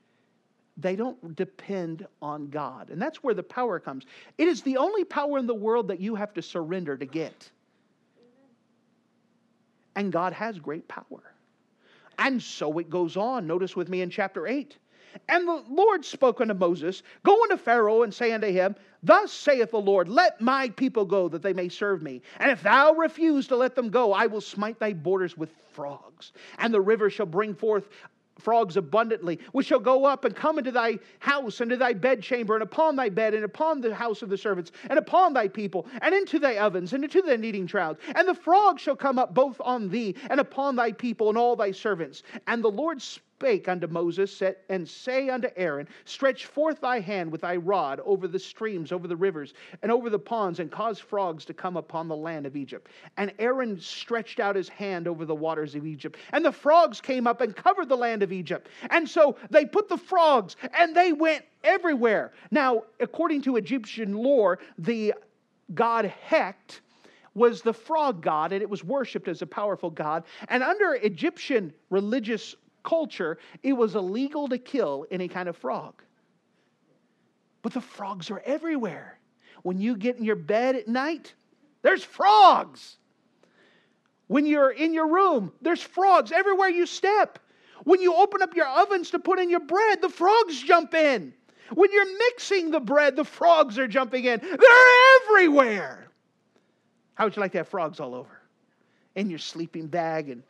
they 0.77 0.95
don't 0.95 1.35
depend 1.35 2.05
on 2.21 2.49
God. 2.49 2.91
And 2.91 3.01
that's 3.01 3.23
where 3.23 3.33
the 3.33 3.43
power 3.43 3.79
comes. 3.79 4.05
It 4.37 4.47
is 4.47 4.61
the 4.61 4.77
only 4.77 5.03
power 5.03 5.39
in 5.39 5.47
the 5.47 5.55
world 5.55 5.87
that 5.87 5.99
you 5.99 6.15
have 6.15 6.33
to 6.35 6.41
surrender 6.41 6.95
to 6.95 7.05
get. 7.05 7.49
And 9.95 10.11
God 10.11 10.33
has 10.33 10.59
great 10.59 10.87
power. 10.87 11.33
And 12.19 12.41
so 12.41 12.77
it 12.77 12.89
goes 12.89 13.17
on. 13.17 13.47
Notice 13.47 13.75
with 13.75 13.89
me 13.89 14.01
in 14.01 14.09
chapter 14.09 14.45
8. 14.45 14.77
And 15.29 15.47
the 15.47 15.63
Lord 15.69 16.05
spoke 16.05 16.41
unto 16.41 16.53
Moses, 16.53 17.03
Go 17.23 17.41
unto 17.43 17.57
Pharaoh 17.57 18.03
and 18.03 18.13
say 18.13 18.31
unto 18.31 18.47
him, 18.47 18.75
Thus 19.03 19.31
saith 19.31 19.71
the 19.71 19.79
Lord, 19.79 20.09
Let 20.09 20.41
my 20.41 20.69
people 20.69 21.05
go, 21.05 21.27
that 21.29 21.41
they 21.41 21.53
may 21.53 21.69
serve 21.69 22.01
me. 22.01 22.21
And 22.39 22.51
if 22.51 22.63
thou 22.63 22.93
refuse 22.93 23.47
to 23.47 23.55
let 23.55 23.75
them 23.75 23.89
go, 23.89 24.13
I 24.13 24.27
will 24.27 24.41
smite 24.41 24.79
thy 24.79 24.93
borders 24.93 25.37
with 25.37 25.51
frogs. 25.73 26.33
And 26.57 26.73
the 26.73 26.81
river 26.81 27.09
shall 27.09 27.25
bring 27.25 27.53
forth 27.53 27.89
frogs 28.39 28.77
abundantly, 28.77 29.39
which 29.51 29.67
shall 29.67 29.79
go 29.79 30.05
up 30.05 30.25
and 30.25 30.35
come 30.35 30.57
into 30.57 30.71
thy 30.71 30.99
house, 31.19 31.61
into 31.61 31.77
thy 31.77 31.93
bedchamber, 31.93 32.55
and 32.55 32.63
upon 32.63 32.95
thy 32.95 33.09
bed, 33.09 33.33
and 33.33 33.45
upon 33.45 33.81
the 33.81 33.93
house 33.93 34.21
of 34.21 34.29
the 34.29 34.37
servants, 34.37 34.71
and 34.89 34.99
upon 34.99 35.33
thy 35.33 35.47
people, 35.47 35.87
and 36.01 36.13
into 36.13 36.39
thy 36.39 36.57
ovens, 36.57 36.93
and 36.93 37.03
into 37.03 37.21
thy 37.21 37.35
kneading 37.35 37.67
troughs. 37.67 37.99
And 38.13 38.27
the 38.27 38.35
frogs 38.35 38.81
shall 38.81 38.95
come 38.95 39.19
up 39.19 39.33
both 39.33 39.59
on 39.61 39.89
thee, 39.89 40.15
and 40.29 40.39
upon 40.39 40.75
thy 40.75 40.91
people, 40.91 41.29
and 41.29 41.37
all 41.37 41.55
thy 41.55 41.71
servants. 41.71 42.23
And 42.47 42.63
the 42.63 42.71
Lord 42.71 43.01
spake 43.37 43.67
unto 43.67 43.85
Moses, 43.87 44.41
and 44.69 44.87
say 44.87 45.29
unto 45.29 45.49
Aaron, 45.57 45.89
Stretch 46.05 46.45
forth 46.45 46.79
thy 46.79 47.01
hand 47.01 47.29
with 47.29 47.41
thy 47.41 47.57
rod 47.57 47.99
over 48.05 48.29
the 48.29 48.39
streams, 48.39 48.93
over 48.93 49.09
the 49.09 49.15
rivers, 49.15 49.53
and 49.81 49.91
over 49.91 50.09
the 50.09 50.17
ponds, 50.17 50.61
and 50.61 50.71
cause 50.71 50.99
frogs 50.99 51.43
to 51.43 51.53
come 51.53 51.75
upon 51.75 52.07
the 52.07 52.15
land 52.15 52.45
of 52.45 52.55
Egypt. 52.55 52.89
And 53.17 53.33
Aaron 53.37 53.77
stretched 53.77 54.39
out 54.39 54.55
his 54.55 54.69
hand 54.69 55.05
over 55.05 55.25
the 55.25 55.35
waters 55.35 55.75
of 55.75 55.85
Egypt, 55.85 56.17
and 56.31 56.45
the 56.45 56.51
frogs 56.51 57.01
came 57.01 57.27
up 57.27 57.41
and 57.41 57.53
covered 57.53 57.89
the 57.89 57.97
land 57.97 58.23
of 58.23 58.31
Egypt. 58.31 58.69
And 58.89 59.07
so 59.07 59.35
they 59.49 59.65
put 59.65 59.89
the 59.89 59.97
frogs, 59.97 60.55
and 60.77 60.95
they 60.95 61.11
went 61.11 61.43
everywhere. 61.65 62.31
Now, 62.51 62.83
according 63.01 63.41
to 63.43 63.57
Egyptian 63.57 64.13
lore, 64.13 64.59
the 64.77 65.13
god 65.73 66.09
Heqet 66.29 66.79
was 67.33 67.61
the 67.61 67.73
frog 67.73 68.21
god, 68.21 68.53
and 68.53 68.61
it 68.61 68.69
was 68.69 68.81
worshipped 68.81 69.27
as 69.27 69.41
a 69.41 69.45
powerful 69.45 69.89
god. 69.89 70.23
And 70.47 70.63
under 70.63 70.93
Egyptian 70.95 71.73
religious 71.89 72.55
culture, 72.85 73.37
it 73.63 73.73
was 73.73 73.95
illegal 73.95 74.47
to 74.47 74.57
kill 74.57 75.05
any 75.11 75.27
kind 75.27 75.49
of 75.49 75.57
frog. 75.57 76.01
But 77.61 77.73
the 77.73 77.81
frogs 77.81 78.31
are 78.31 78.41
everywhere. 78.45 79.19
When 79.63 79.79
you 79.79 79.97
get 79.97 80.17
in 80.17 80.23
your 80.23 80.35
bed 80.35 80.75
at 80.75 80.87
night, 80.87 81.33
there's 81.81 82.03
frogs. 82.03 82.97
When 84.27 84.45
you're 84.45 84.71
in 84.71 84.93
your 84.93 85.07
room, 85.07 85.51
there's 85.61 85.81
frogs 85.81 86.31
everywhere 86.31 86.69
you 86.69 86.85
step. 86.85 87.39
When 87.83 88.01
you 88.01 88.15
open 88.15 88.41
up 88.41 88.55
your 88.55 88.67
ovens 88.67 89.11
to 89.11 89.19
put 89.19 89.39
in 89.39 89.49
your 89.49 89.59
bread, 89.59 90.01
the 90.01 90.09
frogs 90.09 90.61
jump 90.61 90.93
in. 90.93 91.33
When 91.73 91.91
you're 91.91 92.17
mixing 92.29 92.71
the 92.71 92.79
bread, 92.79 93.15
the 93.15 93.23
frogs 93.23 93.77
are 93.79 93.87
jumping 93.87 94.25
in. 94.25 94.39
They're 94.39 95.21
everywhere. 95.23 96.07
How 97.15 97.25
would 97.25 97.35
you 97.35 97.41
like 97.41 97.53
to 97.53 97.59
have 97.59 97.67
frogs 97.67 97.99
all 97.99 98.13
over? 98.13 98.41
In 99.15 99.29
your 99.29 99.39
sleeping 99.39 99.87
bag 99.87 100.29
and 100.29 100.43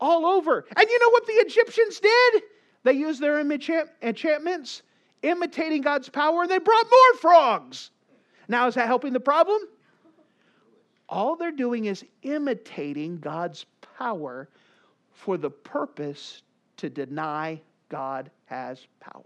all 0.00 0.26
over. 0.26 0.64
And 0.76 0.88
you 0.88 0.98
know 0.98 1.10
what 1.10 1.26
the 1.26 1.32
Egyptians 1.34 2.00
did? 2.00 2.42
They 2.84 2.92
used 2.92 3.20
their 3.20 3.40
enchantments, 3.40 4.82
imitating 5.22 5.82
God's 5.82 6.08
power, 6.08 6.42
and 6.42 6.50
they 6.50 6.58
brought 6.58 6.86
more 6.90 7.20
frogs. 7.20 7.90
Now, 8.48 8.66
is 8.66 8.74
that 8.74 8.86
helping 8.86 9.12
the 9.12 9.20
problem? 9.20 9.60
All 11.08 11.36
they're 11.36 11.50
doing 11.50 11.86
is 11.86 12.04
imitating 12.22 13.18
God's 13.18 13.66
power 13.98 14.48
for 15.12 15.36
the 15.36 15.50
purpose 15.50 16.42
to 16.76 16.88
deny 16.88 17.60
God 17.88 18.30
has 18.44 18.86
power. 19.00 19.24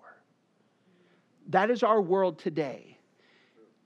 That 1.49 1.71
is 1.71 1.83
our 1.83 2.01
world 2.01 2.39
today 2.39 2.92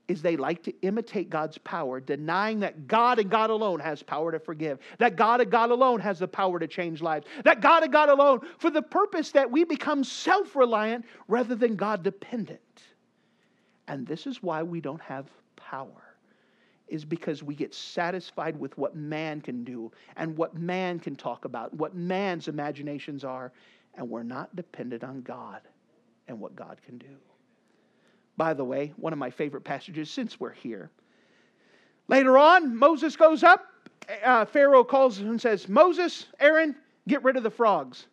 is 0.07 0.21
they 0.21 0.37
like 0.37 0.63
to 0.63 0.73
imitate 0.81 1.29
God's 1.29 1.57
power, 1.57 1.99
denying 1.99 2.61
that 2.61 2.87
God 2.87 3.19
and 3.19 3.29
God 3.29 3.49
alone 3.49 3.79
has 3.79 4.01
power 4.01 4.31
to 4.31 4.39
forgive, 4.39 4.79
that 4.99 5.15
God 5.17 5.41
and 5.41 5.51
God 5.51 5.69
alone 5.69 5.99
has 5.99 6.19
the 6.19 6.27
power 6.27 6.59
to 6.59 6.67
change 6.67 7.01
lives, 7.01 7.25
that 7.43 7.61
God 7.61 7.83
and 7.83 7.91
God 7.91 8.09
alone, 8.09 8.39
for 8.57 8.69
the 8.69 8.81
purpose 8.81 9.31
that 9.31 9.49
we 9.51 9.63
become 9.63 10.03
self 10.03 10.55
reliant 10.55 11.05
rather 11.27 11.55
than 11.55 11.75
God 11.75 12.03
dependent. 12.03 12.59
And 13.87 14.07
this 14.07 14.27
is 14.27 14.41
why 14.41 14.63
we 14.63 14.81
don't 14.81 15.01
have 15.01 15.27
power. 15.55 16.03
Is 16.87 17.03
because 17.03 17.43
we 17.43 17.53
get 17.53 17.73
satisfied 17.73 18.57
with 18.57 18.77
what 18.77 18.95
man 18.95 19.41
can 19.41 19.65
do 19.65 19.91
and 20.15 20.37
what 20.37 20.55
man 20.55 20.99
can 20.99 21.17
talk 21.17 21.43
about, 21.43 21.73
what 21.73 21.95
man's 21.95 22.47
imaginations 22.47 23.25
are, 23.25 23.51
and 23.95 24.09
we're 24.09 24.23
not 24.23 24.55
dependent 24.55 25.03
on 25.03 25.21
God 25.21 25.59
and 26.29 26.39
what 26.39 26.55
God 26.55 26.77
can 26.85 26.97
do. 26.97 27.17
By 28.37 28.53
the 28.53 28.63
way, 28.63 28.93
one 28.97 29.13
of 29.13 29.19
my 29.19 29.31
favorite 29.31 29.63
passages 29.63 30.11
since 30.11 30.39
we're 30.39 30.53
here. 30.53 30.91
Later 32.07 32.37
on, 32.37 32.77
Moses 32.77 33.15
goes 33.15 33.43
up. 33.43 33.65
Uh, 34.23 34.45
Pharaoh 34.45 34.83
calls 34.83 35.19
him 35.19 35.31
and 35.31 35.41
says, 35.41 35.67
Moses, 35.67 36.27
Aaron, 36.39 36.75
get 37.07 37.23
rid 37.23 37.35
of 37.35 37.43
the 37.43 37.49
frogs. 37.49 38.05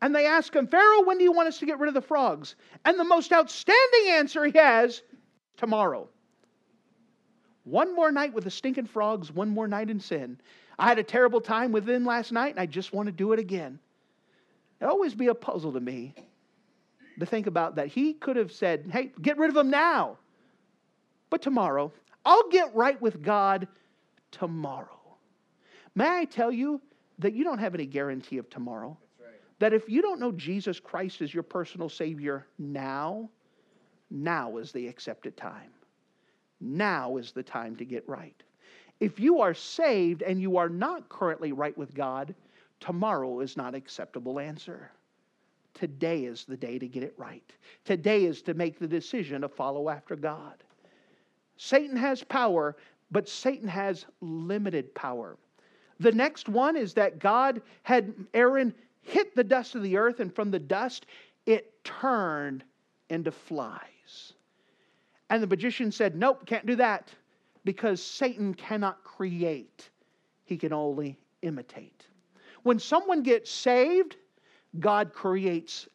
And 0.00 0.14
they 0.14 0.24
ask 0.24 0.54
him, 0.54 0.66
Pharaoh, 0.66 1.02
when 1.04 1.18
do 1.18 1.24
you 1.24 1.32
want 1.32 1.48
us 1.48 1.58
to 1.58 1.66
get 1.66 1.78
rid 1.78 1.88
of 1.88 1.94
the 1.94 2.00
frogs? 2.00 2.54
And 2.86 2.98
the 2.98 3.04
most 3.04 3.32
outstanding 3.32 4.08
answer 4.08 4.44
he 4.44 4.56
has, 4.56 5.02
tomorrow. 5.58 6.08
One 7.64 7.94
more 7.94 8.10
night 8.10 8.32
with 8.32 8.44
the 8.44 8.50
stinking 8.50 8.86
frogs, 8.86 9.30
one 9.30 9.50
more 9.50 9.68
night 9.68 9.90
in 9.90 10.00
sin. 10.00 10.40
I 10.78 10.88
had 10.88 10.98
a 10.98 11.02
terrible 11.02 11.42
time 11.42 11.72
with 11.72 11.84
them 11.84 12.06
last 12.06 12.32
night, 12.32 12.52
and 12.52 12.60
I 12.60 12.64
just 12.64 12.94
want 12.94 13.06
to 13.06 13.12
do 13.12 13.32
it 13.32 13.38
again. 13.38 13.78
It 14.80 14.86
always 14.86 15.14
be 15.14 15.26
a 15.26 15.34
puzzle 15.34 15.72
to 15.72 15.80
me 15.80 16.14
to 17.20 17.26
think 17.26 17.46
about 17.46 17.76
that. 17.76 17.88
He 17.88 18.14
could 18.14 18.36
have 18.36 18.52
said, 18.52 18.88
hey, 18.92 19.12
get 19.22 19.38
rid 19.38 19.48
of 19.48 19.54
them 19.54 19.70
now. 19.70 20.18
But 21.30 21.42
tomorrow, 21.42 21.92
I'll 22.24 22.48
get 22.48 22.74
right 22.74 23.00
with 23.00 23.22
God 23.22 23.68
tomorrow. 24.30 24.88
May 25.94 26.08
I 26.08 26.24
tell 26.24 26.52
you 26.52 26.80
that 27.18 27.34
you 27.34 27.44
don't 27.44 27.58
have 27.58 27.74
any 27.74 27.86
guarantee 27.86 28.38
of 28.38 28.48
tomorrow? 28.50 28.96
Right. 29.20 29.34
That 29.58 29.72
if 29.72 29.88
you 29.88 30.02
don't 30.02 30.20
know 30.20 30.32
Jesus 30.32 30.80
Christ 30.80 31.20
as 31.22 31.32
your 31.32 31.42
personal 31.42 31.88
Savior 31.88 32.46
now, 32.58 33.28
now 34.10 34.56
is 34.56 34.72
the 34.72 34.88
accepted 34.88 35.36
time. 35.36 35.70
Now 36.60 37.16
is 37.16 37.32
the 37.32 37.42
time 37.42 37.76
to 37.76 37.84
get 37.84 38.08
right. 38.08 38.42
If 38.98 39.18
you 39.18 39.40
are 39.40 39.54
saved 39.54 40.22
and 40.22 40.40
you 40.40 40.58
are 40.58 40.68
not 40.68 41.08
currently 41.08 41.52
right 41.52 41.76
with 41.76 41.94
God, 41.94 42.34
tomorrow 42.80 43.40
is 43.40 43.56
not 43.56 43.74
acceptable 43.74 44.38
answer. 44.38 44.90
Today 45.74 46.24
is 46.24 46.44
the 46.44 46.56
day 46.56 46.78
to 46.78 46.86
get 46.86 47.02
it 47.02 47.14
right. 47.16 47.52
Today 47.84 48.24
is 48.24 48.42
to 48.42 48.54
make 48.54 48.78
the 48.78 48.88
decision 48.88 49.42
to 49.42 49.48
follow 49.48 49.88
after 49.88 50.16
God. 50.16 50.62
Satan 51.56 51.96
has 51.96 52.22
power, 52.24 52.76
but 53.10 53.28
Satan 53.28 53.68
has 53.68 54.06
limited 54.20 54.94
power. 54.94 55.36
The 55.98 56.12
next 56.12 56.48
one 56.48 56.76
is 56.76 56.94
that 56.94 57.18
God 57.18 57.60
had 57.82 58.14
Aaron 58.34 58.74
hit 59.02 59.34
the 59.34 59.44
dust 59.44 59.74
of 59.74 59.82
the 59.82 59.96
earth, 59.96 60.20
and 60.20 60.34
from 60.34 60.50
the 60.50 60.58
dust 60.58 61.06
it 61.46 61.84
turned 61.84 62.64
into 63.08 63.30
flies. 63.30 64.32
And 65.28 65.42
the 65.42 65.46
magician 65.46 65.92
said, 65.92 66.16
Nope, 66.16 66.46
can't 66.46 66.66
do 66.66 66.76
that 66.76 67.12
because 67.64 68.02
Satan 68.02 68.54
cannot 68.54 69.04
create, 69.04 69.90
he 70.44 70.56
can 70.56 70.72
only 70.72 71.18
imitate. 71.42 72.06
When 72.62 72.78
someone 72.78 73.22
gets 73.22 73.50
saved, 73.50 74.16
God 74.78 75.12
creates 75.12 75.88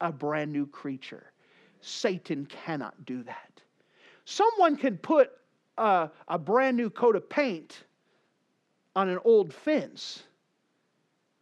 a 0.00 0.10
brand 0.10 0.52
new 0.52 0.66
creature. 0.66 1.32
Satan 1.80 2.46
cannot 2.46 3.04
do 3.04 3.22
that. 3.24 3.60
Someone 4.24 4.76
can 4.76 4.96
put 4.96 5.30
a, 5.76 6.08
a, 6.28 6.38
brand 6.38 6.76
new 6.76 6.88
coat 6.88 7.16
of 7.16 7.28
paint 7.28 7.84
on 8.96 9.08
an 9.08 9.18
old 9.24 9.52
fence, 9.52 10.22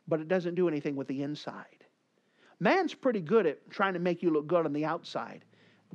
but 0.09 0.21
it 0.21 0.27
doesn't 0.27 0.57
do 0.57 0.67
anything 0.67 0.97
with 0.97 1.07
the 1.07 1.23
inside. 1.23 1.67
Man's 2.59 2.95
pretty 2.95 3.21
good 3.21 3.47
at 3.47 3.71
trying 3.71 3.95
to 3.95 4.01
make 4.01 4.23
you 4.23 4.31
look 4.31 4.47
good 4.47 4.67
on 4.67 4.73
the 4.73 4.85
outside. 4.85 5.45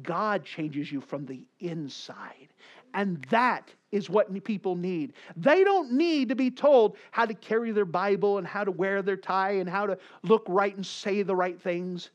God 0.03 0.45
changes 0.45 0.91
you 0.91 1.01
from 1.01 1.25
the 1.25 1.41
inside. 1.59 2.49
And 2.93 3.25
that 3.29 3.73
is 3.91 4.09
what 4.09 4.43
people 4.43 4.75
need. 4.75 5.13
They 5.35 5.63
don't 5.63 5.91
need 5.93 6.29
to 6.29 6.35
be 6.35 6.51
told 6.51 6.97
how 7.11 7.25
to 7.25 7.33
carry 7.33 7.71
their 7.71 7.85
Bible 7.85 8.37
and 8.37 8.47
how 8.47 8.63
to 8.63 8.71
wear 8.71 9.01
their 9.01 9.17
tie 9.17 9.51
and 9.51 9.69
how 9.69 9.85
to 9.85 9.97
look 10.23 10.43
right 10.47 10.75
and 10.75 10.85
say 10.85 11.21
the 11.23 11.35
right 11.35 11.59
things. 11.61 12.09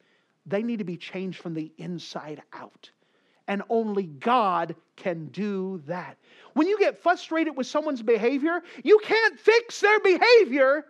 They 0.47 0.63
need 0.63 0.79
to 0.79 0.85
be 0.85 0.97
changed 0.97 1.41
from 1.41 1.55
the 1.55 1.73
inside 1.79 2.43
out. 2.53 2.91
And 3.49 3.63
only 3.69 4.05
God 4.05 4.75
can 4.97 5.27
do 5.27 5.83
that. 5.87 6.17
When 6.55 6.69
you 6.69 6.79
get 6.79 7.03
frustrated 7.03 7.57
with 7.57 7.67
someone's 7.67 8.03
behavior, 8.03 8.63
you 8.85 9.01
can't 9.03 9.39
fix 9.39 9.81
their 9.81 10.01
behavior. 10.01 10.87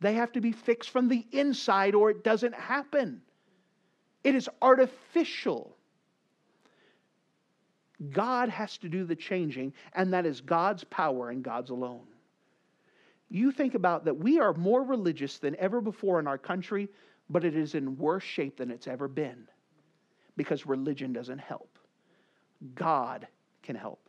They 0.00 0.14
have 0.14 0.32
to 0.32 0.40
be 0.40 0.52
fixed 0.52 0.90
from 0.90 1.08
the 1.08 1.26
inside 1.32 1.94
or 1.94 2.10
it 2.10 2.24
doesn't 2.24 2.54
happen. 2.54 3.22
It 4.22 4.34
is 4.34 4.48
artificial. 4.62 5.73
God 8.10 8.48
has 8.48 8.76
to 8.78 8.88
do 8.88 9.04
the 9.04 9.16
changing, 9.16 9.72
and 9.94 10.12
that 10.12 10.26
is 10.26 10.40
God's 10.40 10.84
power 10.84 11.30
and 11.30 11.42
God's 11.42 11.70
alone. 11.70 12.06
You 13.30 13.50
think 13.50 13.74
about 13.74 14.04
that 14.04 14.16
we 14.16 14.38
are 14.38 14.52
more 14.54 14.82
religious 14.82 15.38
than 15.38 15.56
ever 15.58 15.80
before 15.80 16.20
in 16.20 16.26
our 16.26 16.38
country, 16.38 16.88
but 17.30 17.44
it 17.44 17.56
is 17.56 17.74
in 17.74 17.96
worse 17.96 18.22
shape 18.22 18.58
than 18.58 18.70
it's 18.70 18.86
ever 18.86 19.08
been 19.08 19.48
because 20.36 20.66
religion 20.66 21.12
doesn't 21.12 21.38
help. 21.38 21.78
God 22.74 23.26
can 23.62 23.76
help. 23.76 24.00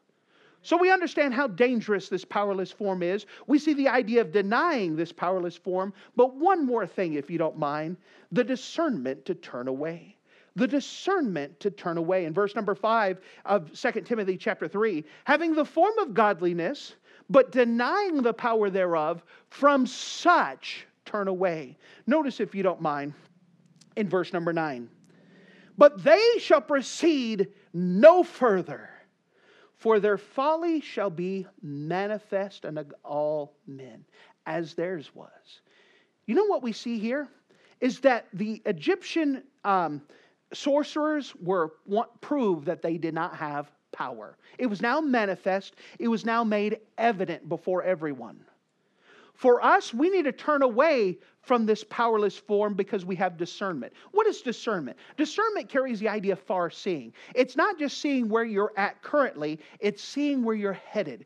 So 0.61 0.77
we 0.77 0.91
understand 0.91 1.33
how 1.33 1.47
dangerous 1.47 2.09
this 2.09 2.25
powerless 2.25 2.71
form 2.71 3.03
is. 3.03 3.27
We 3.45 3.59
see 3.59 3.73
the 3.73 3.87
idea 3.87 4.21
of 4.21 4.31
denying 4.31 4.95
this 4.95 5.11
powerless 5.11 5.55
form, 5.55 5.93
but 6.15 6.35
one 6.35 6.65
more 6.65 6.87
thing, 6.87 7.13
if 7.13 7.29
you 7.29 7.37
don't 7.37 7.57
mind 7.57 7.97
the 8.31 8.43
discernment 8.43 9.25
to 9.25 9.35
turn 9.35 9.67
away. 9.67 10.14
The 10.55 10.67
discernment 10.67 11.59
to 11.59 11.69
turn 11.69 11.97
away. 11.97 12.25
In 12.25 12.33
verse 12.33 12.55
number 12.55 12.75
five 12.75 13.19
of 13.43 13.71
2 13.73 13.91
Timothy 14.01 14.37
chapter 14.37 14.67
3, 14.67 15.03
having 15.25 15.53
the 15.53 15.65
form 15.65 15.97
of 15.99 16.13
godliness, 16.13 16.95
but 17.29 17.51
denying 17.51 18.21
the 18.21 18.33
power 18.33 18.69
thereof, 18.69 19.23
from 19.49 19.85
such 19.85 20.87
turn 21.05 21.27
away. 21.27 21.77
Notice, 22.07 22.39
if 22.39 22.55
you 22.55 22.63
don't 22.63 22.81
mind, 22.81 23.13
in 23.95 24.09
verse 24.09 24.33
number 24.33 24.53
9, 24.53 24.89
but 25.77 26.03
they 26.03 26.39
shall 26.39 26.61
proceed 26.61 27.49
no 27.73 28.23
further, 28.23 28.89
for 29.77 29.99
their 29.99 30.17
folly 30.17 30.79
shall 30.79 31.09
be 31.09 31.45
manifest 31.61 32.65
unto 32.65 32.83
all 33.03 33.55
men, 33.67 34.05
as 34.45 34.73
theirs 34.73 35.11
was. 35.13 35.61
You 36.25 36.35
know 36.35 36.45
what 36.45 36.63
we 36.63 36.71
see 36.71 36.97
here? 36.97 37.27
Is 37.81 37.99
that 38.01 38.27
the 38.33 38.61
Egyptian 38.65 39.43
um, 39.63 40.01
sorcerers 40.53 41.33
were 41.41 41.73
proved 42.21 42.65
that 42.67 42.81
they 42.81 42.97
did 42.97 43.13
not 43.13 43.35
have 43.35 43.71
power. 43.91 44.37
It 44.57 44.67
was 44.67 44.81
now 44.81 44.99
manifest, 45.01 45.75
it 45.99 46.07
was 46.07 46.25
now 46.25 46.43
made 46.43 46.79
evident 46.97 47.47
before 47.47 47.83
everyone. 47.83 48.39
For 49.33 49.63
us, 49.63 49.93
we 49.93 50.09
need 50.09 50.23
to 50.23 50.31
turn 50.31 50.61
away 50.61 51.17
from 51.41 51.65
this 51.65 51.83
powerless 51.83 52.37
form 52.37 52.73
because 52.73 53.05
we 53.05 53.15
have 53.17 53.37
discernment. 53.37 53.93
What 54.11 54.27
is 54.27 54.41
discernment? 54.41 54.97
Discernment 55.17 55.69
carries 55.69 55.99
the 55.99 56.07
idea 56.07 56.33
of 56.33 56.39
far 56.39 56.69
seeing. 56.69 57.13
It's 57.35 57.55
not 57.55 57.77
just 57.77 57.99
seeing 57.99 58.29
where 58.29 58.45
you're 58.45 58.73
at 58.77 59.01
currently, 59.01 59.59
it's 59.79 60.03
seeing 60.03 60.43
where 60.43 60.55
you're 60.55 60.73
headed. 60.73 61.25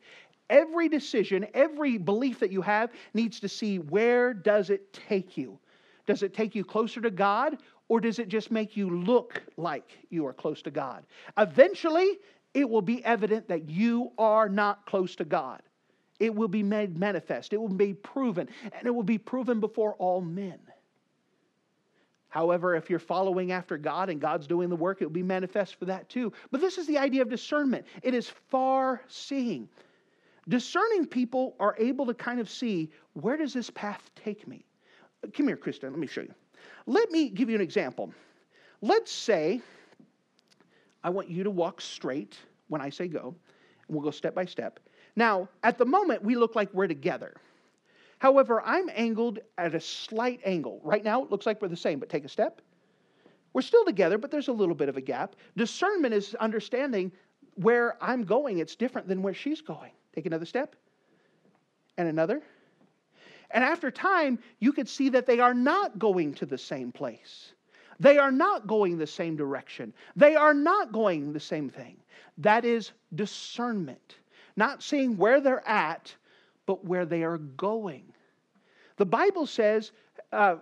Every 0.50 0.90
decision, 0.90 1.46
every 1.54 1.98
belief 1.98 2.40
that 2.40 2.52
you 2.52 2.62
have 2.64 2.90
needs 3.14 3.40
to 3.42 3.48
see 3.48 3.78
where 3.78 4.34
does 4.34 4.72
it 4.72 4.92
take 4.92 5.38
you? 5.38 5.60
Does 6.08 6.24
it 6.24 6.34
take 6.34 6.56
you 6.56 6.66
closer 6.66 7.02
to 7.02 7.12
God 7.12 7.60
or 7.90 8.00
does 8.00 8.20
it 8.20 8.30
just 8.30 8.52
make 8.52 8.78
you 8.78 8.90
look 8.90 9.42
like 9.58 9.98
you 10.10 10.26
are 10.26 10.34
close 10.34 10.62
to 10.62 10.72
God? 10.72 11.04
Eventually, 11.38 12.20
it 12.54 12.70
will 12.70 12.82
be 12.82 13.04
evident 13.04 13.48
that 13.50 13.70
you 13.70 14.12
are 14.18 14.48
not 14.48 14.86
close 14.86 15.16
to 15.18 15.26
God. 15.26 15.62
It 16.20 16.34
will 16.34 16.48
be 16.48 16.64
made 16.64 16.98
manifest, 16.98 17.52
it 17.54 17.58
will 17.58 17.70
be 17.70 17.94
proven, 17.94 18.48
and 18.64 18.88
it 18.88 18.92
will 18.92 19.04
be 19.04 19.18
proven 19.18 19.60
before 19.60 19.96
all 19.96 20.22
men. 20.22 20.60
However, 22.30 22.76
if 22.76 22.92
you're 22.92 23.00
following 23.00 23.52
after 23.52 23.76
God 23.76 24.10
and 24.10 24.22
God's 24.22 24.46
doing 24.46 24.70
the 24.70 24.76
work, 24.76 25.02
it 25.02 25.06
will 25.06 25.12
be 25.12 25.24
manifest 25.24 25.76
for 25.76 25.86
that 25.86 26.10
too. 26.10 26.32
But 26.52 26.62
this 26.62 26.78
is 26.78 26.86
the 26.86 26.98
idea 26.98 27.24
of 27.24 27.30
discernment 27.30 27.86
it 28.04 28.14
is 28.14 28.30
far 28.50 29.02
seeing. 29.08 29.68
Discerning 30.48 31.06
people 31.06 31.56
are 31.60 31.76
able 31.80 32.06
to 32.06 32.14
kind 32.14 32.40
of 32.40 32.50
see 32.50 32.92
where 33.14 33.38
does 33.38 33.54
this 33.54 33.70
path 33.72 34.12
take 34.16 34.48
me? 34.48 34.64
Come 35.34 35.48
here, 35.48 35.58
Kristen, 35.58 35.90
let 35.90 36.00
me 36.00 36.08
show 36.08 36.22
you. 36.22 36.34
Let 36.86 37.12
me 37.12 37.30
give 37.30 37.50
you 37.50 37.56
an 37.56 37.62
example. 37.62 38.14
Let's 38.82 39.12
say 39.12 39.62
I 41.04 41.10
want 41.10 41.30
you 41.30 41.44
to 41.44 41.50
walk 41.50 41.82
straight 41.82 42.38
when 42.68 42.82
I 42.82 42.90
say 42.90 43.08
go, 43.08 43.36
and 43.88 43.96
we'll 43.96 44.04
go 44.04 44.12
step 44.12 44.36
by 44.36 44.46
step. 44.46 44.80
Now, 45.16 45.50
at 45.64 45.78
the 45.78 45.86
moment, 45.86 46.24
we 46.24 46.36
look 46.36 46.56
like 46.56 46.74
we're 46.74 46.88
together. 46.88 47.36
However, 48.20 48.62
I'm 48.66 48.90
angled 48.94 49.40
at 49.58 49.74
a 49.74 49.80
slight 49.80 50.42
angle. 50.46 50.82
Right 50.84 51.04
now, 51.04 51.24
it 51.24 51.32
looks 51.32 51.46
like 51.46 51.62
we're 51.62 51.70
the 51.70 51.78
same, 51.78 52.00
but 52.00 52.10
take 52.10 52.26
a 52.26 52.30
step. 52.30 52.62
We're 53.54 53.62
still 53.62 53.86
together, 53.86 54.18
but 54.18 54.30
there's 54.30 54.50
a 54.50 54.54
little 54.54 54.76
bit 54.76 54.90
of 54.90 54.98
a 54.98 55.02
gap. 55.02 55.36
Discernment 55.58 56.14
is 56.14 56.36
understanding 56.36 57.12
where 57.56 57.98
I'm 58.02 58.24
going, 58.24 58.60
it's 58.60 58.76
different 58.76 59.08
than 59.08 59.22
where 59.22 59.34
she's 59.34 59.62
going. 59.62 59.92
Take 60.14 60.26
another 60.26 60.46
step, 60.46 60.76
and 61.98 62.08
another. 62.08 62.42
And 63.52 63.64
after 63.64 63.90
time, 63.90 64.40
you 64.60 64.72
could 64.72 64.88
see 64.88 65.10
that 65.10 65.26
they 65.26 65.40
are 65.40 65.54
not 65.54 65.98
going 65.98 66.34
to 66.36 66.46
the 66.46 66.58
same 66.58 66.92
place. 66.92 67.54
They 68.00 68.18
are 68.18 68.32
not 68.32 68.68
going 68.68 68.98
the 68.98 69.08
same 69.08 69.36
direction. 69.36 69.94
They 70.16 70.36
are 70.36 70.54
not 70.54 70.92
going 70.92 71.34
the 71.34 71.40
same 71.40 71.70
thing. 71.70 71.98
That 72.38 72.64
is 72.64 72.92
discernment. 73.16 74.16
Not 74.56 74.84
seeing 74.84 75.18
where 75.18 75.42
they're 75.42 75.68
at, 75.68 76.14
but 76.66 76.86
where 76.86 77.06
they 77.06 77.24
are 77.24 77.38
going. 77.38 78.04
The 78.98 79.06
Bible 79.06 79.46
says 79.46 79.92
uh, 80.32 80.58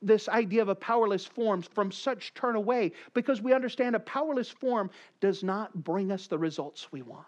this 0.00 0.28
idea 0.28 0.62
of 0.62 0.68
a 0.68 0.74
powerless 0.74 1.26
form 1.26 1.62
from 1.62 1.92
such 1.92 2.34
turn 2.34 2.56
away 2.56 2.92
because 3.14 3.42
we 3.42 3.52
understand 3.52 3.94
a 3.94 4.00
powerless 4.00 4.48
form 4.48 4.90
does 5.20 5.42
not 5.44 5.84
bring 5.84 6.10
us 6.10 6.26
the 6.26 6.38
results 6.38 6.90
we 6.90 7.02
want. 7.02 7.26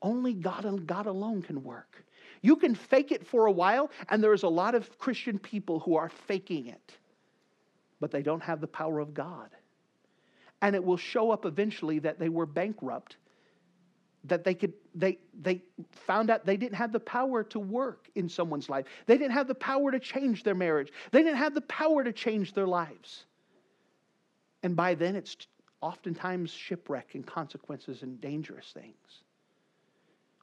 Only 0.00 0.32
God 0.32 0.86
God 0.86 1.06
alone 1.06 1.42
can 1.42 1.64
work. 1.64 2.04
You 2.42 2.56
can 2.56 2.74
fake 2.74 3.12
it 3.12 3.26
for 3.26 3.46
a 3.46 3.52
while, 3.52 3.90
and 4.08 4.22
there's 4.22 4.42
a 4.42 4.48
lot 4.48 4.74
of 4.74 4.98
Christian 4.98 5.38
people 5.38 5.80
who 5.80 5.96
are 5.96 6.08
faking 6.08 6.66
it, 6.66 6.96
but 8.00 8.10
they 8.10 8.22
don't 8.22 8.42
have 8.42 8.60
the 8.60 8.66
power 8.66 8.98
of 8.98 9.14
God. 9.14 9.50
And 10.60 10.74
it 10.74 10.82
will 10.82 10.96
show 10.96 11.30
up 11.30 11.46
eventually 11.46 12.00
that 12.00 12.18
they 12.18 12.28
were 12.28 12.46
bankrupt 12.46 13.16
that 14.24 14.44
they 14.44 14.54
could 14.54 14.72
they 14.94 15.18
they 15.40 15.62
found 16.06 16.30
out 16.30 16.44
they 16.44 16.56
didn't 16.56 16.74
have 16.74 16.92
the 16.92 17.00
power 17.00 17.42
to 17.44 17.58
work 17.58 18.08
in 18.14 18.28
someone's 18.28 18.68
life. 18.68 18.86
They 19.06 19.16
didn't 19.16 19.32
have 19.32 19.48
the 19.48 19.54
power 19.54 19.90
to 19.90 20.00
change 20.00 20.42
their 20.42 20.54
marriage. 20.54 20.92
They 21.12 21.22
didn't 21.22 21.38
have 21.38 21.54
the 21.54 21.62
power 21.62 22.04
to 22.04 22.12
change 22.12 22.52
their 22.52 22.66
lives. 22.66 23.24
And 24.62 24.74
by 24.74 24.94
then 24.94 25.16
it's 25.16 25.36
oftentimes 25.80 26.50
shipwreck 26.50 27.14
and 27.14 27.26
consequences 27.26 28.02
and 28.02 28.20
dangerous 28.20 28.72
things 28.72 29.22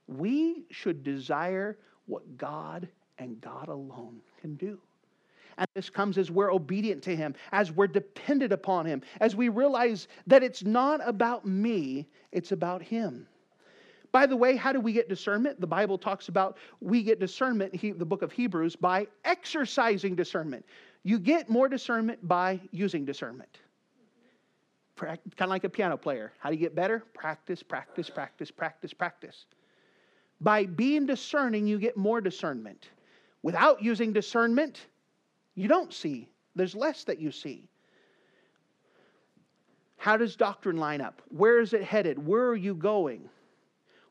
we 0.08 0.66
should 0.72 1.04
desire 1.04 1.78
what 2.06 2.38
god 2.38 2.88
and 3.18 3.40
god 3.42 3.68
alone 3.68 4.20
can 4.42 4.56
do 4.56 4.80
and 5.58 5.68
this 5.74 5.90
comes 5.90 6.18
as 6.18 6.30
we're 6.30 6.52
obedient 6.52 7.02
to 7.04 7.16
Him, 7.16 7.34
as 7.52 7.72
we're 7.72 7.88
dependent 7.88 8.52
upon 8.52 8.86
Him, 8.86 9.02
as 9.22 9.36
we 9.36 9.50
realize 9.50 10.08
that 10.28 10.44
it's 10.44 10.64
not 10.64 11.00
about 11.08 11.46
me, 11.46 12.08
it's 12.32 12.52
about 12.52 12.82
Him. 12.82 13.28
By 14.12 14.26
the 14.26 14.36
way, 14.36 14.56
how 14.56 14.72
do 14.72 14.80
we 14.80 14.94
get 14.94 15.10
discernment? 15.10 15.60
The 15.60 15.68
Bible 15.68 15.98
talks 15.98 16.30
about 16.30 16.58
we 16.80 17.04
get 17.04 17.20
discernment, 17.20 17.76
he, 17.76 17.92
the 17.92 18.06
book 18.06 18.22
of 18.22 18.32
Hebrews, 18.32 18.76
by 18.76 19.08
exercising 19.26 20.16
discernment. 20.16 20.66
You 21.04 21.20
get 21.20 21.50
more 21.50 21.68
discernment 21.68 22.26
by 22.26 22.62
using 22.72 23.04
discernment. 23.04 23.60
kind 24.96 25.20
of 25.42 25.50
like 25.50 25.66
a 25.66 25.70
piano 25.70 25.98
player. 25.98 26.32
How 26.40 26.50
do 26.50 26.56
you 26.56 26.62
get 26.62 26.76
better? 26.76 27.04
Practice, 27.14 27.62
practice, 27.62 28.10
practice, 28.10 28.52
practice, 28.52 28.94
practice. 28.94 29.46
By 30.42 30.66
being 30.66 31.06
discerning, 31.06 31.66
you 31.68 31.80
get 31.80 31.98
more 31.98 32.22
discernment. 32.22 32.90
Without 33.42 33.82
using 33.82 34.14
discernment, 34.14 34.88
you 35.56 35.68
don't 35.68 35.94
see. 35.94 36.30
There's 36.56 36.76
less 36.76 37.04
that 37.06 37.20
you 37.20 37.32
see. 37.32 37.70
How 39.98 40.18
does 40.18 40.36
doctrine 40.36 40.78
line 40.78 41.02
up? 41.02 41.22
Where 41.30 41.60
is 41.60 41.74
it 41.74 41.84
headed? 41.84 42.26
Where 42.26 42.48
are 42.48 42.56
you 42.56 42.76
going? 42.76 43.30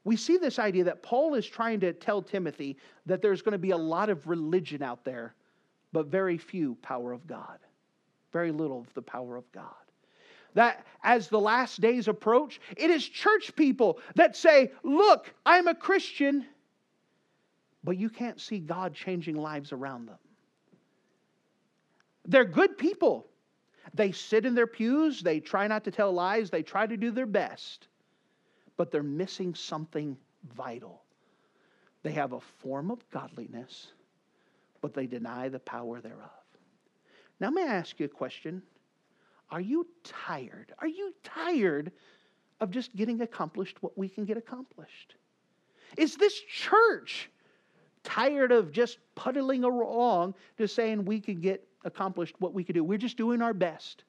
we 0.05 0.17
see 0.17 0.37
this 0.37 0.59
idea 0.59 0.85
that 0.85 1.03
Paul 1.03 1.35
is 1.35 1.47
trying 1.47 1.81
to 1.81 1.93
tell 1.93 2.21
Timothy 2.23 2.77
that 3.07 3.23
there's 3.23 3.43
going 3.43 3.53
to 3.53 3.59
be 3.59 3.71
a 3.71 3.77
lot 3.77 4.11
of 4.11 4.27
religion 4.27 4.83
out 4.83 5.05
there, 5.05 5.35
but 5.93 6.07
very 6.07 6.37
few 6.37 6.77
power 6.83 7.13
of 7.13 7.27
God. 7.27 7.59
Very 8.33 8.53
little 8.53 8.81
of 8.81 8.93
the 8.95 9.03
power 9.03 9.37
of 9.37 9.51
God. 9.53 9.73
That 10.55 10.87
as 11.03 11.29
the 11.29 11.41
last 11.41 11.81
days 11.81 12.09
approach, 12.09 12.61
it 12.77 12.91
is 12.91 13.07
church 13.07 13.55
people 13.57 13.99
that 14.15 14.37
say, 14.37 14.73
Look, 14.83 15.35
I'm 15.45 15.69
a 15.69 15.75
Christian, 15.75 16.47
but 17.83 17.97
you 17.97 18.09
can't 18.09 18.41
see 18.41 18.59
God 18.59 18.95
changing 18.95 19.37
lives 19.37 19.73
around 19.73 20.07
them. 20.07 20.19
They're 22.27 22.45
good 22.45 22.79
people. 22.79 23.27
They 23.93 24.13
sit 24.13 24.47
in 24.47 24.55
their 24.55 24.67
pews, 24.67 25.21
they 25.21 25.41
try 25.41 25.67
not 25.67 25.85
to 25.85 25.91
tell 25.91 26.11
lies, 26.13 26.51
they 26.51 26.63
try 26.63 26.87
to 26.87 26.97
do 26.97 27.11
their 27.11 27.27
best 27.27 27.87
but 28.77 28.91
they're 28.91 29.03
missing 29.03 29.55
something 29.55 30.17
vital. 30.57 31.03
They 32.03 32.13
have 32.13 32.33
a 32.33 32.41
form 32.41 32.91
of 32.91 33.09
godliness, 33.11 33.89
but 34.81 34.95
they 34.95 35.07
deny 35.07 35.49
the 35.49 35.61
power 35.61 36.01
thereof. 36.01 36.31
Now, 37.41 37.51
may 37.51 37.63
I 37.63 37.75
ask 37.75 37.99
you 37.99 38.07
a 38.07 38.09
question? 38.09 38.63
Are 39.55 39.61
you 39.61 39.87
tired? 40.03 40.75
Are 40.81 40.89
you 40.89 41.15
tired 41.23 41.93
of 42.59 42.73
just 42.73 42.97
getting 42.97 43.21
accomplished 43.21 43.81
what 43.85 43.97
we 43.97 44.09
can 44.09 44.25
get 44.25 44.37
accomplished? 44.37 45.15
Is 45.97 46.17
this 46.17 46.35
church 46.41 47.31
tired 48.03 48.51
of 48.51 48.73
just 48.73 48.99
puddling 49.15 49.63
along, 49.63 50.35
just 50.59 50.75
saying 50.75 51.05
we 51.05 51.21
can 51.21 51.41
get 51.41 51.65
accomplished 51.85 52.35
what 52.41 52.53
we 52.53 52.65
can 52.65 52.75
do? 52.75 52.83
We're 52.83 52.99
just 52.99 53.17
doing 53.17 53.41
our 53.43 53.55
best. 53.55 54.03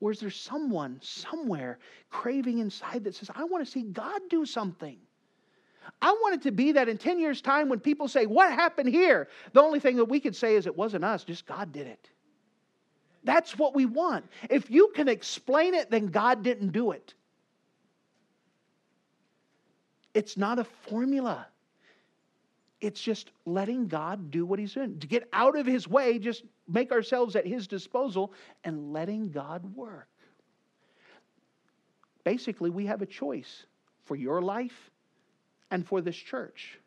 Or 0.00 0.10
is 0.10 0.20
there 0.20 0.28
someone 0.28 0.98
somewhere 1.00 1.78
craving 2.10 2.58
inside 2.58 3.04
that 3.04 3.14
says, 3.14 3.30
I 3.34 3.44
want 3.44 3.64
to 3.64 3.70
see 3.70 3.84
God 3.84 4.20
do 4.28 4.44
something? 4.44 4.98
I 6.02 6.10
want 6.10 6.34
it 6.34 6.42
to 6.42 6.52
be 6.52 6.72
that 6.72 6.90
in 6.90 6.98
10 6.98 7.20
years' 7.20 7.40
time, 7.40 7.70
when 7.70 7.80
people 7.80 8.06
say, 8.06 8.26
What 8.26 8.52
happened 8.52 8.90
here? 8.90 9.28
The 9.54 9.62
only 9.62 9.80
thing 9.80 9.96
that 9.96 10.04
we 10.04 10.20
could 10.20 10.36
say 10.36 10.56
is, 10.56 10.66
It 10.66 10.76
wasn't 10.76 11.04
us, 11.04 11.24
just 11.24 11.46
God 11.46 11.72
did 11.72 11.86
it. 11.86 12.10
That's 13.24 13.58
what 13.58 13.74
we 13.74 13.86
want. 13.86 14.26
If 14.48 14.70
you 14.70 14.92
can 14.94 15.08
explain 15.08 15.74
it, 15.74 15.90
then 15.90 16.06
God 16.06 16.42
didn't 16.42 16.72
do 16.72 16.92
it. 16.92 17.14
It's 20.14 20.36
not 20.36 20.58
a 20.58 20.64
formula. 20.64 21.46
It's 22.80 23.00
just 23.00 23.30
letting 23.44 23.88
God 23.88 24.30
do 24.30 24.46
what 24.46 24.58
He's 24.58 24.72
doing. 24.72 24.98
To 25.00 25.06
get 25.06 25.28
out 25.32 25.56
of 25.56 25.66
His 25.66 25.86
way, 25.86 26.18
just 26.18 26.44
make 26.66 26.92
ourselves 26.92 27.36
at 27.36 27.46
His 27.46 27.66
disposal 27.66 28.32
and 28.64 28.92
letting 28.92 29.30
God 29.30 29.76
work. 29.76 30.08
Basically, 32.24 32.70
we 32.70 32.86
have 32.86 33.02
a 33.02 33.06
choice 33.06 33.66
for 34.04 34.16
your 34.16 34.40
life 34.40 34.90
and 35.70 35.86
for 35.86 36.00
this 36.00 36.16
church. 36.16 36.78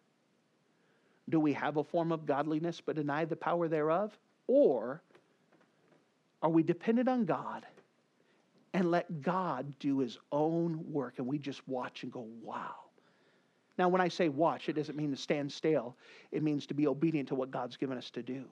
Do 1.30 1.40
we 1.40 1.54
have 1.54 1.78
a 1.78 1.84
form 1.84 2.12
of 2.12 2.26
godliness 2.26 2.82
but 2.82 2.96
deny 2.96 3.26
the 3.26 3.36
power 3.36 3.68
thereof? 3.68 4.18
Or 4.48 5.02
are 6.44 6.50
we 6.50 6.62
dependent 6.62 7.08
on 7.08 7.26
God 7.26 7.66
and 8.74 8.92
let 8.92 9.22
God 9.22 9.74
do 9.80 10.00
His 10.00 10.20
own 10.32 10.92
work 10.92 11.16
and 11.18 11.26
we 11.26 11.40
just 11.40 11.68
watch 11.68 12.04
and 12.04 12.12
go, 12.12 12.28
wow? 12.44 12.76
Now, 13.78 13.90
when 13.90 14.02
I 14.02 14.10
say 14.10 14.30
watch, 14.30 14.70
it 14.70 14.74
doesn't 14.74 14.96
mean 14.98 15.10
to 15.12 15.18
stand 15.18 15.52
still, 15.52 15.96
it 16.32 16.44
means 16.44 16.68
to 16.68 16.74
be 16.76 16.86
obedient 16.86 17.30
to 17.30 17.36
what 17.36 17.50
God's 17.50 17.78
given 17.78 17.98
us 17.98 18.12
to 18.12 18.22
do. 18.22 18.44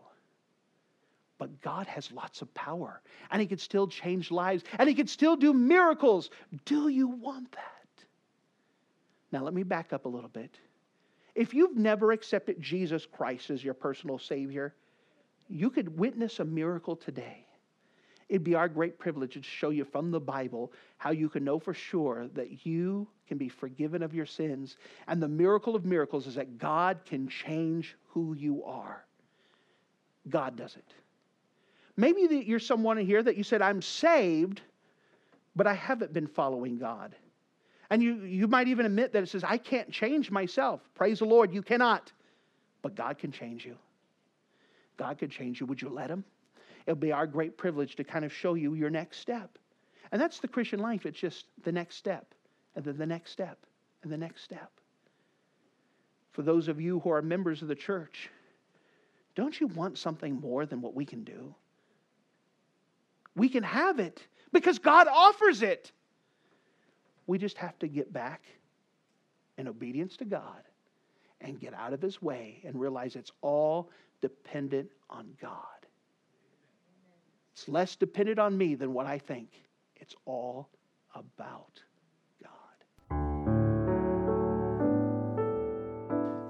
But 1.37 1.61
God 1.61 1.85
has 1.87 2.11
lots 2.11 2.41
of 2.41 2.51
power, 2.53 3.01
and 3.29 3.41
He 3.41 3.47
can 3.47 3.57
still 3.57 3.87
change 3.87 4.31
lives, 4.31 4.63
and 4.79 4.87
He 4.87 4.95
can 4.95 5.07
still 5.07 5.35
do 5.35 5.53
miracles. 5.53 6.31
Do 6.65 6.87
you 6.87 7.07
want 7.07 7.51
that? 7.51 8.05
Now, 9.31 9.43
let 9.43 9.53
me 9.53 9.63
back 9.63 9.93
up 9.93 10.05
a 10.05 10.09
little 10.09 10.29
bit. 10.29 10.57
If 11.35 11.53
you've 11.53 11.77
never 11.77 12.11
accepted 12.11 12.61
Jesus 12.61 13.05
Christ 13.05 13.49
as 13.49 13.63
your 13.63 13.73
personal 13.73 14.17
Savior, 14.17 14.73
you 15.49 15.69
could 15.69 15.97
witness 15.97 16.39
a 16.39 16.45
miracle 16.45 16.95
today. 16.95 17.45
It'd 18.31 18.45
be 18.45 18.55
our 18.55 18.69
great 18.69 18.97
privilege 18.97 19.33
to 19.33 19.43
show 19.43 19.71
you 19.71 19.83
from 19.83 20.09
the 20.09 20.19
Bible 20.19 20.71
how 20.97 21.11
you 21.11 21.27
can 21.27 21.43
know 21.43 21.59
for 21.59 21.73
sure 21.73 22.29
that 22.29 22.65
you 22.65 23.05
can 23.27 23.37
be 23.37 23.49
forgiven 23.49 24.01
of 24.01 24.13
your 24.13 24.25
sins. 24.25 24.77
And 25.09 25.21
the 25.21 25.27
miracle 25.27 25.75
of 25.75 25.83
miracles 25.83 26.27
is 26.27 26.35
that 26.35 26.57
God 26.57 27.01
can 27.05 27.27
change 27.27 27.97
who 28.07 28.33
you 28.33 28.63
are. 28.63 29.03
God 30.29 30.55
does 30.55 30.77
it. 30.77 30.93
Maybe 31.97 32.45
you're 32.47 32.59
someone 32.59 32.97
here 32.99 33.21
that 33.21 33.35
you 33.35 33.43
said, 33.43 33.61
I'm 33.61 33.81
saved, 33.81 34.61
but 35.53 35.67
I 35.67 35.73
haven't 35.73 36.13
been 36.13 36.27
following 36.27 36.77
God. 36.77 37.13
And 37.89 38.01
you, 38.01 38.23
you 38.23 38.47
might 38.47 38.69
even 38.69 38.85
admit 38.85 39.11
that 39.11 39.23
it 39.23 39.27
says, 39.27 39.43
I 39.43 39.57
can't 39.57 39.91
change 39.91 40.31
myself. 40.31 40.79
Praise 40.95 41.19
the 41.19 41.25
Lord, 41.25 41.53
you 41.53 41.61
cannot. 41.61 42.13
But 42.81 42.95
God 42.95 43.17
can 43.17 43.33
change 43.33 43.65
you. 43.65 43.75
God 44.95 45.17
can 45.17 45.29
change 45.29 45.59
you. 45.59 45.65
Would 45.65 45.81
you 45.81 45.89
let 45.89 46.09
Him? 46.09 46.23
It'll 46.85 46.99
be 46.99 47.11
our 47.11 47.27
great 47.27 47.57
privilege 47.57 47.95
to 47.95 48.03
kind 48.03 48.25
of 48.25 48.33
show 48.33 48.53
you 48.53 48.73
your 48.73 48.89
next 48.89 49.19
step. 49.19 49.57
And 50.11 50.21
that's 50.21 50.39
the 50.39 50.47
Christian 50.47 50.79
life. 50.79 51.05
It's 51.05 51.19
just 51.19 51.45
the 51.63 51.71
next 51.71 51.95
step, 51.95 52.33
and 52.75 52.83
then 52.83 52.97
the 52.97 53.05
next 53.05 53.31
step, 53.31 53.57
and 54.03 54.11
the 54.11 54.17
next 54.17 54.43
step. 54.43 54.71
For 56.31 56.41
those 56.41 56.67
of 56.67 56.79
you 56.79 56.99
who 56.99 57.09
are 57.11 57.21
members 57.21 57.61
of 57.61 57.67
the 57.67 57.75
church, 57.75 58.29
don't 59.35 59.59
you 59.59 59.67
want 59.67 59.97
something 59.97 60.39
more 60.39 60.65
than 60.65 60.81
what 60.81 60.93
we 60.93 61.05
can 61.05 61.23
do? 61.23 61.55
We 63.35 63.47
can 63.47 63.63
have 63.63 63.99
it 63.99 64.25
because 64.51 64.79
God 64.79 65.07
offers 65.07 65.61
it. 65.61 65.91
We 67.27 67.37
just 67.37 67.57
have 67.57 67.77
to 67.79 67.87
get 67.87 68.11
back 68.11 68.41
in 69.57 69.67
obedience 69.67 70.17
to 70.17 70.25
God 70.25 70.63
and 71.39 71.59
get 71.59 71.73
out 71.73 71.93
of 71.93 72.01
His 72.01 72.21
way 72.21 72.61
and 72.65 72.79
realize 72.79 73.15
it's 73.15 73.31
all 73.41 73.89
dependent 74.21 74.89
on 75.09 75.27
God. 75.41 75.55
It's 77.61 77.69
less 77.69 77.95
dependent 77.95 78.39
on 78.39 78.57
me 78.57 78.73
than 78.73 78.91
what 78.91 79.05
I 79.05 79.19
think. 79.19 79.49
It's 79.95 80.15
all 80.25 80.71
about 81.13 81.79
God. 82.41 82.49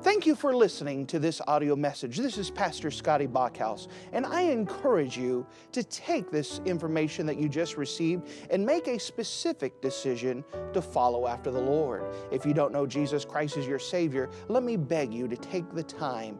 Thank 0.02 0.26
you 0.26 0.36
for 0.36 0.56
listening 0.56 1.06
to 1.08 1.20
this 1.20 1.42
audio 1.50 1.76
message. 1.76 2.16
This 2.16 2.38
is 2.38 2.50
Pastor 2.50 2.90
Scotty 2.90 3.28
Bachhaus, 3.28 3.90
and 4.14 4.26
I 4.26 4.44
encourage 4.44 5.18
you 5.18 5.46
to 5.74 5.84
take 5.84 6.32
this 6.32 6.62
information 6.64 7.26
that 7.26 7.36
you 7.36 7.50
just 7.50 7.76
received 7.76 8.30
and 8.50 8.66
make 8.66 8.88
a 8.88 8.98
specific 8.98 9.82
decision 9.82 10.46
to 10.72 10.82
follow 10.82 11.28
after 11.28 11.52
the 11.52 11.60
Lord. 11.60 12.06
If 12.32 12.46
you 12.46 12.54
don't 12.54 12.72
know 12.72 12.88
Jesus 12.88 13.26
Christ 13.26 13.58
as 13.58 13.68
your 13.68 13.80
Savior, 13.80 14.30
let 14.48 14.64
me 14.64 14.78
beg 14.78 15.14
you 15.14 15.28
to 15.28 15.36
take 15.36 15.70
the 15.74 15.84
time 15.84 16.40